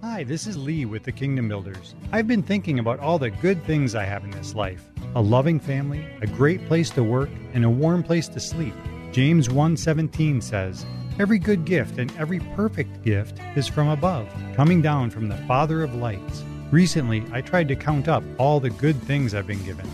Hi, 0.00 0.22
this 0.22 0.46
is 0.46 0.56
Lee 0.56 0.84
with 0.84 1.02
the 1.02 1.10
Kingdom 1.10 1.48
Builders. 1.48 1.96
I've 2.12 2.28
been 2.28 2.44
thinking 2.44 2.78
about 2.78 3.00
all 3.00 3.18
the 3.18 3.30
good 3.30 3.60
things 3.64 3.96
I 3.96 4.04
have 4.04 4.22
in 4.22 4.30
this 4.30 4.54
life 4.54 4.88
a 5.16 5.20
loving 5.20 5.58
family, 5.58 6.06
a 6.22 6.26
great 6.28 6.64
place 6.66 6.88
to 6.90 7.02
work, 7.02 7.28
and 7.52 7.64
a 7.64 7.70
warm 7.70 8.04
place 8.04 8.28
to 8.28 8.38
sleep. 8.38 8.74
James 9.10 9.50
1:17 9.50 10.40
says, 10.40 10.86
"Every 11.18 11.40
good 11.40 11.64
gift 11.64 11.98
and 11.98 12.12
every 12.16 12.38
perfect 12.54 13.02
gift 13.02 13.40
is 13.56 13.66
from 13.66 13.88
above, 13.88 14.28
coming 14.54 14.80
down 14.80 15.10
from 15.10 15.28
the 15.28 15.36
Father 15.48 15.82
of 15.82 15.96
lights." 15.96 16.44
Recently, 16.70 17.24
I 17.32 17.40
tried 17.40 17.66
to 17.66 17.74
count 17.74 18.06
up 18.06 18.22
all 18.38 18.60
the 18.60 18.70
good 18.70 19.02
things 19.02 19.34
I've 19.34 19.48
been 19.48 19.64
given. 19.64 19.86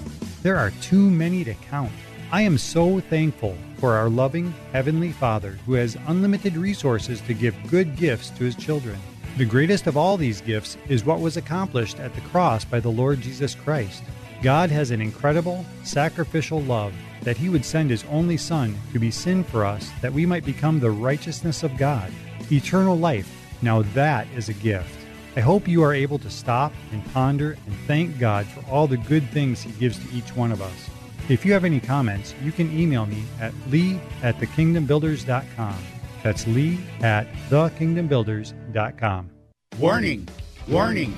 There 0.43 0.59
are 0.59 0.73
too 0.83 1.11
many 1.11 1.45
to 1.45 1.55
count. 1.71 1.93
I 2.31 2.43
am 2.43 2.59
so 2.59 3.01
thankful 3.01 3.57
for 3.79 3.95
our 3.95 4.11
loving 4.11 4.53
Heavenly 4.71 5.13
Father 5.13 5.57
who 5.65 5.73
has 5.73 5.97
unlimited 6.07 6.59
resources 6.59 7.23
to 7.23 7.33
give 7.33 7.55
good 7.71 7.97
gifts 7.97 8.29
to 8.37 8.45
His 8.45 8.55
children. 8.55 8.99
The 9.37 9.45
greatest 9.45 9.89
of 9.89 9.97
all 9.97 10.17
these 10.17 10.41
gifts 10.41 10.77
is 10.89 11.05
what 11.05 11.19
was 11.19 11.37
accomplished 11.37 11.99
at 11.99 12.15
the 12.15 12.21
cross 12.21 12.65
by 12.65 12.79
the 12.79 12.91
Lord 12.91 13.21
Jesus 13.21 13.53
Christ. 13.53 14.05
God 14.45 14.71
has 14.71 14.93
an 14.93 15.01
incredible, 15.01 15.67
sacrificial 15.83 16.63
love 16.63 16.95
that 17.23 17.37
He 17.37 17.49
would 17.49 17.65
send 17.65 17.91
His 17.91 18.05
only 18.05 18.37
Son 18.37 18.77
to 18.93 19.01
be 19.01 19.11
sin 19.11 19.43
for 19.43 19.65
us 19.65 19.91
that 20.03 20.13
we 20.13 20.25
might 20.25 20.45
become 20.45 20.79
the 20.79 20.93
righteousness 20.93 21.65
of 21.65 21.77
God. 21.77 22.13
Eternal 22.53 22.97
life, 22.97 23.29
now 23.61 23.83
that 23.83 24.29
is 24.37 24.49
a 24.49 24.55
gift. 24.55 25.01
I 25.35 25.41
hope 25.41 25.67
you 25.67 25.83
are 25.83 25.93
able 25.93 26.21
to 26.21 26.31
stop 26.31 26.73
and 26.93 27.05
ponder 27.13 27.57
and 27.67 27.75
thank 27.89 28.21
God 28.21 28.47
for 28.47 28.65
all 28.71 28.87
the 28.87 28.99
good 28.99 29.29
things 29.31 29.63
He 29.63 29.73
gives 29.73 29.99
to 29.99 30.17
each 30.17 30.37
one 30.37 30.53
of 30.53 30.63
us. 30.63 30.91
If 31.29 31.45
you 31.45 31.53
have 31.55 31.65
any 31.65 31.81
comments, 31.81 32.37
you 32.41 32.53
can 32.53 32.71
email 32.79 33.05
me 33.05 33.25
at 33.41 33.53
lee 33.69 33.99
at 34.23 34.39
thekingdombuilders.com. 34.39 35.94
That's 36.25 36.47
lee 36.47 36.81
at 37.03 37.31
thekingdombuilders.com. 37.51 39.31
Warning, 39.79 40.27
warning, 40.67 41.15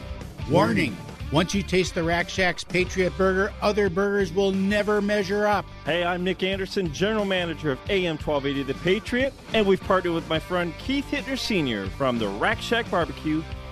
warning. 0.50 0.96
Once 1.32 1.54
you 1.54 1.62
taste 1.62 1.94
the 1.94 2.02
Rack 2.02 2.28
Shack's 2.28 2.64
Patriot 2.64 3.12
Burger, 3.16 3.52
other 3.62 3.88
burgers 3.88 4.32
will 4.32 4.50
never 4.50 5.00
measure 5.00 5.46
up. 5.46 5.64
Hey, 5.84 6.04
I'm 6.04 6.24
Nick 6.24 6.42
Anderson, 6.42 6.92
General 6.92 7.24
Manager 7.24 7.72
of 7.72 7.78
AM 7.88 8.16
1280 8.16 8.62
The 8.64 8.78
Patriot, 8.80 9.32
and 9.52 9.64
we've 9.64 9.80
partnered 9.80 10.12
with 10.12 10.28
my 10.28 10.40
friend 10.40 10.74
Keith 10.78 11.06
Hittner 11.08 11.38
Sr. 11.38 11.86
from 11.90 12.18
the 12.18 12.28
Rack 12.28 12.60
Shack 12.60 12.90
Barbecue 12.90 13.42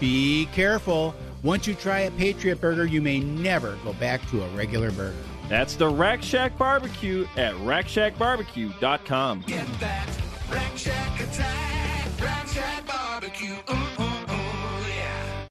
Be 0.00 0.46
careful. 0.52 1.14
Once 1.42 1.66
you 1.66 1.74
try 1.74 2.00
a 2.00 2.10
Patriot 2.12 2.60
Burger, 2.60 2.86
you 2.86 3.02
may 3.02 3.20
never 3.20 3.76
go 3.84 3.92
back 3.94 4.26
to 4.30 4.42
a 4.42 4.48
regular 4.48 4.90
burger. 4.92 5.14
That's 5.48 5.76
the 5.76 5.88
Rack 5.88 6.22
Shack 6.22 6.56
Barbecue 6.56 7.26
at 7.36 7.54
rackshackbarbecue.com. 7.56 9.42
Get 9.46 9.66
that 9.80 10.08
Rack 10.50 10.76
Shack 10.78 11.20
attack, 11.20 12.20
Rack 12.20 12.48
Shack 12.48 12.86
Barbecue. 12.86 13.56
Ooh, 13.70 13.74
ooh, 13.74 14.04
ooh, 14.04 14.86
yeah. 14.88 15.46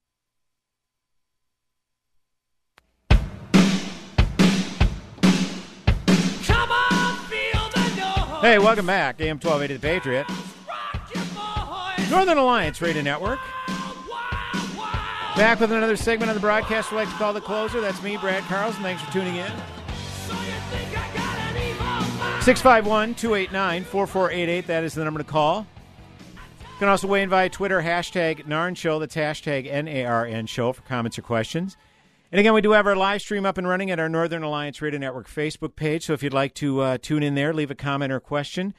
Come 6.45 6.71
on, 6.71 7.15
feel 7.25 7.69
the 7.69 7.95
noise. 7.99 8.41
Hey, 8.41 8.57
welcome 8.57 8.87
back. 8.87 9.21
AM 9.21 9.39
1280 9.39 9.73
The 9.75 9.79
Patriot. 9.79 10.25
Northern 12.09 12.37
Alliance 12.37 12.81
Radio 12.81 13.01
Network. 13.01 13.39
Back 15.35 15.59
with 15.59 15.71
another 15.71 15.95
segment 15.95 16.29
of 16.29 16.35
the 16.35 16.41
broadcast 16.41 16.91
we 16.91 16.97
like 16.97 17.09
to 17.09 17.15
call 17.15 17.33
The 17.33 17.41
Closer. 17.41 17.81
That's 17.81 18.03
me, 18.03 18.17
Brad 18.17 18.43
Carlson. 18.43 18.83
Thanks 18.83 19.01
for 19.01 19.11
tuning 19.11 19.35
in. 19.35 19.51
651 22.41 23.15
289 23.15 23.83
4488. 23.83 24.67
That 24.67 24.83
is 24.83 24.93
the 24.93 25.03
number 25.03 25.17
to 25.17 25.23
call. 25.23 25.65
You 26.61 26.77
can 26.77 26.87
also 26.87 27.07
weigh 27.07 27.23
in 27.23 27.29
via 27.29 27.49
Twitter, 27.49 27.81
hashtag 27.81 28.45
NARN 28.45 28.75
Show. 28.75 28.99
That's 28.99 29.15
hashtag 29.15 29.67
N 29.67 29.87
A 29.87 30.05
R 30.05 30.25
N 30.27 30.45
Show 30.45 30.71
for 30.71 30.83
comments 30.83 31.17
or 31.17 31.23
questions. 31.23 31.77
And 32.31 32.39
again, 32.39 32.53
we 32.53 32.61
do 32.61 32.71
have 32.71 32.85
our 32.85 32.95
live 32.95 33.21
stream 33.21 33.45
up 33.45 33.57
and 33.57 33.67
running 33.67 33.89
at 33.89 33.99
our 33.99 34.09
Northern 34.09 34.43
Alliance 34.43 34.83
Radio 34.83 34.99
Network 34.99 35.27
Facebook 35.27 35.75
page. 35.75 36.05
So 36.05 36.13
if 36.13 36.21
you'd 36.21 36.33
like 36.33 36.53
to 36.55 36.79
uh, 36.81 36.97
tune 37.01 37.23
in 37.23 37.33
there, 37.33 37.53
leave 37.53 37.71
a 37.71 37.75
comment 37.75 38.11
or 38.11 38.19
question. 38.19 38.75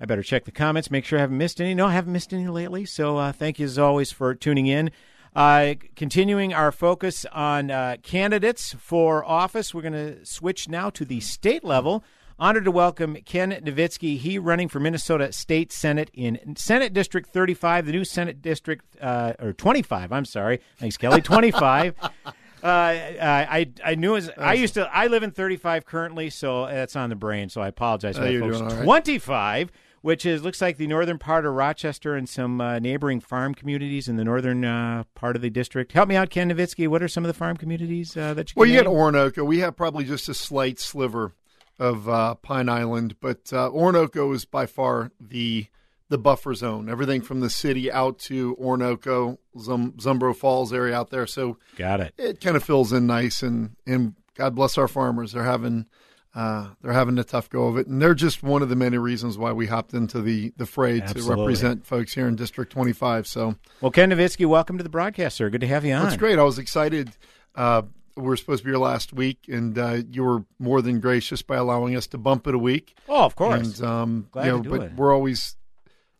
I 0.00 0.06
better 0.06 0.22
check 0.22 0.44
the 0.44 0.52
comments, 0.52 0.90
make 0.90 1.04
sure 1.04 1.18
I 1.18 1.22
haven't 1.22 1.38
missed 1.38 1.60
any. 1.60 1.74
No, 1.74 1.86
I 1.86 1.92
haven't 1.92 2.12
missed 2.12 2.32
any 2.32 2.46
lately. 2.46 2.84
So 2.84 3.16
uh, 3.16 3.32
thank 3.32 3.58
you 3.58 3.64
as 3.64 3.78
always 3.78 4.12
for 4.12 4.34
tuning 4.34 4.66
in. 4.66 4.90
Uh, 5.34 5.74
continuing 5.96 6.54
our 6.54 6.70
focus 6.70 7.26
on 7.32 7.70
uh, 7.70 7.96
candidates 8.02 8.74
for 8.78 9.24
office, 9.24 9.74
we're 9.74 9.82
going 9.82 9.92
to 9.92 10.24
switch 10.24 10.68
now 10.68 10.90
to 10.90 11.04
the 11.04 11.18
state 11.20 11.64
level. 11.64 12.04
Honored 12.38 12.64
to 12.64 12.70
welcome 12.72 13.16
Ken 13.24 13.52
Navitsky. 13.52 14.16
He 14.18 14.38
running 14.38 14.68
for 14.68 14.80
Minnesota 14.80 15.32
State 15.32 15.72
Senate 15.72 16.10
in 16.14 16.54
Senate 16.56 16.92
District 16.92 17.28
35, 17.28 17.86
the 17.86 17.92
new 17.92 18.04
Senate 18.04 18.42
District, 18.42 18.84
uh, 19.00 19.34
or 19.40 19.52
25, 19.52 20.12
I'm 20.12 20.24
sorry. 20.24 20.60
Thanks, 20.78 20.96
Kelly. 20.96 21.20
25. 21.22 21.94
Uh, 22.02 22.32
I 22.64 23.70
I 23.84 23.94
knew 23.94 24.16
as 24.16 24.30
I 24.38 24.54
used 24.54 24.74
to. 24.74 24.88
I 24.92 25.06
live 25.08 25.22
in 25.22 25.30
35 25.32 25.84
currently, 25.84 26.30
so 26.30 26.66
that's 26.66 26.96
on 26.96 27.10
the 27.10 27.14
brain. 27.14 27.50
So 27.50 27.60
I 27.60 27.68
apologize 27.68 28.16
for 28.16 28.24
Oh, 28.24 28.40
folks. 28.40 28.58
doing 28.58 28.70
all 28.70 28.76
right. 28.78 28.84
25, 28.84 29.70
which 30.04 30.26
is 30.26 30.42
looks 30.42 30.60
like 30.60 30.76
the 30.76 30.86
northern 30.86 31.16
part 31.16 31.46
of 31.46 31.54
Rochester 31.54 32.14
and 32.14 32.28
some 32.28 32.60
uh, 32.60 32.78
neighboring 32.78 33.20
farm 33.20 33.54
communities 33.54 34.06
in 34.06 34.16
the 34.16 34.24
northern 34.24 34.62
uh, 34.62 35.04
part 35.14 35.34
of 35.34 35.40
the 35.40 35.48
district. 35.48 35.92
Help 35.92 36.10
me 36.10 36.14
out, 36.14 36.28
Ken 36.28 36.50
Navitsky. 36.50 36.86
What 36.86 37.02
are 37.02 37.08
some 37.08 37.24
of 37.24 37.28
the 37.28 37.32
farm 37.32 37.56
communities 37.56 38.14
uh, 38.14 38.34
that 38.34 38.50
you? 38.50 38.54
Well, 38.54 38.66
can 38.66 38.74
you 38.74 38.82
got 38.82 38.90
name? 38.90 38.98
Oronoco. 38.98 39.46
We 39.46 39.60
have 39.60 39.76
probably 39.76 40.04
just 40.04 40.28
a 40.28 40.34
slight 40.34 40.78
sliver 40.78 41.32
of 41.78 42.06
uh, 42.06 42.34
Pine 42.34 42.68
Island, 42.68 43.16
but 43.18 43.50
uh, 43.50 43.70
Oronoco 43.70 44.34
is 44.34 44.44
by 44.44 44.66
far 44.66 45.10
the 45.18 45.68
the 46.10 46.18
buffer 46.18 46.52
zone. 46.52 46.90
Everything 46.90 47.22
from 47.22 47.40
the 47.40 47.48
city 47.48 47.90
out 47.90 48.18
to 48.18 48.56
Oronoco, 48.56 49.38
Zum, 49.58 49.92
Zumbro 49.92 50.36
Falls 50.36 50.70
area 50.70 50.94
out 50.94 51.08
there. 51.08 51.26
So 51.26 51.56
got 51.76 52.00
it. 52.00 52.12
It 52.18 52.42
kind 52.42 52.58
of 52.58 52.62
fills 52.62 52.92
in 52.92 53.06
nice, 53.06 53.42
and 53.42 53.70
and 53.86 54.16
God 54.34 54.54
bless 54.54 54.76
our 54.76 54.86
farmers. 54.86 55.32
They're 55.32 55.44
having. 55.44 55.86
Uh, 56.34 56.70
they're 56.82 56.92
having 56.92 57.16
a 57.18 57.24
tough 57.24 57.48
go 57.48 57.68
of 57.68 57.76
it, 57.78 57.86
and 57.86 58.02
they're 58.02 58.14
just 58.14 58.42
one 58.42 58.60
of 58.60 58.68
the 58.68 58.74
many 58.74 58.98
reasons 58.98 59.38
why 59.38 59.52
we 59.52 59.66
hopped 59.68 59.94
into 59.94 60.20
the 60.20 60.52
the 60.56 60.66
fray 60.66 61.00
Absolutely. 61.00 61.34
to 61.36 61.40
represent 61.40 61.86
folks 61.86 62.12
here 62.14 62.26
in 62.26 62.34
District 62.34 62.72
25. 62.72 63.26
So, 63.28 63.54
Well, 63.80 63.92
Ken 63.92 64.10
Navitsky, 64.10 64.44
welcome 64.46 64.76
to 64.76 64.82
the 64.82 64.90
broadcast, 64.90 65.36
sir. 65.36 65.48
Good 65.48 65.60
to 65.60 65.68
have 65.68 65.84
you 65.84 65.92
on. 65.94 66.02
that's 66.04 66.16
great. 66.16 66.38
I 66.38 66.42
was 66.42 66.58
excited. 66.58 67.10
Uh, 67.54 67.82
we 68.16 68.22
were 68.24 68.36
supposed 68.36 68.60
to 68.62 68.64
be 68.64 68.70
here 68.72 68.78
last 68.78 69.12
week, 69.12 69.46
and 69.48 69.78
uh, 69.78 69.98
you 70.10 70.24
were 70.24 70.44
more 70.58 70.82
than 70.82 70.98
gracious 71.00 71.42
by 71.42 71.56
allowing 71.56 71.94
us 71.96 72.06
to 72.08 72.18
bump 72.18 72.46
it 72.48 72.54
a 72.54 72.58
week. 72.58 72.96
Oh, 73.08 73.24
of 73.24 73.36
course. 73.36 73.78
And 73.78 73.86
um, 73.88 74.28
Glad 74.32 74.46
you 74.46 74.50
know, 74.52 74.56
to 74.58 74.62
do 74.64 74.70
but 74.70 74.82
it. 74.82 74.94
we're 74.96 75.14
always 75.14 75.56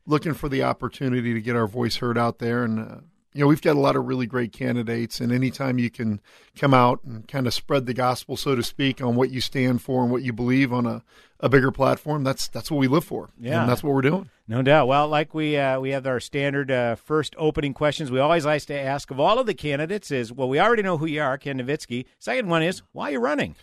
looking 0.06 0.34
for 0.34 0.48
the 0.48 0.62
opportunity 0.62 1.34
to 1.34 1.40
get 1.40 1.56
our 1.56 1.66
voice 1.66 1.96
heard 1.96 2.18
out 2.18 2.38
there, 2.38 2.62
and 2.64 2.78
uh, 2.78 2.94
you 3.34 3.40
know, 3.40 3.48
we've 3.48 3.60
got 3.60 3.74
a 3.74 3.80
lot 3.80 3.96
of 3.96 4.06
really 4.06 4.26
great 4.26 4.52
candidates. 4.52 5.20
And 5.20 5.32
anytime 5.32 5.78
you 5.78 5.90
can 5.90 6.20
come 6.56 6.72
out 6.72 7.02
and 7.04 7.26
kind 7.26 7.48
of 7.48 7.52
spread 7.52 7.84
the 7.84 7.94
gospel, 7.94 8.36
so 8.36 8.54
to 8.54 8.62
speak, 8.62 9.02
on 9.02 9.16
what 9.16 9.30
you 9.30 9.40
stand 9.40 9.82
for 9.82 10.02
and 10.02 10.12
what 10.12 10.22
you 10.22 10.32
believe 10.32 10.72
on 10.72 10.86
a, 10.86 11.02
a 11.40 11.48
bigger 11.48 11.72
platform, 11.72 12.22
that's 12.22 12.46
that's 12.46 12.70
what 12.70 12.78
we 12.78 12.86
live 12.86 13.04
for. 13.04 13.30
Yeah, 13.38 13.62
and 13.62 13.70
that's 13.70 13.82
what 13.82 13.92
we're 13.92 14.02
doing. 14.02 14.30
No 14.46 14.62
doubt. 14.62 14.86
Well, 14.86 15.08
like 15.08 15.34
we 15.34 15.56
uh, 15.56 15.80
we 15.80 15.90
have 15.90 16.06
our 16.06 16.20
standard 16.20 16.70
uh, 16.70 16.94
first 16.94 17.34
opening 17.36 17.74
questions. 17.74 18.10
We 18.10 18.20
always 18.20 18.46
like 18.46 18.62
to 18.66 18.78
ask 18.78 19.10
of 19.10 19.18
all 19.18 19.40
of 19.40 19.46
the 19.46 19.54
candidates 19.54 20.12
is 20.12 20.32
well, 20.32 20.48
we 20.48 20.60
already 20.60 20.82
know 20.82 20.96
who 20.96 21.06
you 21.06 21.20
are, 21.20 21.36
Ken 21.36 21.58
Navitsky. 21.58 22.06
Second 22.20 22.48
one 22.48 22.62
is 22.62 22.82
why 22.92 23.08
are 23.08 23.12
you 23.12 23.18
running? 23.18 23.56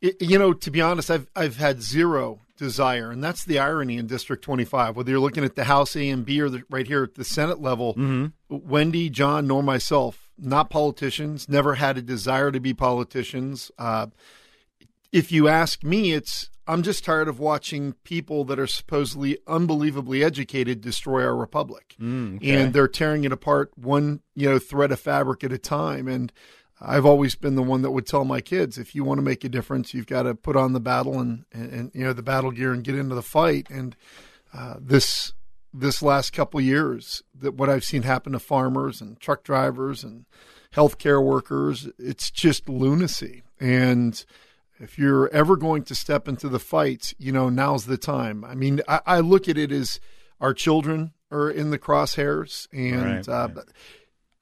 It, 0.00 0.20
you 0.20 0.38
know, 0.38 0.54
to 0.54 0.70
be 0.70 0.80
honest, 0.80 1.10
I've 1.10 1.28
I've 1.36 1.56
had 1.56 1.82
zero 1.82 2.40
desire, 2.56 3.10
and 3.10 3.22
that's 3.22 3.44
the 3.44 3.58
irony 3.58 3.96
in 3.96 4.06
District 4.06 4.42
25. 4.42 4.96
Whether 4.96 5.10
you're 5.10 5.20
looking 5.20 5.44
at 5.44 5.56
the 5.56 5.64
House 5.64 5.96
A 5.96 6.08
and 6.08 6.24
B 6.24 6.40
or 6.40 6.48
the, 6.48 6.62
right 6.70 6.86
here 6.86 7.02
at 7.02 7.14
the 7.14 7.24
Senate 7.24 7.60
level, 7.60 7.94
Wendy, 8.48 9.10
John, 9.10 9.46
nor 9.46 9.62
myself, 9.62 10.30
not 10.38 10.70
politicians, 10.70 11.48
never 11.48 11.74
had 11.74 11.98
a 11.98 12.02
desire 12.02 12.50
to 12.52 12.60
be 12.60 12.74
politicians. 12.74 13.70
Uh, 13.78 14.06
if 15.12 15.30
you 15.30 15.48
ask 15.48 15.82
me, 15.84 16.12
it's 16.12 16.48
I'm 16.66 16.82
just 16.82 17.04
tired 17.04 17.28
of 17.28 17.40
watching 17.40 17.94
people 18.04 18.44
that 18.44 18.58
are 18.58 18.68
supposedly 18.68 19.36
unbelievably 19.48 20.22
educated 20.22 20.80
destroy 20.80 21.24
our 21.24 21.34
republic, 21.36 21.96
Mm, 22.00 22.36
okay. 22.36 22.50
and 22.62 22.72
they're 22.72 22.86
tearing 22.88 23.24
it 23.24 23.32
apart 23.32 23.72
one 23.76 24.20
you 24.34 24.48
know 24.48 24.58
thread 24.58 24.92
of 24.92 25.00
fabric 25.00 25.42
at 25.44 25.52
a 25.52 25.58
time. 25.58 26.06
And 26.08 26.32
I've 26.84 27.06
always 27.06 27.36
been 27.36 27.54
the 27.54 27.62
one 27.62 27.82
that 27.82 27.92
would 27.92 28.06
tell 28.06 28.24
my 28.24 28.40
kids, 28.40 28.76
if 28.76 28.94
you 28.94 29.04
want 29.04 29.18
to 29.18 29.22
make 29.22 29.44
a 29.44 29.48
difference, 29.48 29.94
you've 29.94 30.06
got 30.06 30.24
to 30.24 30.34
put 30.34 30.56
on 30.56 30.72
the 30.72 30.80
battle 30.80 31.20
and, 31.20 31.44
and, 31.52 31.72
and 31.72 31.90
you 31.94 32.04
know 32.04 32.12
the 32.12 32.22
battle 32.22 32.50
gear 32.50 32.72
and 32.72 32.82
get 32.82 32.96
into 32.96 33.14
the 33.14 33.22
fight. 33.22 33.68
And 33.70 33.94
uh, 34.52 34.74
this 34.80 35.32
this 35.72 36.02
last 36.02 36.32
couple 36.32 36.58
of 36.58 36.66
years, 36.66 37.22
that 37.34 37.54
what 37.54 37.70
I've 37.70 37.84
seen 37.84 38.02
happen 38.02 38.32
to 38.32 38.38
farmers 38.38 39.00
and 39.00 39.18
truck 39.20 39.44
drivers 39.44 40.04
and 40.04 40.26
healthcare 40.74 41.24
workers, 41.24 41.88
it's 41.98 42.30
just 42.30 42.68
lunacy. 42.68 43.42
And 43.60 44.22
if 44.78 44.98
you're 44.98 45.28
ever 45.28 45.56
going 45.56 45.84
to 45.84 45.94
step 45.94 46.26
into 46.26 46.48
the 46.48 46.58
fight, 46.58 47.14
you 47.16 47.30
know 47.30 47.48
now's 47.48 47.86
the 47.86 47.96
time. 47.96 48.44
I 48.44 48.54
mean, 48.54 48.80
I, 48.88 49.00
I 49.06 49.20
look 49.20 49.48
at 49.48 49.56
it 49.56 49.70
as 49.70 50.00
our 50.40 50.52
children 50.52 51.12
are 51.30 51.48
in 51.48 51.70
the 51.70 51.78
crosshairs, 51.78 52.66
and 52.72 53.26
Right, 53.26 53.28
uh, 53.28 53.48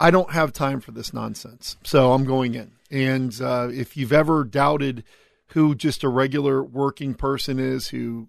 I 0.00 0.10
don't 0.10 0.32
have 0.32 0.52
time 0.52 0.80
for 0.80 0.92
this 0.92 1.12
nonsense. 1.12 1.76
So 1.84 2.12
I'm 2.12 2.24
going 2.24 2.54
in. 2.54 2.72
And 2.90 3.38
uh, 3.40 3.68
if 3.70 3.96
you've 3.96 4.12
ever 4.12 4.44
doubted 4.44 5.04
who 5.48 5.74
just 5.74 6.02
a 6.02 6.08
regular 6.08 6.62
working 6.62 7.14
person 7.14 7.58
is 7.58 7.88
who 7.88 8.28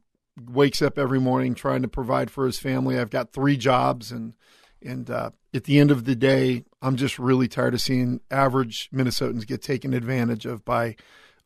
wakes 0.50 0.82
up 0.82 0.98
every 1.00 1.20
morning 1.20 1.56
trying 1.56 1.82
to 1.82 1.88
provide 1.88 2.30
for 2.30 2.46
his 2.46 2.60
family, 2.60 3.00
I've 3.00 3.10
got 3.10 3.32
three 3.32 3.58
jobs 3.58 4.12
and 4.12 4.36
and 4.84 5.10
uh, 5.12 5.30
at 5.54 5.66
the 5.66 5.78
end 5.78 5.92
of 5.92 6.06
the 6.06 6.16
day, 6.16 6.66
I'm 6.82 6.96
just 6.96 7.20
really 7.20 7.48
tired 7.48 7.76
of 7.76 7.82
seeing 7.82 8.20
average 8.32 8.90
Minnesotans 8.92 9.46
get 9.46 9.62
taken 9.62 9.94
advantage 9.94 10.48
of 10.48 10.66
by 10.66 10.96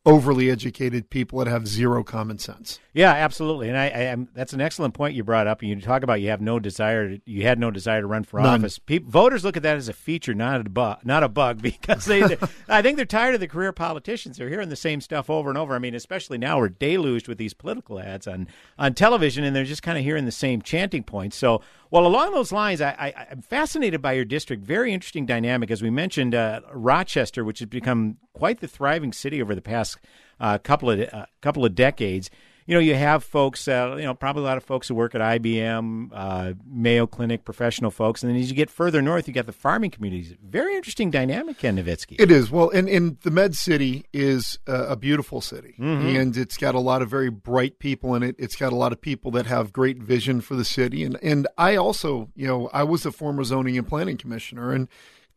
overly 0.06 0.50
educated 0.50 1.10
people 1.10 1.40
that 1.40 1.48
have 1.48 1.66
zero 1.66 2.04
common 2.04 2.38
sense. 2.38 2.78
Yeah, 2.94 3.12
absolutely, 3.12 3.68
and 3.68 3.76
I, 3.76 3.86
I 3.86 4.02
am, 4.04 4.28
that's 4.32 4.52
an 4.52 4.60
excellent 4.60 4.94
point 4.94 5.14
you 5.14 5.24
brought 5.24 5.46
up. 5.46 5.60
And 5.60 5.68
you 5.68 5.80
talk 5.80 6.02
about 6.02 6.20
you 6.20 6.28
have 6.30 6.40
no 6.40 6.58
desire, 6.58 7.18
you 7.26 7.42
had 7.42 7.58
no 7.58 7.70
desire 7.70 8.00
to 8.00 8.06
run 8.06 8.22
for 8.22 8.40
None. 8.40 8.60
office. 8.60 8.78
People, 8.78 9.10
voters 9.10 9.44
look 9.44 9.56
at 9.56 9.64
that 9.64 9.76
as 9.76 9.88
a 9.88 9.92
feature, 9.92 10.32
not 10.32 10.60
a 10.60 10.70
bug, 10.70 11.00
not 11.04 11.22
a 11.22 11.28
bug, 11.28 11.60
because 11.62 12.04
they, 12.04 12.38
I 12.68 12.80
think 12.80 12.96
they're 12.96 13.04
tired 13.04 13.34
of 13.34 13.40
the 13.40 13.48
career 13.48 13.72
politicians. 13.72 14.38
They're 14.38 14.48
hearing 14.48 14.68
the 14.68 14.76
same 14.76 15.00
stuff 15.00 15.28
over 15.28 15.48
and 15.50 15.58
over. 15.58 15.74
I 15.74 15.78
mean, 15.78 15.94
especially 15.94 16.38
now 16.38 16.58
we're 16.58 16.68
deluged 16.68 17.28
with 17.28 17.38
these 17.38 17.52
political 17.52 17.98
ads 18.00 18.26
on 18.26 18.46
on 18.78 18.94
television, 18.94 19.44
and 19.44 19.54
they're 19.54 19.64
just 19.64 19.82
kind 19.82 19.98
of 19.98 20.04
hearing 20.04 20.24
the 20.24 20.32
same 20.32 20.62
chanting 20.62 21.02
points. 21.02 21.36
So, 21.36 21.60
well, 21.90 22.06
along 22.06 22.32
those 22.32 22.52
lines, 22.52 22.80
I, 22.80 23.26
I'm 23.30 23.42
fascinated 23.42 24.02
by 24.02 24.14
your 24.14 24.24
district. 24.24 24.62
Very 24.62 24.92
interesting 24.92 25.26
dynamic, 25.26 25.70
as 25.70 25.82
we 25.82 25.90
mentioned, 25.90 26.34
uh, 26.34 26.60
Rochester, 26.72 27.44
which 27.44 27.60
has 27.60 27.68
become 27.68 28.18
quite 28.32 28.60
the 28.60 28.68
thriving 28.68 29.12
city 29.12 29.40
over 29.40 29.54
the 29.54 29.62
past 29.62 29.98
uh, 30.40 30.58
couple 30.58 30.90
of 30.90 31.00
uh, 31.00 31.26
couple 31.40 31.64
of 31.64 31.74
decades. 31.74 32.30
You 32.68 32.74
know, 32.74 32.80
you 32.80 32.96
have 32.96 33.22
folks, 33.22 33.68
uh, 33.68 33.94
you 33.96 34.02
know, 34.04 34.14
probably 34.14 34.42
a 34.42 34.46
lot 34.46 34.56
of 34.56 34.64
folks 34.64 34.88
who 34.88 34.94
work 34.96 35.14
at 35.14 35.20
IBM, 35.20 36.10
uh, 36.12 36.54
Mayo 36.68 37.06
Clinic, 37.06 37.44
professional 37.44 37.92
folks, 37.92 38.24
and 38.24 38.30
then 38.34 38.40
as 38.40 38.50
you 38.50 38.56
get 38.56 38.70
further 38.70 39.00
north, 39.00 39.28
you 39.28 39.34
got 39.34 39.46
the 39.46 39.52
farming 39.52 39.90
communities. 39.92 40.34
Very 40.44 40.74
interesting 40.74 41.10
dynamic, 41.12 41.58
Ken 41.58 41.76
Navitsky. 41.76 42.16
It 42.20 42.32
is 42.32 42.50
well, 42.50 42.70
and, 42.70 42.88
and 42.88 43.20
the 43.20 43.30
Med 43.30 43.54
City 43.54 44.04
is 44.12 44.58
a, 44.66 44.74
a 44.88 44.96
beautiful 44.96 45.40
city, 45.40 45.74
Mhm. 45.78 46.20
and 46.20 46.36
it's 46.36 46.56
got 46.56 46.74
a 46.74 46.80
lot 46.80 47.02
of 47.02 47.08
very 47.08 47.30
bright 47.30 47.78
people 47.78 48.16
in 48.16 48.24
it. 48.24 48.34
It's 48.38 48.56
got 48.56 48.72
a 48.72 48.76
lot 48.76 48.90
of 48.92 49.00
people 49.00 49.30
that 49.32 49.46
have 49.46 49.72
great 49.72 49.98
vision 49.98 50.40
for 50.40 50.56
the 50.56 50.64
city, 50.64 51.04
and 51.04 51.16
and 51.22 51.46
I 51.56 51.76
also, 51.76 52.30
you 52.34 52.48
know, 52.48 52.68
I 52.72 52.82
was 52.82 53.06
a 53.06 53.12
former 53.12 53.44
zoning 53.44 53.78
and 53.78 53.86
planning 53.86 54.16
commissioner, 54.16 54.72
and 54.72 54.88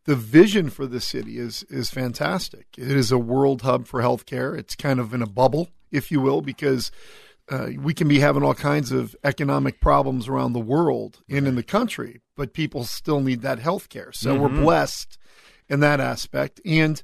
the 0.04 0.16
vision 0.16 0.68
for 0.68 0.84
the 0.84 1.00
city 1.00 1.38
is 1.38 1.62
is 1.70 1.90
fantastic. 1.90 2.66
It 2.76 2.90
is 2.90 3.12
a 3.12 3.18
world 3.18 3.62
hub 3.62 3.86
for 3.86 4.00
healthcare. 4.02 4.58
It's 4.58 4.74
kind 4.74 4.98
of 4.98 5.14
in 5.14 5.22
a 5.22 5.26
bubble, 5.28 5.68
if 5.90 6.10
you 6.10 6.20
will, 6.20 6.40
because 6.40 6.90
uh, 7.48 7.70
we 7.78 7.92
can 7.92 8.06
be 8.06 8.20
having 8.20 8.42
all 8.44 8.54
kinds 8.54 8.92
of 8.92 9.16
economic 9.24 9.80
problems 9.80 10.28
around 10.28 10.52
the 10.52 10.60
world 10.60 11.20
and 11.28 11.48
in 11.48 11.56
the 11.56 11.62
country, 11.62 12.20
but 12.36 12.52
people 12.52 12.84
still 12.84 13.20
need 13.20 13.42
that 13.42 13.58
health 13.58 13.88
care. 13.88 14.12
So 14.12 14.36
we're 14.36 14.48
Mhm. 14.48 14.62
blessed 14.62 15.18
in 15.68 15.80
that 15.80 15.98
aspect. 15.98 16.60
And, 16.64 17.02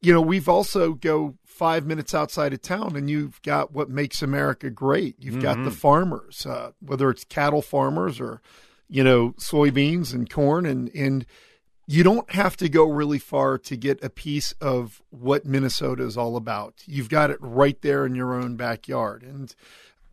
you 0.00 0.12
know, 0.12 0.20
we've 0.20 0.48
also 0.48 0.94
go 0.94 1.36
five 1.44 1.86
minutes 1.86 2.12
outside 2.12 2.52
of 2.52 2.60
town 2.60 2.96
and 2.96 3.08
you've 3.08 3.40
got 3.42 3.72
what 3.72 3.88
makes 3.88 4.20
America 4.20 4.68
great. 4.68 5.14
You've 5.20 5.38
got 5.40 5.62
the 5.62 5.70
Mhm. 5.70 5.74
farmers, 5.74 6.44
uh, 6.44 6.72
whether 6.80 7.08
it's 7.08 7.24
cattle 7.24 7.62
farmers 7.62 8.20
or, 8.20 8.40
you 8.88 9.04
know, 9.04 9.34
soybeans 9.38 10.12
and 10.12 10.28
corn 10.28 10.66
and, 10.66 10.90
and, 10.94 11.24
you 11.86 12.02
don't 12.02 12.30
have 12.30 12.56
to 12.56 12.68
go 12.68 12.84
really 12.84 13.18
far 13.18 13.58
to 13.58 13.76
get 13.76 14.02
a 14.02 14.08
piece 14.08 14.52
of 14.60 15.02
what 15.10 15.44
Minnesota 15.44 16.04
is 16.04 16.16
all 16.16 16.36
about. 16.36 16.82
You've 16.86 17.10
got 17.10 17.30
it 17.30 17.38
right 17.40 17.80
there 17.82 18.06
in 18.06 18.14
your 18.14 18.34
own 18.34 18.56
backyard. 18.56 19.22
And, 19.22 19.54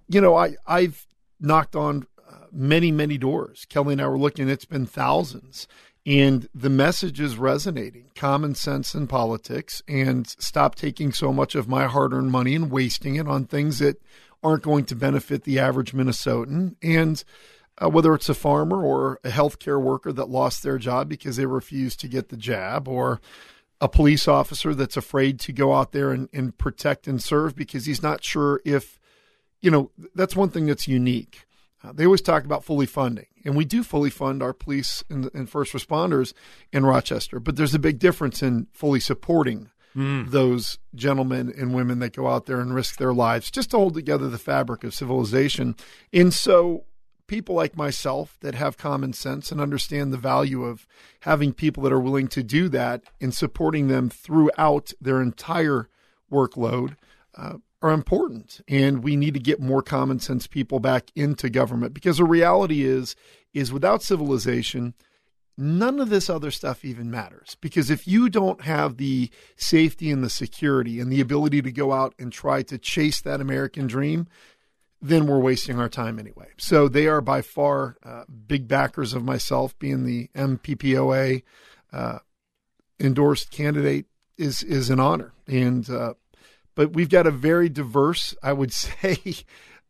you 0.10 0.20
know, 0.20 0.36
I, 0.36 0.56
I've 0.68 1.08
knocked 1.40 1.76
on 1.76 2.08
uh, 2.30 2.48
many, 2.52 2.92
many 2.92 3.18
doors. 3.18 3.66
Kelly 3.70 3.94
and 3.94 4.02
I 4.02 4.08
were 4.08 4.20
looking, 4.20 4.50
it's 4.50 4.66
been 4.66 4.86
thousands. 4.86 5.68
And 6.06 6.50
the 6.54 6.70
message 6.70 7.22
is 7.22 7.38
resonating 7.38 8.10
common 8.16 8.56
sense 8.56 8.96
in 8.96 9.08
politics 9.08 9.84
and 9.88 10.28
stop 10.28 10.76
taking 10.76 11.14
so 11.14 11.32
much 11.32 11.56
of 11.56 11.70
my 11.70 11.86
hard 11.86 12.12
earned 12.12 12.32
money 12.32 12.56
and 12.56 12.72
wasting 12.72 13.16
it 13.16 13.28
on 13.28 13.46
things 13.46 13.80
that 13.80 14.02
aren't 14.44 14.64
going 14.64 14.86
to 14.86 14.96
benefit 14.96 15.44
the 15.44 15.60
average 15.60 15.94
Minnesotan. 15.94 16.76
And, 16.82 17.24
uh, 17.78 17.90
whether 17.90 18.14
it's 18.14 18.30
a 18.30 18.34
farmer 18.34 18.84
or 18.84 19.20
a 19.24 19.30
healthcare 19.30 19.82
worker 19.82 20.12
that 20.12 20.30
lost 20.30 20.64
their 20.64 20.78
job 20.78 21.10
because 21.10 21.36
they 21.36 21.46
refused 21.46 22.00
to 22.00 22.08
get 22.08 22.30
the 22.30 22.38
jab, 22.38 22.88
or 22.88 23.22
a 23.80 23.90
police 23.90 24.28
officer 24.28 24.76
that's 24.76 24.98
afraid 24.98 25.40
to 25.40 25.52
go 25.52 25.74
out 25.74 25.92
there 25.92 26.12
and, 26.12 26.30
and 26.32 26.58
protect 26.58 27.08
and 27.08 27.22
serve 27.22 27.56
because 27.56 27.86
he's 27.86 28.04
not 28.04 28.24
sure 28.24 28.62
if, 28.64 29.00
you 29.60 29.72
know, 29.72 29.90
that's 30.14 30.36
one 30.36 30.50
thing 30.50 30.68
that's 30.68 30.88
unique. 30.88 31.46
Uh, 31.84 31.92
they 31.92 32.06
always 32.06 32.22
talk 32.22 32.46
about 32.46 32.64
fully 32.64 32.86
funding, 32.86 33.26
and 33.44 33.56
we 33.56 33.66
do 33.66 33.84
fully 33.84 34.12
fund 34.12 34.44
our 34.44 34.54
police 34.54 35.04
and, 35.10 35.32
and 35.34 35.50
first 35.50 35.74
responders 35.74 36.34
in 36.72 36.86
Rochester, 36.86 37.40
but 37.40 37.56
there's 37.56 37.74
a 37.74 37.80
big 37.80 37.98
difference 37.98 38.44
in 38.44 38.68
fully 38.72 39.00
supporting 39.00 39.72
mm. 39.96 40.30
those 40.30 40.78
gentlemen 40.94 41.52
and 41.58 41.74
women 41.74 41.98
that 42.00 42.16
go 42.16 42.28
out 42.28 42.46
there 42.46 42.60
and 42.60 42.76
risk 42.76 42.98
their 42.98 43.14
lives 43.14 43.50
just 43.50 43.72
to 43.72 43.78
hold 43.78 43.96
together 43.96 44.30
the 44.30 44.38
fabric 44.38 44.84
of 44.84 44.94
civilization. 44.94 45.76
And 46.14 46.32
so 46.32 46.86
people 47.32 47.56
like 47.56 47.78
myself 47.78 48.36
that 48.42 48.56
have 48.56 48.78
common 48.78 49.14
sense 49.14 49.54
and 49.54 49.62
understand 49.62 50.12
the 50.12 50.18
value 50.18 50.66
of 50.66 50.86
having 51.22 51.54
people 51.54 51.82
that 51.82 51.94
are 51.94 52.00
willing 52.02 52.28
to 52.28 52.44
do 52.44 52.68
that 52.68 53.02
and 53.22 53.34
supporting 53.34 53.88
them 53.88 54.10
throughout 54.10 54.92
their 55.00 55.22
entire 55.22 55.88
workload 56.30 56.98
uh, 57.38 57.54
are 57.82 57.92
important. 57.92 58.60
And 58.68 59.02
we 59.02 59.16
need 59.16 59.34
to 59.36 59.40
get 59.40 59.62
more 59.62 59.82
common 59.82 60.20
sense 60.20 60.46
people 60.46 60.82
back 60.82 61.10
into 61.16 61.50
government 61.50 61.94
because 61.94 62.18
the 62.18 62.26
reality 62.26 62.84
is 62.84 63.16
is 63.54 63.72
without 63.72 64.04
civilization, 64.04 64.94
none 65.58 66.02
of 66.02 66.10
this 66.10 66.30
other 66.30 66.52
stuff 66.52 66.84
even 66.84 67.10
matters. 67.10 67.56
Because 67.62 67.90
if 67.90 68.06
you 68.10 68.30
don't 68.30 68.64
have 68.64 68.98
the 68.98 69.30
safety 69.56 70.12
and 70.12 70.22
the 70.22 70.30
security 70.30 71.00
and 71.00 71.10
the 71.10 71.22
ability 71.22 71.62
to 71.62 71.72
go 71.72 71.94
out 71.94 72.14
and 72.20 72.34
try 72.34 72.62
to 72.64 72.78
chase 72.78 73.22
that 73.22 73.40
American 73.40 73.88
dream, 73.88 74.28
then 75.02 75.26
we're 75.26 75.40
wasting 75.40 75.80
our 75.80 75.90
time 75.90 76.20
anyway. 76.20 76.50
So 76.58 76.88
they 76.88 77.08
are 77.08 77.22
by 77.22 77.42
far 77.42 77.98
uh, 78.04 78.24
big 78.48 78.68
backers 78.68 79.14
of 79.14 79.24
myself 79.24 79.78
being 79.80 80.06
the 80.06 80.30
MPPOA 80.36 81.44
uh, 81.92 82.20
endorsed 83.00 83.52
candidate 83.52 84.06
is 84.38 84.64
is 84.64 84.90
an 84.90 85.00
honor. 85.00 85.34
And 85.48 85.90
uh, 85.90 86.14
but 86.76 86.94
we've 86.94 87.10
got 87.10 87.28
a 87.28 87.32
very 87.32 87.68
diverse, 87.70 88.36
I 88.42 88.54
would 88.54 88.72
say, 88.86 89.18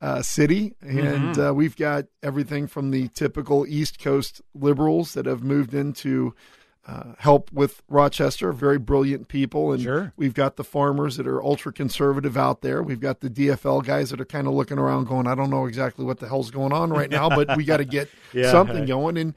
uh, 0.01 0.21
city, 0.21 0.75
and 0.81 1.35
Mhm. 1.35 1.49
uh, 1.49 1.53
we've 1.53 1.75
got 1.77 2.05
everything 2.23 2.67
from 2.67 2.91
the 2.91 3.07
typical 3.09 3.65
East 3.67 3.99
Coast 3.99 4.41
liberals 4.53 5.13
that 5.13 5.25
have 5.25 5.43
moved 5.43 5.73
into. 5.73 6.33
Uh, 6.87 7.13
help 7.19 7.51
with 7.53 7.83
Rochester, 7.87 8.51
very 8.51 8.79
brilliant 8.79 9.27
people, 9.27 9.71
and 9.71 9.83
Sure. 9.83 10.13
we've 10.17 10.33
got 10.33 10.55
the 10.55 10.63
farmers 10.63 11.15
that 11.17 11.27
are 11.27 11.41
ultra 11.43 11.71
conservative 11.71 12.35
out 12.35 12.61
there. 12.61 12.81
We've 12.81 12.99
got 12.99 13.19
the 13.19 13.29
DFL 13.29 13.81
guys 13.83 14.09
that 14.09 14.19
are 14.19 14.25
kind 14.25 14.47
of 14.47 14.53
looking 14.55 14.79
around, 14.79 15.05
going, 15.05 15.27
"I 15.27 15.35
don't 15.35 15.51
know 15.51 15.67
exactly 15.67 16.03
what 16.05 16.17
the 16.19 16.27
hell's 16.27 16.49
going 16.49 16.73
on 16.73 16.89
right 16.89 17.09
now, 17.09 17.29
but 17.29 17.55
we 17.55 17.65
got 17.65 17.77
to 17.77 17.85
get 17.85 18.09
Yeah. 18.33 18.51
something 18.51 18.85
going." 18.87 19.17
And 19.17 19.35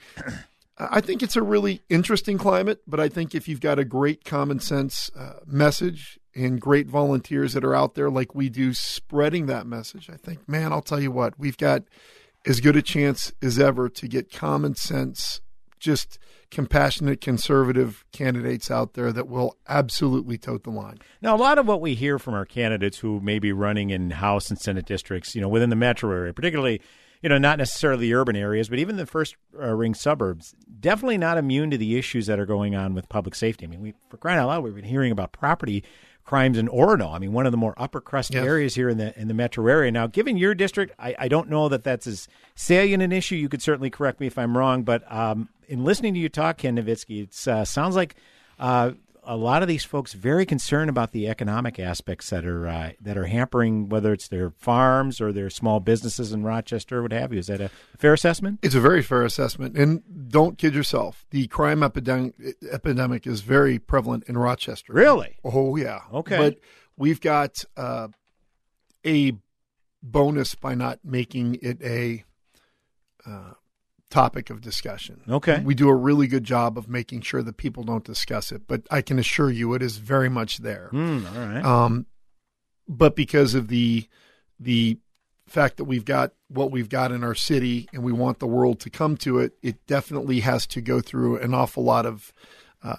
I 0.78 1.02
think 1.02 1.22
it's 1.22 1.36
a 1.36 1.42
really 1.42 1.82
interesting 1.90 2.38
climate, 2.38 2.80
but 2.86 2.98
I 2.98 3.10
think 3.10 3.34
if 3.34 3.46
you've 3.46 3.60
got 3.60 3.78
a 3.78 3.84
great 3.84 4.24
common 4.24 4.58
sense 4.58 5.10
uh, 5.14 5.34
message 5.46 6.18
and 6.34 6.58
great 6.58 6.88
volunteers 6.88 7.52
that 7.52 7.62
are 7.62 7.74
out 7.74 7.94
there 7.94 8.08
like 8.10 8.34
we 8.34 8.48
do 8.48 8.72
spreading 8.72 9.44
that 9.46 9.66
message, 9.66 10.08
I 10.10 10.16
think, 10.16 10.48
man, 10.48 10.72
I'll 10.72 10.80
tell 10.82 10.98
you 11.00 11.10
what, 11.12 11.38
we've 11.38 11.58
got 11.58 11.82
as 12.46 12.60
good 12.60 12.74
a 12.74 12.82
chance 12.82 13.32
as 13.42 13.58
ever 13.58 13.88
to 13.90 14.08
get 14.08 14.32
common 14.32 14.74
sense, 14.74 15.40
just 15.84 16.18
compassionate 16.50 17.20
conservative 17.20 18.04
candidates 18.12 18.70
out 18.70 18.94
there 18.94 19.12
that 19.12 19.28
will 19.28 19.56
absolutely 19.68 20.38
tote 20.38 20.64
the 20.64 20.70
line. 20.70 20.98
Now, 21.20 21.36
a 21.36 21.38
lot 21.38 21.58
of 21.58 21.66
what 21.66 21.80
we 21.80 21.94
hear 21.94 22.18
from 22.18 22.34
our 22.34 22.44
candidates 22.44 22.98
who 22.98 23.20
may 23.20 23.38
be 23.38 23.52
running 23.52 23.90
in 23.90 24.10
House 24.10 24.50
and 24.50 24.58
Senate 24.58 24.86
districts, 24.86 25.34
you 25.34 25.40
know, 25.40 25.48
within 25.48 25.70
the 25.70 25.76
metro 25.76 26.10
area, 26.10 26.32
particularly, 26.32 26.80
you 27.22 27.28
know, 27.28 27.38
not 27.38 27.58
necessarily 27.58 28.08
the 28.08 28.14
urban 28.14 28.36
areas, 28.36 28.68
but 28.68 28.78
even 28.78 28.96
the 28.96 29.06
first 29.06 29.36
uh, 29.60 29.74
ring 29.74 29.94
suburbs, 29.94 30.54
definitely 30.80 31.18
not 31.18 31.38
immune 31.38 31.70
to 31.70 31.78
the 31.78 31.96
issues 31.96 32.26
that 32.26 32.38
are 32.38 32.46
going 32.46 32.74
on 32.74 32.94
with 32.94 33.08
public 33.08 33.34
safety. 33.34 33.66
I 33.66 33.68
mean, 33.68 33.80
we, 33.80 33.94
for 34.08 34.16
crying 34.16 34.38
out 34.38 34.48
loud, 34.48 34.64
we've 34.64 34.74
been 34.74 34.84
hearing 34.84 35.12
about 35.12 35.32
property 35.32 35.84
crimes 36.24 36.56
in 36.58 36.68
Orono. 36.68 37.14
I 37.14 37.18
mean, 37.18 37.32
one 37.32 37.46
of 37.46 37.52
the 37.52 37.58
more 37.58 37.74
upper 37.76 38.00
crust 38.00 38.32
Yes. 38.34 38.44
areas 38.44 38.74
here 38.74 38.88
in 38.88 38.96
the 38.98 39.18
in 39.20 39.28
the 39.28 39.34
metro 39.34 39.66
area. 39.66 39.90
Now, 39.90 40.06
given 40.06 40.36
your 40.36 40.54
district, 40.54 40.94
I, 40.98 41.14
I 41.18 41.28
don't 41.28 41.48
know 41.50 41.68
that 41.68 41.84
that's 41.84 42.06
as 42.06 42.28
salient 42.54 43.02
an 43.02 43.12
issue. 43.12 43.36
You 43.36 43.48
could 43.48 43.62
certainly 43.62 43.90
correct 43.90 44.20
me 44.20 44.26
if 44.26 44.38
I'm 44.38 44.56
wrong, 44.56 44.82
but 44.84 45.10
um, 45.12 45.48
in 45.68 45.84
listening 45.84 46.14
to 46.14 46.20
you 46.20 46.28
talk, 46.28 46.58
Ken 46.58 46.76
Navitsky, 46.76 47.24
it 47.24 47.48
uh, 47.48 47.64
sounds 47.64 47.94
like 47.96 48.16
uh, 48.58 48.92
a 49.26 49.36
lot 49.36 49.62
of 49.62 49.68
these 49.68 49.84
folks 49.84 50.12
very 50.12 50.46
concerned 50.46 50.90
about 50.90 51.12
the 51.12 51.28
economic 51.28 51.78
aspects 51.78 52.30
that 52.30 52.44
are 52.44 52.66
uh, 52.66 52.92
that 53.00 53.16
are 53.16 53.26
hampering 53.26 53.88
whether 53.88 54.12
it's 54.12 54.28
their 54.28 54.50
farms 54.50 55.20
or 55.20 55.32
their 55.32 55.50
small 55.50 55.80
businesses 55.80 56.32
in 56.32 56.42
Rochester, 56.42 56.98
or 56.98 57.02
what 57.02 57.12
have 57.12 57.32
you. 57.32 57.38
Is 57.38 57.48
that 57.48 57.60
a 57.60 57.70
fair 57.96 58.12
assessment? 58.12 58.60
It's 58.62 58.74
a 58.74 58.80
very 58.80 59.02
fair 59.02 59.22
assessment. 59.22 59.76
And 59.76 60.02
don't 60.28 60.58
kid 60.58 60.74
yourself. 60.74 61.26
The 61.30 61.46
crime 61.48 61.82
epidemic, 61.82 62.34
epidemic 62.70 63.26
is 63.26 63.40
very 63.40 63.78
prevalent 63.78 64.24
in 64.28 64.38
Rochester. 64.38 64.92
Really? 64.92 65.36
Oh, 65.44 65.76
yeah. 65.76 66.00
Okay. 66.12 66.36
But 66.36 66.58
we've 66.96 67.20
got 67.20 67.64
uh, 67.76 68.08
a 69.06 69.32
bonus 70.02 70.54
by 70.54 70.74
not 70.74 71.00
making 71.04 71.58
it 71.62 71.82
a 71.82 72.24
uh, 73.26 73.52
topic 74.14 74.48
of 74.48 74.60
discussion. 74.60 75.20
Okay. 75.28 75.60
We 75.64 75.74
do 75.74 75.88
a 75.88 75.94
really 75.94 76.28
good 76.28 76.44
job 76.44 76.78
of 76.78 76.88
making 76.88 77.22
sure 77.22 77.42
that 77.42 77.56
people 77.56 77.82
don't 77.82 78.04
discuss 78.04 78.52
it, 78.52 78.62
but 78.68 78.82
I 78.88 79.02
can 79.02 79.18
assure 79.18 79.50
you 79.50 79.74
it 79.74 79.82
is 79.82 79.96
very 79.96 80.28
much 80.28 80.58
there. 80.58 80.86
Hmm, 80.92 81.26
all 81.26 81.46
right. 81.46 81.64
Um, 81.64 82.06
but 82.86 83.16
because 83.16 83.54
of 83.54 83.66
the 83.66 84.06
the 84.60 84.98
fact 85.48 85.78
that 85.78 85.84
we've 85.84 86.04
got 86.04 86.32
what 86.46 86.70
we've 86.70 86.88
got 86.88 87.10
in 87.10 87.24
our 87.24 87.34
city 87.34 87.88
and 87.92 88.04
we 88.04 88.12
want 88.12 88.38
the 88.38 88.46
world 88.46 88.78
to 88.80 88.90
come 88.90 89.16
to 89.16 89.40
it, 89.40 89.54
it 89.62 89.84
definitely 89.88 90.40
has 90.40 90.64
to 90.68 90.80
go 90.80 91.00
through 91.00 91.38
an 91.38 91.52
awful 91.52 91.82
lot 91.82 92.06
of. 92.06 92.32
Uh, 92.84 92.96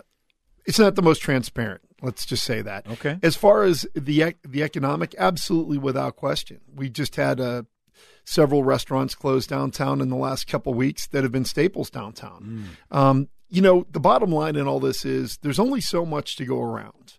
it's 0.66 0.80
not 0.80 0.96
the 0.96 1.02
most 1.02 1.20
transparent. 1.20 1.82
Let's 2.02 2.26
just 2.26 2.44
say 2.44 2.62
that. 2.62 2.90
Okay. 2.90 3.20
As 3.24 3.38
far 3.38 3.64
as 3.64 3.88
the 3.96 4.36
the 4.44 4.64
economic, 4.64 5.16
absolutely 5.18 5.78
without 5.78 6.18
question. 6.18 6.60
We 6.76 6.90
just 6.90 7.16
had 7.16 7.40
uh, 7.40 7.64
several 8.26 8.64
restaurants 8.64 9.16
closed 9.16 9.50
downtown 9.50 10.02
in 10.02 10.10
the 10.10 10.16
last 10.16 10.48
couple 10.48 10.74
weeks 10.74 11.08
that 11.08 11.24
have 11.24 11.32
been 11.32 11.46
staples 11.46 11.90
downtown. 11.90 12.42
Um, 12.92 13.30
you 13.50 13.62
know, 13.62 13.86
the 13.92 14.00
bottom 14.00 14.32
line 14.32 14.56
in 14.56 14.68
all 14.68 14.80
this 14.80 15.06
is 15.06 15.38
there's 15.38 15.60
only 15.60 15.80
so 15.80 16.06
much 16.06 16.36
to 16.38 16.46
go 16.46 16.62
around. 16.62 17.14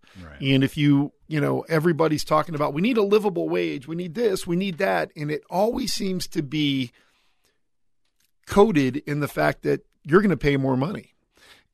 And 0.54 0.64
if 0.64 0.76
you, 0.76 1.12
you 1.28 1.40
know, 1.40 1.64
everybody's 1.68 2.24
talking 2.24 2.54
about 2.54 2.74
we 2.74 2.82
need 2.82 2.96
a 2.96 3.02
livable 3.02 3.48
wage, 3.48 3.86
we 3.86 3.96
need 3.96 4.14
this, 4.14 4.46
we 4.46 4.56
need 4.56 4.78
that, 4.78 5.12
and 5.16 5.30
it 5.30 5.44
always 5.48 5.92
seems 5.92 6.26
to 6.28 6.42
be 6.42 6.90
coded 8.46 8.96
in 9.06 9.20
the 9.20 9.28
fact 9.28 9.62
that 9.62 9.84
you're 10.02 10.20
going 10.20 10.30
to 10.30 10.36
pay 10.36 10.56
more 10.56 10.76
money. 10.76 11.14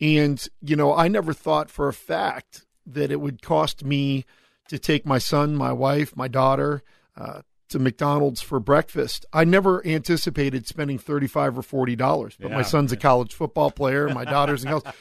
And, 0.00 0.44
you 0.60 0.74
know, 0.74 0.94
I 0.94 1.08
never 1.08 1.32
thought 1.32 1.70
for 1.70 1.88
a 1.88 1.92
fact 1.92 2.66
that 2.86 3.12
it 3.12 3.20
would 3.20 3.40
cost 3.42 3.84
me 3.84 4.24
to 4.68 4.78
take 4.78 5.06
my 5.06 5.18
son, 5.18 5.54
my 5.54 5.72
wife, 5.72 6.16
my 6.16 6.28
daughter 6.28 6.82
uh, 7.16 7.42
to 7.72 7.78
McDonald's 7.78 8.40
for 8.40 8.58
breakfast. 8.60 9.26
I 9.32 9.44
never 9.44 9.84
anticipated 9.86 10.66
spending 10.66 10.98
35 10.98 11.58
or 11.58 11.62
$40, 11.86 12.36
but 12.40 12.50
my 12.50 12.58
Yeah, 12.58 12.62
son's 12.62 12.92
a 12.92 12.96
college 12.96 13.34
football 13.34 13.70
player, 13.70 14.08
my 14.08 14.24
daughter's 14.24 14.64
in 14.64 14.70
college. 14.70 14.84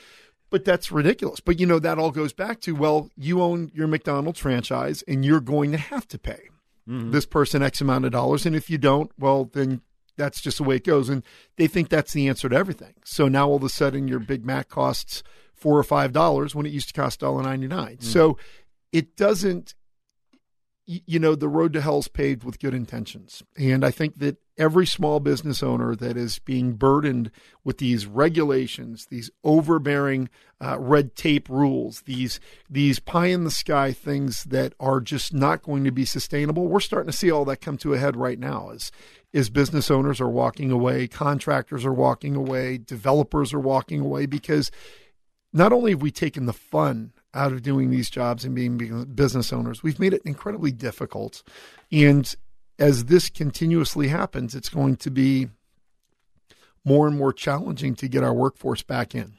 But 0.49 0.65
that's 0.65 0.91
ridiculous. 0.91 1.39
But 1.39 1.61
you 1.61 1.65
know, 1.65 1.79
that 1.79 1.97
all 1.97 2.11
goes 2.11 2.33
back 2.33 2.59
to 2.61 2.75
well, 2.75 3.09
you 3.15 3.41
own 3.41 3.71
your 3.73 3.87
McDonald's 3.87 4.37
franchise 4.39 5.01
and 5.07 5.23
you're 5.23 5.39
going 5.39 5.71
to 5.71 5.77
have 5.77 6.05
to 6.09 6.19
pay 6.19 6.49
Mhm. 6.89 7.13
this 7.13 7.25
person 7.25 7.63
X 7.63 7.79
amount 7.79 8.03
of 8.03 8.11
dollars. 8.11 8.45
And 8.45 8.53
if 8.53 8.69
you 8.69 8.77
don't, 8.77 9.09
well, 9.17 9.45
then 9.53 9.79
that's 10.17 10.41
just 10.41 10.57
the 10.57 10.65
way 10.65 10.75
it 10.75 10.83
goes. 10.83 11.07
And 11.07 11.23
they 11.55 11.67
think 11.67 11.87
that's 11.87 12.11
the 12.11 12.27
answer 12.27 12.49
to 12.49 12.55
everything. 12.57 12.95
So 13.05 13.29
now 13.29 13.47
all 13.47 13.55
of 13.55 13.63
a 13.63 13.69
sudden 13.69 14.09
your 14.09 14.19
Big 14.19 14.43
Mac 14.45 14.67
costs 14.67 15.23
four 15.53 15.77
or 15.77 15.83
five 15.83 16.11
dollars 16.11 16.53
when 16.53 16.65
it 16.65 16.73
used 16.73 16.89
to 16.93 16.93
cost 17.01 17.21
$1.99. 17.21 18.03
So 18.03 18.37
it 18.91 19.15
doesn't 19.15 19.73
you 21.05 21.19
know, 21.19 21.35
the 21.35 21.47
road 21.47 21.73
to 21.73 21.81
hell 21.81 21.99
is 21.99 22.07
paved 22.07 22.43
with 22.43 22.59
good 22.59 22.73
intentions. 22.73 23.43
And 23.57 23.85
I 23.85 23.91
think 23.91 24.19
that 24.19 24.37
every 24.57 24.85
small 24.85 25.19
business 25.19 25.63
owner 25.63 25.95
that 25.95 26.17
is 26.17 26.39
being 26.39 26.73
burdened 26.73 27.31
with 27.63 27.77
these 27.77 28.05
regulations, 28.05 29.07
these 29.09 29.31
overbearing 29.43 30.29
uh, 30.59 30.77
red 30.79 31.15
tape 31.15 31.49
rules, 31.49 32.01
these 32.01 32.39
these 32.69 32.99
pie 32.99 33.27
in 33.27 33.43
the 33.43 33.51
sky 33.51 33.93
things 33.93 34.43
that 34.45 34.73
are 34.79 34.99
just 34.99 35.33
not 35.33 35.63
going 35.63 35.83
to 35.83 35.91
be 35.91 36.05
sustainable, 36.05 36.67
we're 36.67 36.79
starting 36.79 37.11
to 37.11 37.17
see 37.17 37.31
all 37.31 37.45
that 37.45 37.61
come 37.61 37.77
to 37.77 37.93
a 37.93 37.97
head 37.97 38.15
right 38.15 38.39
now. 38.39 38.69
As 38.69 38.91
as 39.33 39.49
business 39.49 39.89
owners 39.89 40.19
are 40.19 40.29
walking 40.29 40.71
away, 40.71 41.07
contractors 41.07 41.85
are 41.85 41.93
walking 41.93 42.35
away, 42.35 42.77
developers 42.77 43.53
are 43.53 43.59
walking 43.59 44.01
away 44.01 44.25
because 44.25 44.71
not 45.53 45.71
only 45.71 45.91
have 45.91 46.01
we 46.01 46.11
taken 46.11 46.45
the 46.45 46.53
fun 46.53 47.13
out 47.33 47.51
of 47.51 47.61
doing 47.61 47.89
these 47.89 48.09
jobs 48.09 48.43
and 48.45 48.55
being 48.55 49.05
business 49.15 49.53
owners, 49.53 49.83
we've 49.83 49.99
made 49.99 50.13
it 50.13 50.21
incredibly 50.25 50.71
difficult. 50.71 51.43
And 51.91 52.33
as 52.79 53.05
this 53.05 53.29
continuously 53.29 54.07
happens, 54.07 54.55
it's 54.55 54.69
going 54.69 54.97
to 54.97 55.11
be 55.11 55.49
more 56.83 57.07
and 57.07 57.17
more 57.17 57.31
challenging 57.31 57.95
to 57.95 58.07
get 58.07 58.23
our 58.23 58.33
workforce 58.33 58.81
back 58.81 59.13
in. 59.13 59.33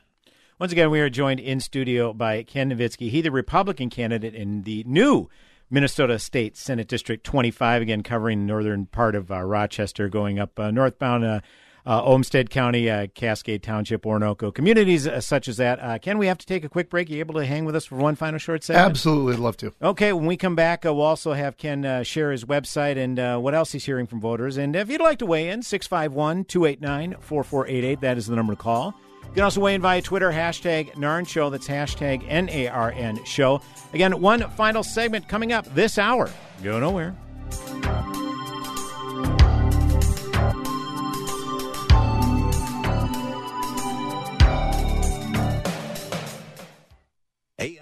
Once 0.58 0.70
again, 0.70 0.90
we 0.90 1.00
are 1.00 1.10
joined 1.10 1.40
in 1.40 1.58
studio 1.58 2.12
by 2.12 2.42
Ken 2.44 2.70
Navitsky. 2.70 3.10
He, 3.10 3.20
the 3.20 3.32
Republican 3.32 3.90
candidate 3.90 4.34
in 4.34 4.62
the 4.62 4.84
new 4.86 5.28
Minnesota 5.68 6.18
State 6.18 6.56
Senate 6.56 6.86
District 6.86 7.24
25, 7.24 7.82
again 7.82 8.02
covering 8.02 8.46
northern 8.46 8.86
part 8.86 9.16
of 9.16 9.32
uh, 9.32 9.42
Rochester, 9.42 10.08
going 10.08 10.38
up 10.38 10.60
uh, 10.60 10.70
northbound 10.70 11.24
uh, 11.24 11.40
uh, 11.86 12.02
Olmsted 12.02 12.50
County, 12.50 12.88
uh, 12.88 13.06
Cascade 13.14 13.62
Township, 13.62 14.02
Oronoco, 14.02 14.54
communities 14.54 15.06
uh, 15.06 15.20
such 15.20 15.48
as 15.48 15.56
that. 15.56 15.80
Uh, 15.80 15.98
Ken, 15.98 16.18
we 16.18 16.26
have 16.26 16.38
to 16.38 16.46
take 16.46 16.64
a 16.64 16.68
quick 16.68 16.90
break. 16.90 17.08
Are 17.08 17.12
you 17.12 17.20
able 17.20 17.34
to 17.34 17.44
hang 17.44 17.64
with 17.64 17.76
us 17.76 17.84
for 17.84 17.96
one 17.96 18.14
final 18.14 18.38
short 18.38 18.64
segment? 18.64 18.86
Absolutely, 18.90 19.34
I'd 19.34 19.40
love 19.40 19.56
to. 19.58 19.72
Okay, 19.82 20.12
when 20.12 20.26
we 20.26 20.36
come 20.36 20.54
back, 20.54 20.86
uh, 20.86 20.94
we'll 20.94 21.04
also 21.04 21.32
have 21.32 21.56
Ken 21.56 21.84
uh, 21.84 22.02
share 22.02 22.30
his 22.32 22.44
website 22.44 22.96
and 22.96 23.18
uh, 23.18 23.38
what 23.38 23.54
else 23.54 23.72
he's 23.72 23.84
hearing 23.84 24.06
from 24.06 24.20
voters. 24.20 24.56
And 24.56 24.76
if 24.76 24.88
you'd 24.88 25.00
like 25.00 25.18
to 25.18 25.26
weigh 25.26 25.48
in, 25.48 25.62
651 25.62 26.44
289 26.44 27.20
4488, 27.20 28.00
that 28.00 28.18
is 28.18 28.26
the 28.26 28.36
number 28.36 28.54
to 28.54 28.60
call. 28.60 28.94
You 29.32 29.36
can 29.36 29.44
also 29.44 29.60
weigh 29.60 29.74
in 29.74 29.80
via 29.80 30.02
Twitter, 30.02 30.30
hashtag 30.30 30.94
NARN 30.94 31.26
Show. 31.26 31.48
That's 31.48 31.66
hashtag 31.66 32.22
N 32.28 32.50
A 32.50 32.68
R 32.68 32.92
N 32.92 33.24
Show. 33.24 33.62
Again, 33.94 34.20
one 34.20 34.42
final 34.50 34.82
segment 34.82 35.26
coming 35.26 35.52
up 35.52 35.64
this 35.74 35.96
hour. 35.96 36.30
Go 36.62 36.78
nowhere. 36.78 37.16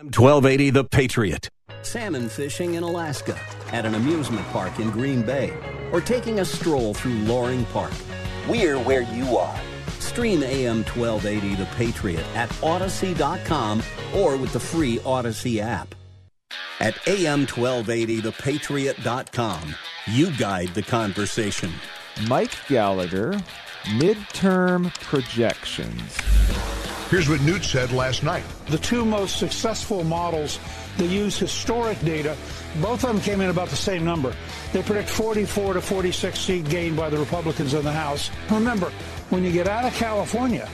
AM 0.01 0.07
1280 0.07 0.70
The 0.70 0.84
Patriot. 0.84 1.48
Salmon 1.82 2.30
fishing 2.30 2.74
in 2.74 2.82
Alaska, 2.82 3.38
at 3.70 3.84
an 3.84 3.94
amusement 3.94 4.46
park 4.48 4.78
in 4.78 4.90
Green 4.90 5.20
Bay, 5.20 5.53
or 5.92 6.01
taking 6.01 6.40
a 6.40 6.44
stroll 6.44 6.94
through 6.94 7.18
Loring 7.24 7.66
Park. 7.66 7.92
We're 8.48 8.78
where 8.78 9.03
you 9.03 9.36
are. 9.36 9.61
Stream 9.98 10.42
AM 10.42 10.84
1280 10.84 11.55
The 11.57 11.66
Patriot 11.76 12.24
at 12.34 12.48
Audacy.com 12.62 13.82
or 14.14 14.38
with 14.38 14.55
the 14.55 14.61
free 14.61 15.01
Audacy 15.01 15.61
app. 15.61 15.94
At 16.80 16.96
AM 17.07 17.40
1280 17.40 18.22
ThePatriot.com, 18.22 19.74
you 20.07 20.30
guide 20.38 20.68
the 20.68 20.82
conversation. 20.82 21.72
Mike 22.26 22.57
Gallagher, 22.68 23.32
midterm 23.98 24.94
projections. 25.03 26.16
Here's 27.11 27.28
what 27.28 27.40
Newt 27.40 27.64
said 27.64 27.90
last 27.90 28.22
night. 28.22 28.44
The 28.68 28.78
two 28.78 29.04
most 29.04 29.40
successful 29.40 30.04
models 30.04 30.61
that 30.96 31.08
use 31.08 31.36
historic 31.36 31.98
data, 32.04 32.36
both 32.80 33.02
of 33.02 33.12
them 33.12 33.20
came 33.20 33.40
in 33.40 33.50
about 33.50 33.68
the 33.68 33.74
same 33.74 34.04
number. 34.04 34.32
They 34.72 34.80
predict 34.84 35.08
44 35.08 35.74
to 35.74 35.80
46 35.80 36.38
seat 36.38 36.68
gain 36.68 36.94
by 36.94 37.11
the 37.11 37.18
Republicans 37.18 37.74
in 37.74 37.82
the 37.82 37.90
House. 37.90 38.30
Remember, 38.48 38.92
when 39.30 39.42
you 39.42 39.50
get 39.50 39.66
out 39.66 39.84
of 39.86 39.92
California, 39.94 40.68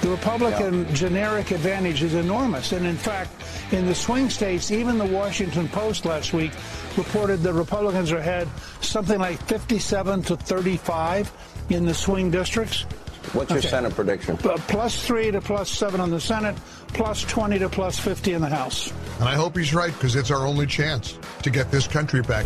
the 0.00 0.08
Republican 0.08 0.92
generic 0.94 1.50
advantage 1.50 2.02
is 2.02 2.14
enormous. 2.14 2.72
And 2.72 2.86
in 2.86 2.96
fact, 2.96 3.32
in 3.70 3.84
the 3.84 3.94
swing 3.94 4.30
states, 4.30 4.70
even 4.70 4.96
the 4.96 5.04
Washington 5.04 5.68
Post 5.68 6.06
last 6.06 6.32
week 6.32 6.52
reported 6.96 7.42
the 7.42 7.52
Republicans 7.52 8.10
are 8.10 8.18
ahead 8.18 8.48
something 8.80 9.18
like 9.18 9.38
57 9.48 10.22
to 10.22 10.36
35 10.36 11.30
in 11.68 11.84
the 11.84 11.94
swing 11.94 12.30
districts. 12.30 12.86
What's 13.32 13.50
your 13.50 13.58
Okay. 13.58 13.68
Senate 13.68 13.94
prediction? 13.94 14.38
Uh, 14.44 14.56
plus 14.68 15.04
three 15.06 15.30
to 15.30 15.40
plus 15.40 15.70
seven 15.70 16.00
on 16.00 16.10
the 16.10 16.20
Senate, 16.20 16.54
plus 16.88 17.22
20 17.22 17.58
to 17.60 17.68
plus 17.68 17.98
50 17.98 18.32
in 18.34 18.42
the 18.42 18.48
House. 18.48 18.92
And 19.18 19.28
I 19.28 19.34
hope 19.34 19.56
he's 19.56 19.74
right 19.74 19.92
because 19.92 20.14
it's 20.16 20.30
our 20.30 20.46
only 20.46 20.66
chance 20.66 21.18
to 21.42 21.50
get 21.50 21.70
this 21.70 21.86
country 21.88 22.22
back. 22.22 22.44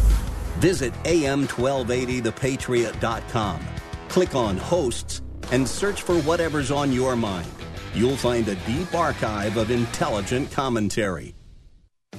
Visit 0.60 0.92
am1280thepatriot.com. 1.04 3.60
Click 4.08 4.34
on 4.34 4.56
hosts 4.56 5.22
and 5.52 5.68
search 5.68 6.02
for 6.02 6.16
whatever's 6.22 6.70
on 6.70 6.92
your 6.92 7.16
mind. 7.16 7.48
You'll 7.94 8.16
find 8.16 8.46
a 8.48 8.54
deep 8.54 8.94
archive 8.94 9.56
of 9.56 9.70
intelligent 9.70 10.50
commentary. 10.50 11.34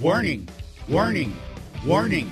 Warning, 0.02 0.48
warning, 0.88 1.36
warning. 1.86 2.32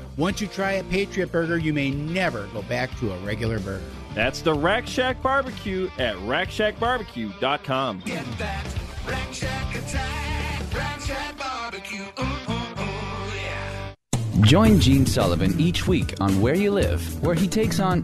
Once 0.17 0.41
you 0.41 0.47
try 0.47 0.73
a 0.73 0.83
Patriot 0.85 1.31
Burger, 1.31 1.57
you 1.57 1.73
may 1.73 1.89
never 1.91 2.47
go 2.47 2.61
back 2.63 2.97
to 2.99 3.13
a 3.13 3.17
regular 3.19 3.59
burger. 3.59 3.83
That's 4.13 4.41
the 4.41 4.53
Rack 4.53 4.87
Shack 4.87 5.21
Barbecue 5.21 5.89
at 5.97 6.15
rackshackbarbecue.com. 6.17 7.99
Get 8.05 8.25
that 8.37 8.67
Rack 9.07 9.33
Shack 9.33 9.75
attack, 9.75 10.73
Rack 10.75 11.01
Shack 11.01 11.37
barbecue. 11.37 12.03
Ooh, 12.19 12.23
ooh, 12.23 12.83
ooh, 12.83 13.31
yeah. 13.35 13.93
Join 14.41 14.79
Gene 14.79 15.05
Sullivan 15.05 15.57
each 15.59 15.87
week 15.87 16.13
on 16.19 16.41
Where 16.41 16.55
You 16.55 16.71
Live, 16.71 17.23
where 17.23 17.35
he 17.35 17.47
takes 17.47 17.79
on. 17.79 18.03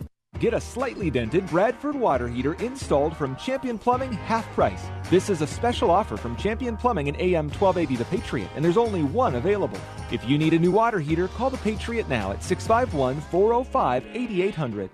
Get 0.41 0.55
a 0.55 0.59
slightly 0.59 1.11
dented 1.11 1.45
Bradford 1.45 1.95
water 1.95 2.27
heater 2.27 2.55
installed 2.55 3.15
from 3.15 3.35
Champion 3.35 3.77
Plumbing 3.77 4.11
half 4.11 4.51
price. 4.53 4.87
This 5.07 5.29
is 5.29 5.43
a 5.43 5.47
special 5.47 5.91
offer 5.91 6.17
from 6.17 6.35
Champion 6.35 6.75
Plumbing 6.75 7.07
and 7.09 7.17
AM 7.21 7.51
1280 7.51 7.95
The 7.95 8.05
Patriot, 8.05 8.49
and 8.55 8.65
there's 8.65 8.75
only 8.75 9.03
one 9.03 9.35
available. 9.35 9.77
If 10.11 10.27
you 10.27 10.39
need 10.39 10.55
a 10.55 10.59
new 10.59 10.71
water 10.71 10.99
heater, 10.99 11.27
call 11.27 11.51
The 11.51 11.57
Patriot 11.57 12.09
now 12.09 12.31
at 12.31 12.43
651 12.43 13.21
405 13.21 14.03
8800. 14.15 14.89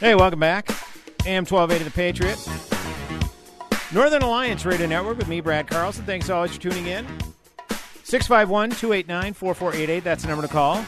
Hey, 0.00 0.16
welcome 0.16 0.40
back. 0.40 0.70
AM 1.24 1.46
1280 1.46 1.84
The 1.84 1.90
Patriot. 1.92 2.75
Northern 3.92 4.22
Alliance 4.22 4.64
Radio 4.64 4.86
Network 4.86 5.16
with 5.16 5.28
me, 5.28 5.40
Brad 5.40 5.68
Carlson. 5.68 6.04
Thanks 6.04 6.28
always 6.28 6.52
for 6.52 6.60
tuning 6.60 6.86
in. 6.86 7.06
651 8.02 8.70
289 8.70 9.32
4488. 9.32 10.04
That's 10.04 10.22
the 10.22 10.28
number 10.28 10.46
to 10.46 10.52
call. 10.52 10.84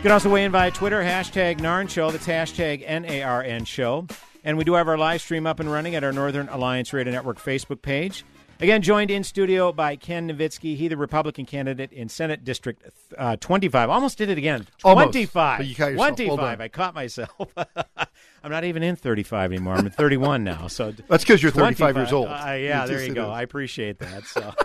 You 0.00 0.02
can 0.04 0.12
also 0.12 0.30
weigh 0.30 0.44
in 0.44 0.52
via 0.52 0.70
Twitter, 0.70 1.02
hashtag 1.02 1.58
NARN 1.58 1.90
Show. 1.90 2.10
That's 2.10 2.26
hashtag 2.26 2.82
N 2.86 3.04
A 3.04 3.22
R 3.22 3.42
N 3.42 3.66
Show. 3.66 4.06
And 4.44 4.56
we 4.56 4.64
do 4.64 4.72
have 4.74 4.88
our 4.88 4.96
live 4.96 5.20
stream 5.20 5.46
up 5.46 5.60
and 5.60 5.70
running 5.70 5.94
at 5.94 6.02
our 6.02 6.12
Northern 6.12 6.48
Alliance 6.48 6.92
Radio 6.94 7.12
Network 7.12 7.38
Facebook 7.38 7.82
page. 7.82 8.24
Again, 8.60 8.82
joined 8.82 9.10
in 9.10 9.24
studio 9.24 9.72
by 9.72 9.96
Ken 9.96 10.28
Navitsky. 10.28 10.76
He, 10.76 10.88
the 10.88 10.96
Republican 10.96 11.46
candidate 11.46 11.92
in 11.92 12.08
Senate 12.08 12.44
District 12.44 12.82
uh, 13.16 13.36
25. 13.36 13.88
Almost 13.88 14.18
did 14.18 14.28
it 14.28 14.38
again. 14.38 14.66
Almost. 14.84 15.12
25. 15.12 15.58
But 15.58 15.66
you 15.66 15.74
caught 15.74 15.92
yourself. 15.92 16.18
Well 16.18 16.36
25. 16.36 16.60
I 16.60 16.68
caught 16.68 16.94
myself. 16.94 17.54
I'm 18.42 18.50
not 18.50 18.64
even 18.64 18.82
in 18.82 18.96
35 18.96 19.52
anymore. 19.52 19.74
I'm 19.74 19.86
at 19.86 19.94
31 19.94 20.44
now. 20.44 20.66
So 20.68 20.92
that's 21.08 21.24
because 21.24 21.42
you're 21.42 21.52
35 21.52 21.96
years 21.96 22.12
old. 22.12 22.28
Uh, 22.28 22.32
yeah, 22.58 22.84
It 22.84 22.88
there 22.88 23.04
you 23.04 23.14
go. 23.14 23.24
is. 23.24 23.30
I 23.30 23.42
appreciate 23.42 23.98
that. 24.00 24.24
So. 24.24 24.52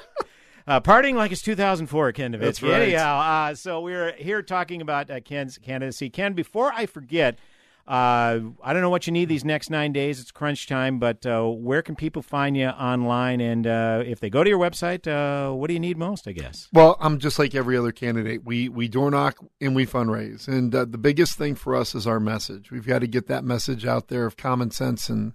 Uh, 0.68 0.80
partying 0.82 1.14
like 1.14 1.32
it's 1.32 1.44
2004, 1.44 2.12
Ken 2.14 2.34
Navitsky. 2.34 2.40
That's 2.40 2.64
right. 2.64 2.82
Anyhow, 2.82 3.20
uh, 3.20 3.54
so 3.54 3.82
we're 3.82 4.14
here 4.14 4.42
talking 4.42 4.82
about 4.82 5.12
uh, 5.12 5.20
Ken's 5.20 5.60
candidacy. 5.60 6.10
Ken, 6.10 6.34
before 6.34 6.74
I 6.74 6.88
forget, 6.88 7.38
uh, 7.88 8.40
I 8.64 8.74
don't 8.74 8.82
know 8.82 8.90
what 8.90 9.06
you 9.06 9.14
need 9.14 9.30
these 9.30 9.46
next 9.46 9.70
nine 9.70 9.94
days. 9.94 10.20
It's 10.20 10.32
crunch 10.32 10.66
time, 10.66 10.98
but 10.98 11.24
uh, 11.26 11.44
where 11.44 11.84
can 11.84 11.96
people 11.96 12.24
find 12.24 12.58
you 12.58 12.68
online? 12.68 13.42
And 13.42 13.68
uh, 13.68 14.04
if 14.06 14.20
they 14.20 14.30
go 14.30 14.44
to 14.44 14.50
your 14.50 14.58
website, 14.58 15.06
uh, 15.08 15.54
what 15.54 15.68
do 15.68 15.74
you 15.74 15.80
need 15.80 15.98
most, 15.98 16.28
I 16.28 16.32
guess? 16.32 16.68
Well, 16.74 16.98
I'm 17.00 17.20
just 17.20 17.38
like 17.38 17.54
every 17.54 17.78
other 17.78 17.92
candidate. 17.92 18.44
We 18.44 18.70
we 18.70 18.88
door 18.88 19.12
knock 19.12 19.38
and 19.62 19.76
we 19.76 19.86
fundraise, 19.86 20.48
and 20.48 20.74
uh, 20.74 20.86
the 20.86 20.98
biggest 20.98 21.38
thing 21.38 21.54
for 21.54 21.76
us 21.76 21.94
is 21.94 22.08
our 22.08 22.20
message. 22.20 22.72
We've 22.72 22.88
got 22.88 23.00
to 23.00 23.08
get 23.08 23.28
that 23.28 23.44
message 23.44 23.86
out 23.86 24.08
there 24.08 24.26
of 24.26 24.36
common 24.36 24.72
sense 24.72 25.08
and 25.08 25.34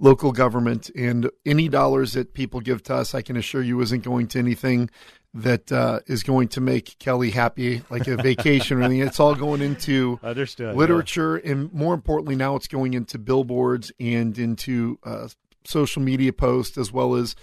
local 0.00 0.32
government. 0.32 0.90
And 0.96 1.30
any 1.44 1.68
dollars 1.68 2.14
that 2.14 2.32
people 2.32 2.60
give 2.60 2.82
to 2.84 2.94
us, 2.94 3.14
I 3.14 3.22
can 3.22 3.36
assure 3.36 3.62
you, 3.62 3.80
isn't 3.82 4.02
going 4.02 4.28
to 4.28 4.38
anything 4.38 4.90
that 5.34 5.70
uh, 5.70 6.00
is 6.06 6.22
going 6.22 6.48
to 6.48 6.60
make 6.60 6.98
Kelly 6.98 7.30
happy, 7.30 7.82
like 7.88 8.08
a 8.08 8.16
vacation 8.16 8.78
or 8.78 8.82
anything. 8.82 9.06
It's 9.06 9.20
all 9.20 9.34
going 9.34 9.62
into 9.62 10.18
Understood, 10.24 10.76
literature, 10.76 11.36
and 11.36 11.72
more 11.72 11.94
importantly, 11.94 12.36
now 12.36 12.56
it's 12.56 12.66
going 12.66 12.94
into 12.94 13.18
billboards 13.18 13.92
and 14.00 14.36
into 14.38 14.98
uh, 15.04 15.28
social 15.64 16.02
media 16.02 16.32
posts 16.32 16.76
as 16.76 16.92
well 16.92 17.14
as 17.14 17.36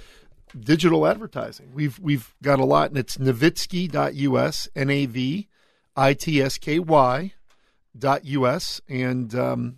digital 0.57 1.07
advertising. 1.07 1.71
We've 1.73 1.97
we've 1.99 2.33
got 2.43 2.59
a 2.59 2.65
lot, 2.65 2.89
and 2.89 2.97
it's 2.97 3.17
Navitsky.us, 3.17 4.67
N 4.75 4.89
A 4.89 5.05
V 5.05 5.47
I 5.95 6.13
T 6.13 6.41
S 6.41 6.57
K 6.57 6.79
Y 6.79 7.33
dot 7.97 8.25
US, 8.25 8.81
and 8.89 9.33
um, 9.33 9.77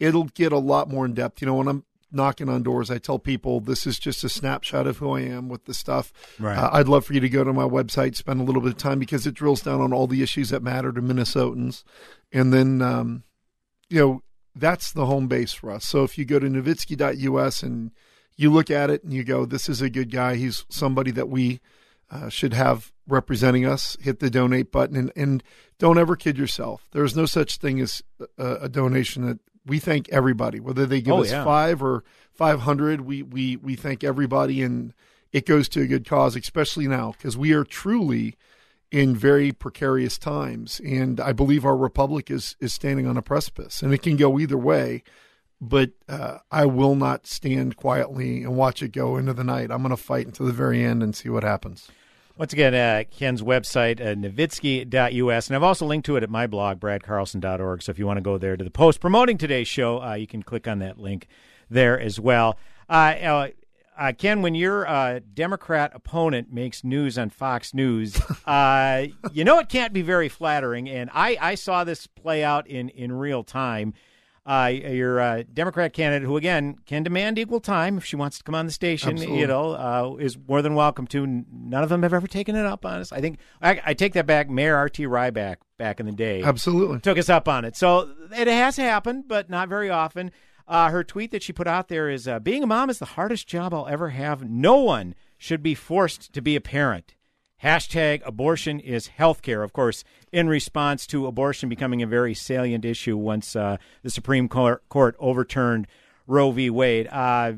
it'll 0.00 0.24
get 0.24 0.52
a 0.52 0.58
lot 0.58 0.88
more 0.88 1.04
in 1.04 1.14
depth. 1.14 1.40
You 1.40 1.46
know, 1.46 1.54
when 1.54 1.68
I'm 1.68 1.84
knocking 2.10 2.48
on 2.48 2.62
doors. 2.62 2.90
I 2.90 2.98
tell 2.98 3.18
people 3.18 3.60
this 3.60 3.86
is 3.86 3.98
just 3.98 4.24
a 4.24 4.28
snapshot 4.28 4.86
of 4.86 4.98
who 4.98 5.10
I 5.12 5.20
am 5.20 5.48
with 5.48 5.64
the 5.64 5.74
stuff. 5.74 6.12
Right. 6.38 6.56
Uh, 6.56 6.70
I'd 6.72 6.88
love 6.88 7.04
for 7.04 7.14
you 7.14 7.20
to 7.20 7.28
go 7.28 7.44
to 7.44 7.52
my 7.52 7.64
website, 7.64 8.16
spend 8.16 8.40
a 8.40 8.44
little 8.44 8.62
bit 8.62 8.72
of 8.72 8.78
time 8.78 8.98
because 8.98 9.26
it 9.26 9.34
drills 9.34 9.62
down 9.62 9.80
on 9.80 9.92
all 9.92 10.06
the 10.06 10.22
issues 10.22 10.50
that 10.50 10.62
matter 10.62 10.92
to 10.92 11.02
Minnesotans, 11.02 11.84
and 12.32 12.52
then 12.52 12.82
um, 12.82 13.24
you 13.88 14.00
know 14.00 14.22
that's 14.54 14.92
the 14.92 15.06
home 15.06 15.28
base 15.28 15.52
for 15.52 15.70
us. 15.70 15.84
So 15.84 16.02
if 16.04 16.18
you 16.18 16.24
go 16.24 16.38
to 16.38 16.48
Navitsky.us 16.48 17.62
and 17.62 17.92
you 18.36 18.52
look 18.52 18.70
at 18.70 18.90
it 18.90 19.04
and 19.04 19.12
you 19.12 19.24
go, 19.24 19.44
this 19.44 19.68
is 19.68 19.80
a 19.80 19.90
good 19.90 20.10
guy. 20.10 20.36
He's 20.36 20.64
somebody 20.68 21.10
that 21.12 21.28
we 21.28 21.60
uh, 22.10 22.28
should 22.28 22.54
have 22.54 22.92
representing 23.06 23.66
us. 23.66 23.96
Hit 24.00 24.20
the 24.20 24.30
donate 24.30 24.72
button 24.72 24.96
and, 24.96 25.12
and 25.14 25.42
don't 25.78 25.98
ever 25.98 26.16
kid 26.16 26.38
yourself. 26.38 26.88
There's 26.92 27.16
no 27.16 27.26
such 27.26 27.58
thing 27.58 27.80
as 27.80 28.02
a, 28.38 28.54
a 28.62 28.68
donation 28.68 29.26
that 29.26 29.38
we 29.68 29.78
thank 29.78 30.08
everybody, 30.08 30.60
whether 30.60 30.86
they 30.86 31.00
give 31.00 31.14
Oh, 31.14 31.22
us 31.22 31.30
yeah. 31.30 31.44
five 31.44 31.82
or 31.82 32.02
500. 32.32 33.02
We, 33.02 33.22
we, 33.22 33.56
we 33.56 33.76
thank 33.76 34.02
everybody 34.02 34.62
and 34.62 34.94
it 35.32 35.46
goes 35.46 35.68
to 35.70 35.82
a 35.82 35.86
good 35.86 36.06
cause, 36.08 36.34
especially 36.36 36.88
now 36.88 37.12
because 37.12 37.36
we 37.36 37.52
are 37.52 37.64
truly 37.64 38.34
in 38.90 39.14
very 39.14 39.52
precarious 39.52 40.16
times. 40.18 40.80
And 40.84 41.20
I 41.20 41.32
believe 41.32 41.64
our 41.66 41.76
republic 41.76 42.30
is, 42.30 42.56
is 42.60 42.72
standing 42.72 43.06
on 43.06 43.16
a 43.18 43.22
precipice 43.22 43.82
and 43.82 43.92
it 43.92 44.02
can 44.02 44.16
go 44.16 44.38
either 44.38 44.56
way. 44.58 45.02
But 45.60 45.90
uh, 46.08 46.38
I 46.52 46.66
will 46.66 46.94
not 46.94 47.26
stand 47.26 47.76
quietly 47.76 48.44
and 48.44 48.56
watch 48.56 48.80
it 48.82 48.92
go 48.92 49.16
into 49.16 49.32
the 49.34 49.42
night. 49.42 49.72
I'm 49.72 49.82
going 49.82 49.90
to 49.90 49.96
fight 49.96 50.26
until 50.26 50.46
the 50.46 50.52
very 50.52 50.84
end 50.84 51.02
and 51.02 51.16
see 51.16 51.28
what 51.28 51.42
happens. 51.42 51.88
Once 52.38 52.52
again, 52.52 52.72
uh, 52.72 53.02
Ken's 53.10 53.42
website, 53.42 54.00
uh, 54.00 54.14
Navitsky.us. 54.14 55.48
And 55.48 55.56
I've 55.56 55.62
also 55.64 55.84
linked 55.84 56.06
to 56.06 56.14
it 56.14 56.22
at 56.22 56.30
my 56.30 56.46
blog, 56.46 56.78
bradcarlson.org. 56.78 57.82
So 57.82 57.90
if 57.90 57.98
you 57.98 58.06
want 58.06 58.18
to 58.18 58.22
go 58.22 58.38
there 58.38 58.56
to 58.56 58.62
the 58.62 58.70
post 58.70 59.00
promoting 59.00 59.38
today's 59.38 59.66
show, 59.66 60.00
uh, 60.00 60.14
you 60.14 60.28
can 60.28 60.44
click 60.44 60.68
on 60.68 60.78
that 60.78 60.98
link 60.98 61.26
there 61.68 61.98
as 61.98 62.20
well. 62.20 62.56
Uh, 62.88 62.92
uh, 62.92 63.48
uh, 63.98 64.12
Ken, 64.16 64.40
when 64.40 64.54
your 64.54 64.86
uh, 64.86 65.18
Democrat 65.34 65.90
opponent 65.92 66.52
makes 66.52 66.84
news 66.84 67.18
on 67.18 67.30
Fox 67.30 67.74
News, 67.74 68.20
uh, 68.46 69.06
you 69.32 69.42
know 69.42 69.58
it 69.58 69.68
can't 69.68 69.92
be 69.92 70.02
very 70.02 70.28
flattering. 70.28 70.88
And 70.88 71.10
I, 71.12 71.36
I 71.40 71.54
saw 71.56 71.82
this 71.82 72.06
play 72.06 72.44
out 72.44 72.68
in, 72.68 72.88
in 72.90 73.10
real 73.10 73.42
time. 73.42 73.94
Uh, 74.48 74.68
your 74.68 75.20
uh, 75.20 75.42
Democrat 75.52 75.92
candidate, 75.92 76.26
who 76.26 76.38
again 76.38 76.78
can 76.86 77.02
demand 77.02 77.38
equal 77.38 77.60
time 77.60 77.98
if 77.98 78.04
she 78.06 78.16
wants 78.16 78.38
to 78.38 78.44
come 78.44 78.54
on 78.54 78.64
the 78.64 78.72
station, 78.72 79.10
Absolutely. 79.10 79.40
you 79.40 79.46
know, 79.46 79.72
uh, 79.72 80.16
is 80.18 80.38
more 80.48 80.62
than 80.62 80.74
welcome 80.74 81.06
to. 81.08 81.26
None 81.26 81.82
of 81.82 81.90
them 81.90 82.02
have 82.02 82.14
ever 82.14 82.26
taken 82.26 82.56
it 82.56 82.64
up 82.64 82.86
on 82.86 83.00
us. 83.00 83.12
I 83.12 83.20
think 83.20 83.38
I, 83.60 83.80
I 83.84 83.92
take 83.92 84.14
that 84.14 84.24
back. 84.24 84.48
Mayor 84.48 84.74
R.T. 84.76 85.04
Rybak 85.04 85.56
back 85.76 86.00
in 86.00 86.06
the 86.06 86.12
day, 86.12 86.42
Absolutely. 86.42 86.98
took 87.00 87.18
us 87.18 87.28
up 87.28 87.46
on 87.46 87.66
it. 87.66 87.76
So 87.76 88.10
it 88.34 88.46
has 88.48 88.78
happened, 88.78 89.24
but 89.28 89.50
not 89.50 89.68
very 89.68 89.90
often. 89.90 90.30
Uh, 90.66 90.90
her 90.90 91.04
tweet 91.04 91.30
that 91.30 91.42
she 91.42 91.52
put 91.52 91.66
out 91.66 91.88
there 91.88 92.08
is 92.08 92.26
uh, 92.26 92.38
Being 92.38 92.62
a 92.62 92.66
mom 92.66 92.88
is 92.88 92.98
the 92.98 93.04
hardest 93.04 93.46
job 93.48 93.74
I'll 93.74 93.86
ever 93.86 94.10
have. 94.10 94.48
No 94.48 94.76
one 94.76 95.14
should 95.36 95.62
be 95.62 95.74
forced 95.74 96.32
to 96.32 96.40
be 96.40 96.56
a 96.56 96.60
parent. 96.60 97.14
Hashtag 97.62 98.22
abortion 98.24 98.78
is 98.78 99.10
healthcare. 99.18 99.64
Of 99.64 99.72
course, 99.72 100.04
in 100.32 100.48
response 100.48 101.06
to 101.08 101.26
abortion 101.26 101.68
becoming 101.68 102.02
a 102.02 102.06
very 102.06 102.34
salient 102.34 102.84
issue 102.84 103.16
once 103.16 103.56
uh, 103.56 103.78
the 104.02 104.10
Supreme 104.10 104.48
Court, 104.48 104.88
Court 104.88 105.16
overturned 105.18 105.88
Roe 106.26 106.52
v. 106.52 106.70
Wade. 106.70 107.08
Uh, 107.10 107.54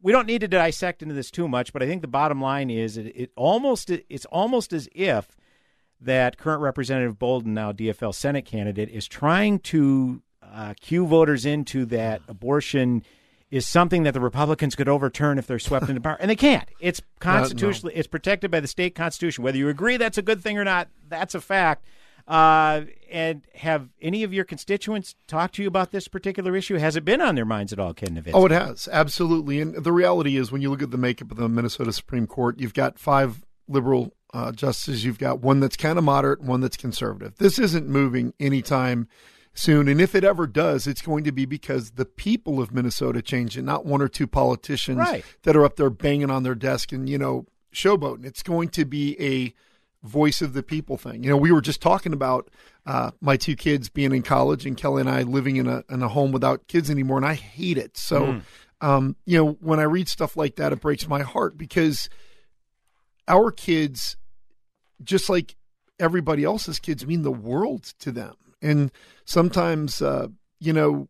we 0.00 0.12
don't 0.12 0.26
need 0.26 0.42
to 0.42 0.48
dissect 0.48 1.02
into 1.02 1.14
this 1.14 1.30
too 1.30 1.48
much, 1.48 1.72
but 1.72 1.82
I 1.82 1.86
think 1.86 2.02
the 2.02 2.08
bottom 2.08 2.40
line 2.40 2.70
is 2.70 2.96
it, 2.96 3.06
it 3.16 3.30
almost 3.36 3.90
it's 3.90 4.26
almost 4.26 4.72
as 4.72 4.88
if 4.94 5.36
that 6.00 6.36
current 6.36 6.60
Representative 6.60 7.18
Boldon, 7.18 7.54
now 7.54 7.72
DFL 7.72 8.14
Senate 8.14 8.44
candidate, 8.44 8.90
is 8.90 9.06
trying 9.06 9.60
to 9.60 10.22
uh, 10.42 10.74
cue 10.80 11.06
voters 11.06 11.46
into 11.46 11.84
that 11.86 12.20
abortion 12.28 13.04
is 13.52 13.66
something 13.66 14.02
that 14.04 14.14
the 14.14 14.20
Republicans 14.20 14.74
could 14.74 14.88
overturn 14.88 15.38
if 15.38 15.46
they're 15.46 15.58
swept 15.58 15.88
into 15.88 16.00
power, 16.00 16.16
and 16.18 16.30
they 16.30 16.36
can't. 16.36 16.68
It's 16.80 17.02
constitutionally, 17.20 17.94
it's 17.94 18.08
protected 18.08 18.50
by 18.50 18.60
the 18.60 18.66
state 18.66 18.94
constitution. 18.94 19.44
Whether 19.44 19.58
you 19.58 19.68
agree 19.68 19.98
that's 19.98 20.16
a 20.16 20.22
good 20.22 20.42
thing 20.42 20.58
or 20.58 20.64
not, 20.64 20.88
that's 21.08 21.34
a 21.34 21.40
fact. 21.40 21.84
Uh, 22.26 22.82
and 23.10 23.46
have 23.54 23.88
any 24.00 24.22
of 24.22 24.32
your 24.32 24.44
constituents 24.44 25.16
talked 25.26 25.56
to 25.56 25.62
you 25.62 25.68
about 25.68 25.90
this 25.90 26.08
particular 26.08 26.56
issue? 26.56 26.76
Has 26.76 26.96
it 26.96 27.04
been 27.04 27.20
on 27.20 27.34
their 27.34 27.44
minds 27.44 27.72
at 27.72 27.78
all, 27.78 27.92
Ken? 27.92 28.24
Oh, 28.32 28.46
it 28.46 28.52
has 28.52 28.88
absolutely. 28.90 29.60
And 29.60 29.74
the 29.74 29.92
reality 29.92 30.36
is, 30.36 30.50
when 30.50 30.62
you 30.62 30.70
look 30.70 30.82
at 30.82 30.90
the 30.90 30.98
makeup 30.98 31.30
of 31.30 31.36
the 31.36 31.48
Minnesota 31.48 31.92
Supreme 31.92 32.26
Court, 32.26 32.58
you've 32.58 32.74
got 32.74 32.98
five 32.98 33.44
liberal 33.68 34.14
uh, 34.32 34.52
justices. 34.52 35.04
You've 35.04 35.18
got 35.18 35.40
one 35.40 35.60
that's 35.60 35.76
kind 35.76 35.98
of 35.98 36.04
moderate, 36.04 36.40
one 36.40 36.60
that's 36.62 36.76
conservative. 36.76 37.36
This 37.36 37.58
isn't 37.58 37.86
moving 37.86 38.32
anytime 38.40 39.08
soon. 39.54 39.88
And 39.88 40.00
if 40.00 40.14
it 40.14 40.24
ever 40.24 40.46
does, 40.46 40.86
it's 40.86 41.02
going 41.02 41.24
to 41.24 41.32
be 41.32 41.44
because 41.44 41.92
the 41.92 42.04
people 42.06 42.60
of 42.60 42.72
Minnesota 42.72 43.20
change 43.22 43.56
it, 43.58 43.62
not 43.62 43.84
one 43.86 44.00
or 44.02 44.08
two 44.08 44.26
politicians 44.26 44.98
Right. 44.98 45.24
that 45.42 45.56
are 45.56 45.64
up 45.64 45.76
there 45.76 45.90
banging 45.90 46.30
on 46.30 46.42
their 46.42 46.54
desk 46.54 46.92
and 46.92 47.08
you 47.08 47.18
know 47.18 47.46
showboating. 47.74 48.24
It's 48.24 48.42
going 48.42 48.68
to 48.70 48.84
be 48.84 49.16
a 49.20 49.54
voice 50.06 50.42
of 50.42 50.52
the 50.52 50.62
people 50.62 50.96
thing. 50.96 51.22
You 51.22 51.30
know, 51.30 51.36
we 51.36 51.52
were 51.52 51.60
just 51.60 51.80
talking 51.80 52.12
about 52.12 52.50
uh, 52.86 53.12
my 53.20 53.36
two 53.36 53.54
kids 53.54 53.88
being 53.88 54.12
in 54.12 54.22
college 54.22 54.66
and 54.66 54.76
Kelly 54.76 55.00
and 55.00 55.08
I 55.10 55.22
living 55.22 55.56
in 55.56 55.68
a 55.68 55.84
in 55.88 56.02
a 56.02 56.08
home 56.08 56.32
without 56.32 56.66
kids 56.66 56.90
anymore, 56.90 57.18
and 57.18 57.26
I 57.26 57.34
hate 57.34 57.78
it. 57.78 57.96
So, 57.96 58.20
Mm. 58.22 58.42
um, 58.80 59.16
you 59.26 59.38
know, 59.38 59.52
when 59.60 59.78
I 59.78 59.84
read 59.84 60.08
stuff 60.08 60.36
like 60.36 60.56
that, 60.56 60.72
it 60.72 60.80
breaks 60.80 61.06
my 61.06 61.22
heart 61.22 61.56
because 61.56 62.08
our 63.28 63.50
kids, 63.52 64.16
just 65.02 65.28
like 65.30 65.54
everybody 66.00 66.42
else's 66.44 66.78
kids, 66.78 67.06
mean 67.06 67.22
the 67.22 67.30
world 67.30 67.84
to 68.00 68.10
them. 68.10 68.34
And 68.62 68.90
sometimes, 69.24 70.00
uh, 70.00 70.28
you 70.60 70.72
know, 70.72 71.08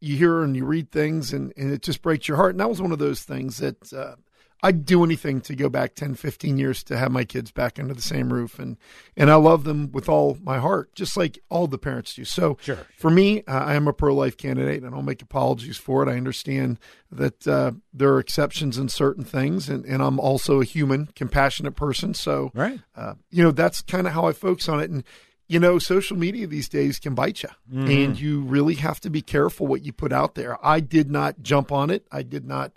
you 0.00 0.16
hear 0.16 0.42
and 0.42 0.54
you 0.54 0.64
read 0.66 0.90
things 0.92 1.32
and, 1.32 1.52
and 1.56 1.72
it 1.72 1.82
just 1.82 2.02
breaks 2.02 2.28
your 2.28 2.36
heart. 2.36 2.50
And 2.50 2.60
that 2.60 2.68
was 2.68 2.82
one 2.82 2.92
of 2.92 2.98
those 2.98 3.22
things 3.22 3.56
that 3.58 3.92
uh, 3.94 4.16
I'd 4.62 4.84
do 4.84 5.02
anything 5.02 5.40
to 5.42 5.56
go 5.56 5.70
back 5.70 5.94
10, 5.94 6.14
15 6.16 6.58
years 6.58 6.82
to 6.84 6.98
have 6.98 7.10
my 7.10 7.24
kids 7.24 7.50
back 7.50 7.78
under 7.78 7.94
the 7.94 8.02
same 8.02 8.30
roof. 8.32 8.58
And, 8.58 8.76
and 9.16 9.30
I 9.30 9.36
love 9.36 9.64
them 9.64 9.90
with 9.92 10.06
all 10.08 10.36
my 10.42 10.58
heart, 10.58 10.94
just 10.94 11.16
like 11.16 11.38
all 11.48 11.66
the 11.66 11.78
parents 11.78 12.14
do. 12.14 12.24
So 12.26 12.58
Sure. 12.60 12.86
for 12.98 13.10
me, 13.10 13.42
uh, 13.44 13.52
I 13.58 13.74
am 13.74 13.88
a 13.88 13.92
pro 13.94 14.14
life 14.14 14.36
candidate 14.36 14.82
and 14.82 14.94
I'll 14.94 15.02
make 15.02 15.22
apologies 15.22 15.78
for 15.78 16.02
it. 16.02 16.10
I 16.12 16.16
understand 16.16 16.78
that 17.10 17.48
uh, 17.48 17.72
there 17.94 18.12
are 18.12 18.18
exceptions 18.20 18.76
in 18.76 18.88
certain 18.90 19.24
things, 19.24 19.68
and, 19.70 19.84
and 19.86 20.02
I'm 20.02 20.20
also 20.20 20.60
a 20.60 20.64
human, 20.64 21.08
compassionate 21.14 21.74
person. 21.74 22.12
So, 22.12 22.50
Right. 22.54 22.80
uh, 22.94 23.14
you 23.30 23.42
know, 23.42 23.50
that's 23.52 23.80
kind 23.80 24.06
of 24.06 24.12
how 24.12 24.26
I 24.26 24.32
focus 24.32 24.68
on 24.68 24.80
it. 24.80 24.90
And, 24.90 25.04
you 25.48 25.60
know, 25.60 25.78
social 25.78 26.16
media 26.16 26.46
these 26.46 26.68
days 26.68 26.98
can 26.98 27.14
bite 27.14 27.42
you, 27.42 27.48
Mhm. 27.72 28.04
and 28.04 28.20
you 28.20 28.40
really 28.40 28.74
have 28.74 29.00
to 29.00 29.10
be 29.10 29.22
careful 29.22 29.66
what 29.66 29.84
you 29.84 29.92
put 29.92 30.12
out 30.12 30.34
there. 30.34 30.58
I 30.64 30.80
did 30.80 31.10
not 31.10 31.42
jump 31.42 31.70
on 31.70 31.88
it. 31.90 32.06
I 32.10 32.22
did 32.22 32.44
not 32.46 32.72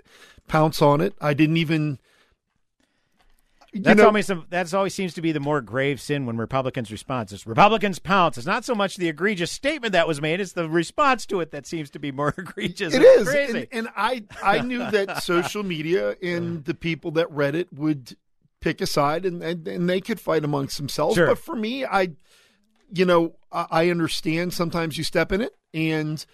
pounce 0.47 0.81
on 0.81 1.01
it. 1.01 1.13
I 1.19 1.33
didn't 1.33 1.57
even. 1.57 1.97
you 3.71 3.81
That's 3.81 3.99
know- 3.99 4.07
always 4.07 4.25
the, 4.27 4.43
that's 4.49 4.73
always 4.73 4.95
seems 4.95 5.13
to 5.13 5.21
be 5.21 5.31
the 5.31 5.39
more 5.39 5.61
grave 5.61 6.01
sin 6.01 6.25
when 6.25 6.37
Republicans 6.37 6.91
respond. 6.91 7.31
It's 7.31 7.45
Republicans 7.45 7.99
pounce. 7.99 8.35
It's 8.37 8.47
not 8.47 8.65
so 8.65 8.73
much 8.73 8.97
the 8.97 9.07
egregious 9.09 9.51
statement 9.51 9.91
that 9.93 10.07
was 10.07 10.19
made; 10.19 10.41
it's 10.41 10.53
the 10.53 10.67
response 10.67 11.25
to 11.27 11.39
it 11.39 11.51
that 11.51 11.67
seems 11.67 11.89
to 11.91 11.99
be 11.99 12.11
more 12.11 12.33
egregious. 12.37 12.93
It's 12.95 13.29
crazy. 13.29 13.67
and, 13.71 13.85
and 13.85 13.87
I 13.95 14.23
I 14.43 14.61
knew 14.61 14.79
that 14.89 15.21
social 15.23 15.61
media 15.63 16.15
and 16.21 16.65
the 16.65 16.73
people 16.73 17.11
that 17.11 17.29
read 17.31 17.53
it 17.53 17.71
would 17.71 18.15
pick 18.59 18.81
a 18.81 18.87
side, 18.87 19.23
and 19.25 19.43
and, 19.43 19.67
and 19.67 19.87
they 19.87 20.01
could 20.01 20.19
fight 20.19 20.43
amongst 20.43 20.77
themselves. 20.77 21.13
Sure. 21.15 21.27
But 21.27 21.37
for 21.37 21.55
me, 21.55 21.85
I, 21.85 22.09
you 22.91 23.05
know, 23.05 23.35
I, 23.51 23.89
understand 23.89 24.53
sometimes 24.53 24.97
you 24.97 25.03
step 25.03 25.31
in 25.31 25.41
it, 25.41 25.55
and 25.73 26.25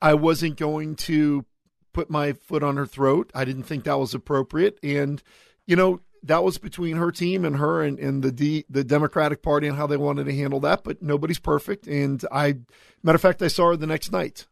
I 0.00 0.14
wasn't 0.14 0.56
going 0.56 0.96
to 0.96 1.44
put 1.92 2.10
my 2.10 2.32
foot 2.32 2.62
on 2.62 2.76
her 2.76 2.86
throat. 2.86 3.30
I 3.34 3.44
didn't 3.44 3.64
think 3.64 3.84
that 3.84 3.98
was 3.98 4.14
appropriate, 4.14 4.78
and 4.82 5.22
you 5.66 5.76
know. 5.76 6.00
That 6.26 6.42
was 6.42 6.56
between 6.56 6.96
her 6.96 7.12
team 7.12 7.44
and 7.44 7.56
her 7.56 7.82
and, 7.82 7.98
and 7.98 8.22
the 8.22 8.32
D, 8.32 8.64
the 8.70 8.82
Democratic 8.82 9.42
Party 9.42 9.66
and 9.66 9.76
how 9.76 9.86
they 9.86 9.98
wanted 9.98 10.24
to 10.24 10.34
handle 10.34 10.58
that. 10.60 10.82
But 10.82 11.02
nobody's 11.02 11.38
perfect. 11.38 11.86
And 11.86 12.24
I, 12.32 12.60
matter 13.02 13.16
of 13.16 13.20
fact, 13.20 13.42
I 13.42 13.48
saw 13.48 13.68
her 13.68 13.76
the 13.76 13.86
next 13.86 14.10
night. 14.10 14.46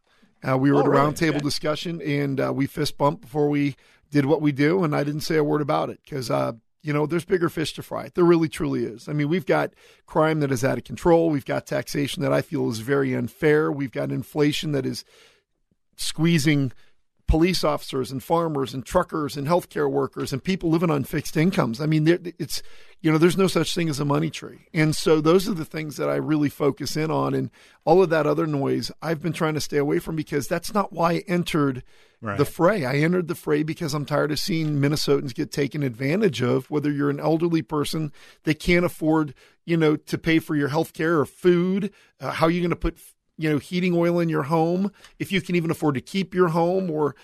Uh, 0.47 0.55
we 0.55 0.71
were 0.71 0.77
Oh, 0.77 0.79
at 0.81 0.85
a 0.85 0.89
really? 0.91 1.01
roundtable 1.01 1.29
Okay. 1.37 1.39
discussion 1.39 1.99
and 2.03 2.39
uh, 2.39 2.53
we 2.53 2.67
fist 2.67 2.95
bumped 2.99 3.21
before 3.21 3.49
we 3.49 3.75
did 4.11 4.27
what 4.27 4.39
we 4.39 4.51
do. 4.51 4.83
And 4.83 4.95
I 4.95 5.03
didn't 5.03 5.21
say 5.21 5.35
a 5.37 5.43
word 5.43 5.61
about 5.61 5.89
it 5.89 5.99
because, 6.03 6.29
uh, 6.29 6.51
you 6.83 6.91
know, 6.91 7.05
there's 7.05 7.25
bigger 7.25 7.49
fish 7.49 7.73
to 7.73 7.81
fry. 7.83 8.09
There 8.13 8.25
really, 8.25 8.49
truly 8.49 8.83
is. 8.83 9.07
I 9.07 9.13
mean, 9.13 9.29
we've 9.29 9.45
got 9.45 9.73
crime 10.05 10.41
that 10.41 10.51
is 10.51 10.65
out 10.65 10.77
of 10.77 10.83
control. 10.83 11.29
We've 11.29 11.45
got 11.45 11.65
taxation 11.65 12.21
that 12.23 12.33
I 12.33 12.41
feel 12.41 12.69
is 12.69 12.79
very 12.79 13.13
unfair. 13.13 13.71
We've 13.71 13.91
got 13.91 14.11
inflation 14.11 14.73
that 14.73 14.85
is 14.85 15.05
squeezing 15.95 16.73
police 17.33 17.63
officers 17.63 18.11
and 18.11 18.21
farmers 18.21 18.75
and 18.75 18.85
truckers 18.85 19.35
and 19.35 19.47
healthcare 19.47 19.89
workers 19.89 20.31
and 20.31 20.43
people 20.43 20.69
living 20.69 20.91
on 20.91 21.03
fixed 21.03 21.35
incomes. 21.35 21.81
I 21.81 21.87
mean, 21.87 22.07
it's 22.37 22.61
you 23.01 23.11
know, 23.11 23.17
there's 23.17 23.35
no 23.39 23.47
such 23.47 23.73
thing 23.73 23.89
as 23.89 23.99
a 23.99 24.05
money 24.05 24.29
tree, 24.29 24.67
and 24.71 24.95
so 24.95 25.19
those 25.19 25.49
are 25.49 25.55
the 25.55 25.65
things 25.65 25.97
that 25.97 26.09
I 26.09 26.17
really 26.17 26.47
focus 26.47 26.95
in 26.95 27.09
on, 27.09 27.33
and 27.33 27.49
all 27.85 28.03
of 28.03 28.11
that 28.11 28.27
other 28.27 28.45
noise 28.45 28.91
I've 29.01 29.19
been 29.19 29.33
trying 29.33 29.55
to 29.55 29.61
stay 29.61 29.77
away 29.77 29.97
from 29.97 30.15
because 30.15 30.47
that's 30.47 30.75
not 30.75 30.93
why 30.93 31.13
I 31.13 31.23
entered 31.27 31.81
Right. 32.21 32.37
the 32.37 32.45
fray. 32.45 32.85
I 32.85 32.97
entered 32.97 33.27
the 33.27 33.35
fray 33.35 33.63
because 33.63 33.93
I'm 33.93 34.05
tired 34.05 34.31
of 34.31 34.39
seeing 34.39 34.77
Minnesotans 34.79 35.35
get 35.35 35.51
taken 35.51 35.83
advantage 35.83 36.41
of. 36.41 36.69
Whether 36.71 36.89
you're 36.89 37.09
an 37.09 37.19
elderly 37.19 37.61
person 37.61 38.13
that 38.43 38.59
can't 38.59 38.85
afford, 38.85 39.33
you 39.65 39.75
know, 39.75 39.97
to 39.97 40.17
pay 40.17 40.39
for 40.39 40.55
your 40.55 40.69
health 40.69 40.93
care 40.93 41.19
or 41.19 41.25
food, 41.25 41.91
uh, 42.21 42.31
how 42.31 42.45
are 42.45 42.49
you 42.49 42.61
going 42.61 42.69
to 42.69 42.77
put 42.77 42.97
you 43.37 43.49
know 43.49 43.57
heating 43.57 43.95
oil 43.95 44.19
in 44.19 44.29
your 44.29 44.43
home 44.43 44.91
if 45.19 45.31
you 45.31 45.41
can 45.41 45.55
even 45.55 45.71
afford 45.71 45.95
to 45.95 46.01
keep 46.01 46.33
your 46.33 46.49
home 46.49 46.89
or 46.91 47.15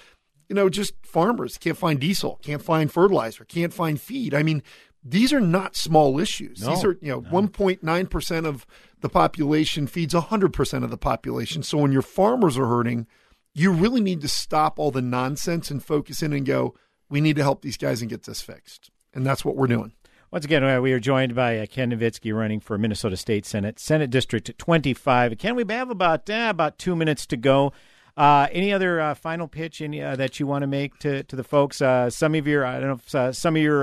you 0.49 0.55
know, 0.55 0.67
just 0.67 0.93
farmers 1.03 1.57
can't 1.57 1.77
find 1.77 1.99
diesel, 1.99 2.39
can't 2.41 2.61
find 2.61 2.91
fertilizer, 2.91 3.45
can't 3.45 3.73
find 3.73 4.01
feed. 4.01 4.33
I 4.33 4.41
mean, 4.41 4.63
these 5.03 5.31
are 5.31 5.39
not 5.39 5.75
small 5.75 6.19
issues. 6.19 6.61
No, 6.61 6.71
these 6.71 6.83
are, 6.83 6.97
you 7.01 7.11
know, 7.11 7.21
1.9% 7.21 8.45
of 8.45 8.65
the 8.99 9.09
population 9.09 9.87
feeds 9.87 10.13
100% 10.13 10.83
of 10.83 10.89
the 10.89 10.97
population. 10.97 11.63
So 11.63 11.77
when 11.77 11.91
your 11.91 12.01
farmers 12.01 12.57
are 12.57 12.65
hurting, 12.65 13.07
you 13.53 13.71
really 13.71 14.01
need 14.01 14.21
to 14.21 14.27
stop 14.27 14.79
all 14.79 14.91
the 14.91 15.01
nonsense 15.01 15.71
and 15.71 15.83
focus 15.83 16.21
in 16.23 16.33
and 16.33 16.45
go, 16.45 16.73
we 17.09 17.21
need 17.21 17.35
to 17.37 17.43
help 17.43 17.61
these 17.61 17.77
guys 17.77 18.01
and 18.01 18.09
get 18.09 18.23
this 18.23 18.41
fixed. 18.41 18.89
And 19.13 19.25
that's 19.25 19.45
what 19.45 19.55
we're 19.55 19.67
doing. 19.67 19.93
Once 20.31 20.45
again, 20.45 20.63
uh, 20.63 20.79
we 20.79 20.93
are 20.93 20.99
joined 20.99 21.33
by 21.33 21.57
uh, 21.57 21.65
Ken 21.65 21.89
Navitsky 21.89 22.31
running 22.35 22.59
for 22.59 22.77
Minnesota 22.77 23.17
State 23.17 23.47
Senate, 23.47 23.79
Senate 23.79 24.11
District 24.11 24.55
25. 24.59 25.39
Ken, 25.39 25.55
we 25.55 25.65
have 25.69 25.89
about 25.89 26.29
uh, 26.29 26.47
about 26.51 26.77
two 26.77 26.95
minutes 26.95 27.25
to 27.25 27.35
go. 27.35 27.73
Uh, 28.15 28.47
any 28.51 28.71
other 28.71 29.01
uh, 29.01 29.15
final 29.15 29.47
pitch 29.47 29.81
any, 29.81 30.03
uh, 30.03 30.15
that 30.15 30.39
you 30.39 30.45
want 30.45 30.61
to 30.61 30.67
make 30.67 30.99
to, 30.99 31.23
to 31.23 31.35
the 31.35 31.43
folks? 31.43 31.81
Uh, 31.81 32.11
some 32.11 32.35
of 32.35 32.45
your, 32.45 32.63
I 32.63 32.79
don't 32.79 32.89
know, 33.11 33.27
if, 33.27 33.35
some 33.35 33.55
of 33.55 33.61
your 33.61 33.81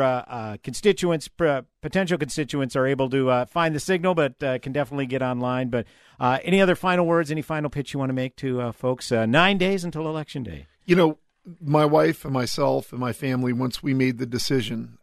constituents, 0.63 1.27
potential 1.27 2.17
constituents, 2.17 2.77
are 2.77 2.87
able 2.87 3.11
to 3.11 3.47
find 3.47 3.75
the 3.75 3.81
signal, 3.81 4.15
but 4.15 4.39
can 4.39 4.73
definitely 4.73 5.07
get 5.07 5.23
online. 5.23 5.69
But 5.69 5.87
any 6.21 6.61
other 6.61 6.77
final 6.77 7.07
words? 7.07 7.33
Any 7.33 7.43
final 7.43 7.71
pitch 7.71 7.93
you 7.93 7.99
want 7.99 8.11
to 8.11 8.15
make 8.15 8.37
to 8.37 8.71
folks? 8.71 9.11
Nine 9.11 9.59
days 9.59 9.83
until 9.83 10.07
election 10.07 10.45
day. 10.45 10.67
You 10.85 10.95
know, 10.95 11.19
my 11.61 11.87
wife 11.87 12.25
and 12.25 12.33
myself 12.33 12.93
and 12.93 13.01
my 13.01 13.13
family, 13.13 13.53
once 13.53 13.83
we 13.83 13.95
made 13.95 14.19
the 14.19 14.27
decision 14.27 14.99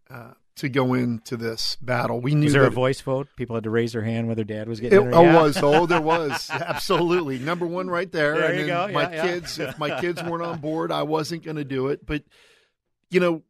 to 0.55 0.69
go 0.69 0.93
into 0.93 1.35
this 1.35 1.77
battle, 1.81 2.21
we 2.21 2.35
knew 2.35 2.45
Was 2.45 2.53
there 2.53 2.65
a 2.65 2.69
voice 2.69 3.01
vote? 3.01 3.27
People 3.35 3.55
had 3.55 3.63
to 3.63 3.69
raise 3.71 3.93
their 3.93 4.03
hand 4.03 4.27
whether 4.27 4.43
Dad 4.43 4.67
was 4.67 4.79
getting 4.79 5.01
It, 5.01 5.07
it. 5.07 5.13
oh, 5.13 5.23
yeah. 5.23 5.41
was. 5.41 5.57
Oh, 5.63 5.85
there 5.87 6.01
was. 6.13 6.49
Absolutely. 6.51 7.39
Number 7.39 7.65
one 7.65 7.89
right 7.89 8.11
there. 8.11 8.35
There 8.37 8.51
and 8.51 8.59
you 8.59 8.67
go. 8.67 8.87
my 8.89 9.03
Yeah, 9.03 9.11
yeah. 9.15 9.21
kids, 9.23 9.57
if 9.59 9.79
my 9.79 9.99
kids 9.99 10.21
weren't 10.27 10.43
on 10.43 10.59
board, 10.59 10.91
I 10.91 11.03
wasn't 11.03 11.43
going 11.43 11.55
to 11.57 11.63
do 11.63 11.87
it. 11.87 12.05
But, 12.05 12.23
you 13.09 13.19
know, 13.19 13.41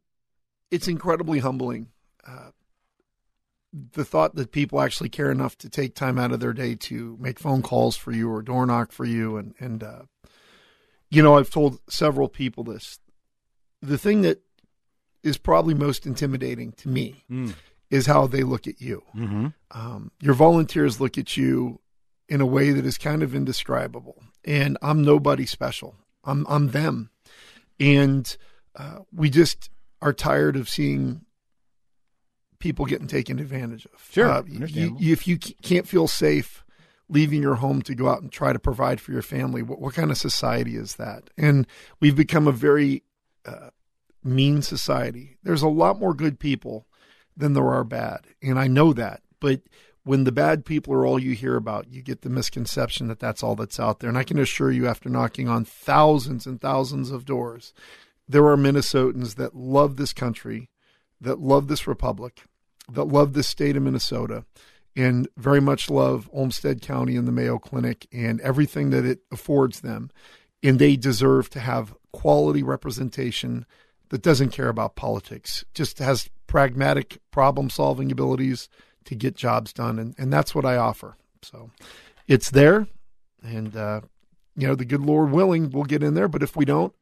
it's 0.70 0.88
incredibly 0.88 1.40
humbling. 1.40 1.88
Uh, 2.26 2.50
the 3.92 4.04
thought 4.04 4.34
that 4.36 4.50
people 4.52 4.80
actually 4.80 5.08
care 5.10 5.30
enough 5.30 5.58
to 5.58 5.68
take 5.68 5.94
time 5.94 6.18
out 6.18 6.32
of 6.32 6.40
their 6.40 6.52
day 6.52 6.74
to 6.76 7.16
make 7.20 7.38
phone 7.38 7.60
calls 7.60 7.96
for 7.96 8.12
you 8.12 8.30
or 8.30 8.40
door 8.40 8.64
knock 8.66 8.92
for 8.92 9.04
you. 9.04 9.36
And, 9.36 9.54
and 9.58 9.82
uh, 9.82 10.02
you 11.10 11.22
know, 11.22 11.36
I've 11.36 11.50
told 11.50 11.80
several 11.90 12.28
people 12.28 12.64
this. 12.64 12.98
The 13.82 13.98
thing 13.98 14.22
that 14.22 14.40
is 15.24 15.36
probably 15.38 15.74
most 15.74 16.06
intimidating 16.06 16.72
to 16.72 16.88
me 16.88 17.24
Mm. 17.30 17.54
is 17.90 18.06
how 18.06 18.26
they 18.26 18.42
look 18.44 18.66
at 18.68 18.80
you. 18.80 19.02
Mm-hmm. 19.16 19.46
Um, 19.72 20.10
your 20.20 20.34
volunteers 20.34 21.00
look 21.00 21.18
at 21.18 21.36
you 21.36 21.80
in 22.28 22.40
a 22.40 22.46
way 22.46 22.70
that 22.70 22.86
is 22.86 22.96
kind 22.98 23.22
of 23.22 23.34
indescribable. 23.34 24.22
And 24.44 24.78
I'm 24.82 25.02
nobody 25.02 25.46
special. 25.46 25.96
I'm 26.24 26.46
I'm 26.48 26.68
them, 26.70 27.10
and 27.80 28.36
uh, 28.76 29.00
we 29.12 29.30
just 29.30 29.70
are 30.02 30.12
tired 30.12 30.56
of 30.56 30.68
seeing 30.68 31.22
people 32.58 32.86
getting 32.86 33.06
taken 33.06 33.38
advantage 33.38 33.86
of. 33.86 34.06
Sure, 34.10 34.30
Uh, 34.30 34.42
you- 34.46 34.96
you- 34.98 35.12
if 35.12 35.26
you 35.28 35.38
can't 35.38 35.86
feel 35.86 36.08
safe 36.08 36.64
leaving 37.08 37.42
your 37.42 37.56
home 37.56 37.82
to 37.82 37.94
go 37.94 38.08
out 38.08 38.22
and 38.22 38.32
try 38.32 38.52
to 38.52 38.58
provide 38.58 39.00
for 39.00 39.12
your 39.12 39.22
family, 39.22 39.62
what, 39.62 39.78
what 39.80 39.92
kind 39.94 40.10
of 40.10 40.16
society 40.16 40.76
is 40.76 40.96
that? 40.96 41.28
And 41.36 41.66
we've 42.00 42.16
become 42.16 42.46
a 42.48 42.52
very 42.52 43.02
uh, 43.44 43.68
mean 44.24 44.62
society. 44.62 45.36
There's 45.42 45.62
a 45.62 45.68
lot 45.68 46.00
more 46.00 46.14
good 46.14 46.38
people 46.38 46.86
than 47.36 47.52
there 47.52 47.68
are 47.68 47.84
bad, 47.84 48.26
and 48.42 48.58
I 48.58 48.66
know 48.66 48.92
that. 48.92 49.22
But 49.40 49.62
when 50.04 50.24
the 50.24 50.32
bad 50.32 50.64
people 50.64 50.94
are 50.94 51.06
all 51.06 51.18
you 51.18 51.32
hear 51.32 51.56
about, 51.56 51.90
you 51.90 52.02
get 52.02 52.22
the 52.22 52.30
misconception 52.30 53.08
that 53.08 53.18
that's 53.20 53.42
all 53.42 53.56
that's 53.56 53.80
out 53.80 54.00
there. 54.00 54.08
And 54.08 54.18
I 54.18 54.24
can 54.24 54.38
assure 54.38 54.70
you, 54.70 54.86
after 54.86 55.08
knocking 55.08 55.48
on 55.48 55.64
thousands 55.64 56.46
and 56.46 56.60
thousands 56.60 57.10
of 57.10 57.24
doors, 57.24 57.72
there 58.28 58.46
are 58.46 58.56
Minnesotans 58.56 59.34
that 59.36 59.54
love 59.54 59.96
this 59.96 60.12
country, 60.12 60.70
that 61.20 61.40
love 61.40 61.68
this 61.68 61.86
republic, 61.86 62.42
that 62.90 63.04
love 63.04 63.32
this 63.32 63.48
state 63.48 63.76
of 63.76 63.82
Minnesota, 63.82 64.44
and 64.94 65.26
very 65.36 65.60
much 65.60 65.90
love 65.90 66.28
Olmsted 66.32 66.80
County 66.82 67.16
and 67.16 67.26
the 67.26 67.32
Mayo 67.32 67.58
Clinic 67.58 68.06
and 68.12 68.40
everything 68.42 68.90
that 68.90 69.04
it 69.04 69.20
affords 69.32 69.80
them. 69.80 70.10
And 70.62 70.78
they 70.78 70.96
deserve 70.96 71.50
to 71.50 71.60
have 71.60 71.94
quality 72.12 72.62
representation 72.62 73.66
that 74.14 74.22
doesn't 74.22 74.50
care 74.50 74.68
about 74.68 74.94
politics, 74.94 75.64
just 75.74 75.98
has 75.98 76.30
pragmatic 76.46 77.18
problem 77.32 77.68
solving 77.68 78.12
abilities 78.12 78.68
to 79.06 79.16
get 79.16 79.34
jobs 79.34 79.72
done. 79.72 79.98
And, 79.98 80.14
and 80.16 80.32
that's 80.32 80.54
what 80.54 80.64
I 80.64 80.76
offer. 80.76 81.16
So 81.42 81.72
it's 82.28 82.48
there. 82.48 82.86
And, 83.42 83.76
uh, 83.76 84.02
you 84.54 84.68
know, 84.68 84.76
the 84.76 84.84
good 84.84 85.00
Lord 85.00 85.32
willing, 85.32 85.70
we'll 85.70 85.82
get 85.82 86.04
in 86.04 86.14
there. 86.14 86.28
But 86.28 86.44
if 86.44 86.54
we 86.54 86.64
don't, 86.64 86.94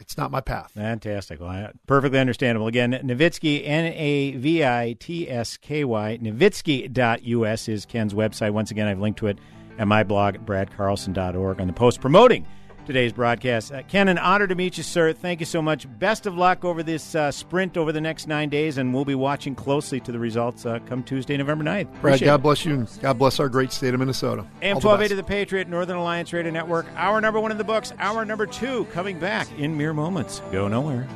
it's 0.00 0.16
not 0.16 0.32
my 0.32 0.40
path. 0.40 0.72
Fantastic. 0.72 1.38
Well, 1.38 1.70
perfectly 1.86 2.18
understandable. 2.18 2.66
Again, 2.66 2.94
Navitsky, 2.94 3.62
N 3.64 3.84
A 3.84 4.32
V 4.32 4.64
I 4.64 4.96
T 4.98 5.30
S 5.30 5.56
K 5.56 5.84
Y, 5.84 6.18
Navitsky.us 6.20 7.68
is 7.68 7.86
Ken's 7.86 8.12
website. 8.12 8.50
Once 8.50 8.72
again, 8.72 8.88
I've 8.88 8.98
linked 8.98 9.20
to 9.20 9.28
it 9.28 9.38
at 9.78 9.86
my 9.86 10.02
blog, 10.02 10.34
at 10.34 10.46
bradcarlson.org, 10.46 11.60
on 11.60 11.68
the 11.68 11.72
post 11.72 12.00
promoting 12.00 12.44
today's 12.90 13.12
broadcast. 13.12 13.72
Uh, 13.72 13.82
Ken, 13.84 14.08
an 14.08 14.18
honor 14.18 14.46
to 14.46 14.54
meet 14.54 14.76
you, 14.76 14.82
sir. 14.82 15.12
Thank 15.12 15.40
you 15.40 15.46
so 15.46 15.62
much. 15.62 15.86
Best 15.98 16.26
of 16.26 16.36
luck 16.36 16.64
over 16.64 16.82
this 16.82 17.14
uh, 17.14 17.30
sprint 17.30 17.76
over 17.76 17.92
the 17.92 18.00
next 18.00 18.26
nine 18.26 18.48
days, 18.48 18.78
and 18.78 18.92
we'll 18.92 19.04
be 19.04 19.14
watching 19.14 19.54
closely 19.54 20.00
to 20.00 20.12
the 20.12 20.18
results 20.18 20.66
uh, 20.66 20.78
come 20.86 21.02
Tuesday, 21.02 21.36
November 21.36 21.64
9th. 21.64 21.84
Brad, 21.84 21.96
Appreciate 21.96 22.26
God 22.26 22.40
it. 22.40 22.42
bless 22.42 22.64
you. 22.64 22.74
and 22.74 22.98
God 23.00 23.18
bless 23.18 23.38
our 23.40 23.48
great 23.48 23.72
state 23.72 23.94
of 23.94 24.00
Minnesota. 24.00 24.42
AM 24.62 24.74
All 24.76 24.80
the 24.80 24.86
1280 24.88 25.14
best. 25.14 25.16
The 25.16 25.22
Patriot, 25.32 25.68
Northern 25.68 25.96
Alliance 25.96 26.32
Radio 26.32 26.50
Network. 26.50 26.86
Hour 26.96 27.20
number 27.20 27.38
one 27.40 27.50
in 27.52 27.58
the 27.58 27.64
books. 27.64 27.92
Hour 27.98 28.24
number 28.24 28.46
two 28.46 28.84
coming 28.86 29.18
back 29.18 29.46
in 29.58 29.76
mere 29.76 29.92
moments. 29.94 30.42
Go 30.50 30.66
nowhere. 30.68 31.06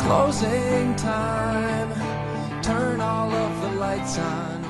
Closing 0.00 0.94
time. 0.96 2.62
Turn 2.62 3.00
all 3.00 3.30
of 3.32 3.60
the 3.62 3.78
lights 3.80 4.18
on 4.18 4.64
over. 4.64 4.69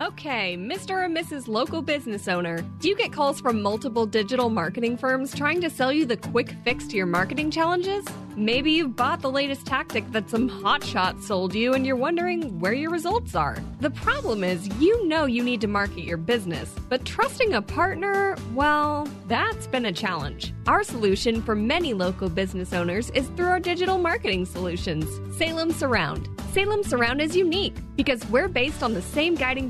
Okay, 0.00 0.56
Mr. 0.56 1.04
and 1.04 1.16
Mrs. 1.16 1.46
Local 1.46 1.82
Business 1.82 2.26
Owner, 2.26 2.62
do 2.80 2.88
you 2.88 2.96
get 2.96 3.12
calls 3.12 3.40
from 3.40 3.60
multiple 3.60 4.06
digital 4.06 4.48
marketing 4.48 4.96
firms 4.96 5.34
trying 5.34 5.60
to 5.60 5.70
sell 5.70 5.92
you 5.92 6.06
the 6.06 6.16
quick 6.16 6.54
fix 6.64 6.86
to 6.88 6.96
your 6.96 7.06
marketing 7.06 7.50
challenges? 7.50 8.04
Maybe 8.36 8.72
you've 8.72 8.96
bought 8.96 9.20
the 9.20 9.30
latest 9.30 9.66
tactic 9.66 10.10
that 10.12 10.30
some 10.30 10.48
hotshot 10.48 11.22
sold 11.22 11.54
you 11.54 11.74
and 11.74 11.84
you're 11.84 11.96
wondering 11.96 12.58
where 12.60 12.72
your 12.72 12.90
results 12.90 13.34
are. 13.34 13.58
The 13.80 13.90
problem 13.90 14.44
is, 14.44 14.68
you 14.80 15.06
know 15.06 15.26
you 15.26 15.42
need 15.42 15.60
to 15.62 15.66
market 15.66 16.04
your 16.04 16.16
business, 16.16 16.74
but 16.88 17.04
trusting 17.04 17.52
a 17.52 17.60
partner, 17.60 18.36
well, 18.54 19.08
that's 19.26 19.66
been 19.66 19.86
a 19.86 19.92
challenge. 19.92 20.54
Our 20.66 20.84
solution 20.84 21.42
for 21.42 21.54
many 21.54 21.92
local 21.92 22.28
business 22.28 22.72
owners 22.72 23.10
is 23.10 23.28
through 23.36 23.48
our 23.48 23.60
digital 23.60 23.98
marketing 23.98 24.46
solutions, 24.46 25.06
Salem 25.36 25.72
Surround. 25.72 26.28
Salem 26.52 26.82
Surround 26.82 27.20
is 27.20 27.36
unique 27.36 27.76
because 27.96 28.26
we're 28.28 28.48
based 28.48 28.82
on 28.82 28.94
the 28.94 29.02
same 29.02 29.34
guiding 29.34 29.69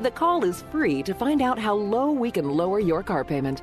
The 0.00 0.12
call 0.12 0.44
is 0.44 0.62
free 0.70 1.02
to 1.02 1.12
find 1.12 1.42
out 1.42 1.58
how 1.58 1.74
low 1.74 2.12
we 2.12 2.30
can 2.30 2.48
lower 2.48 2.78
your 2.78 3.02
car 3.02 3.24
payment. 3.24 3.62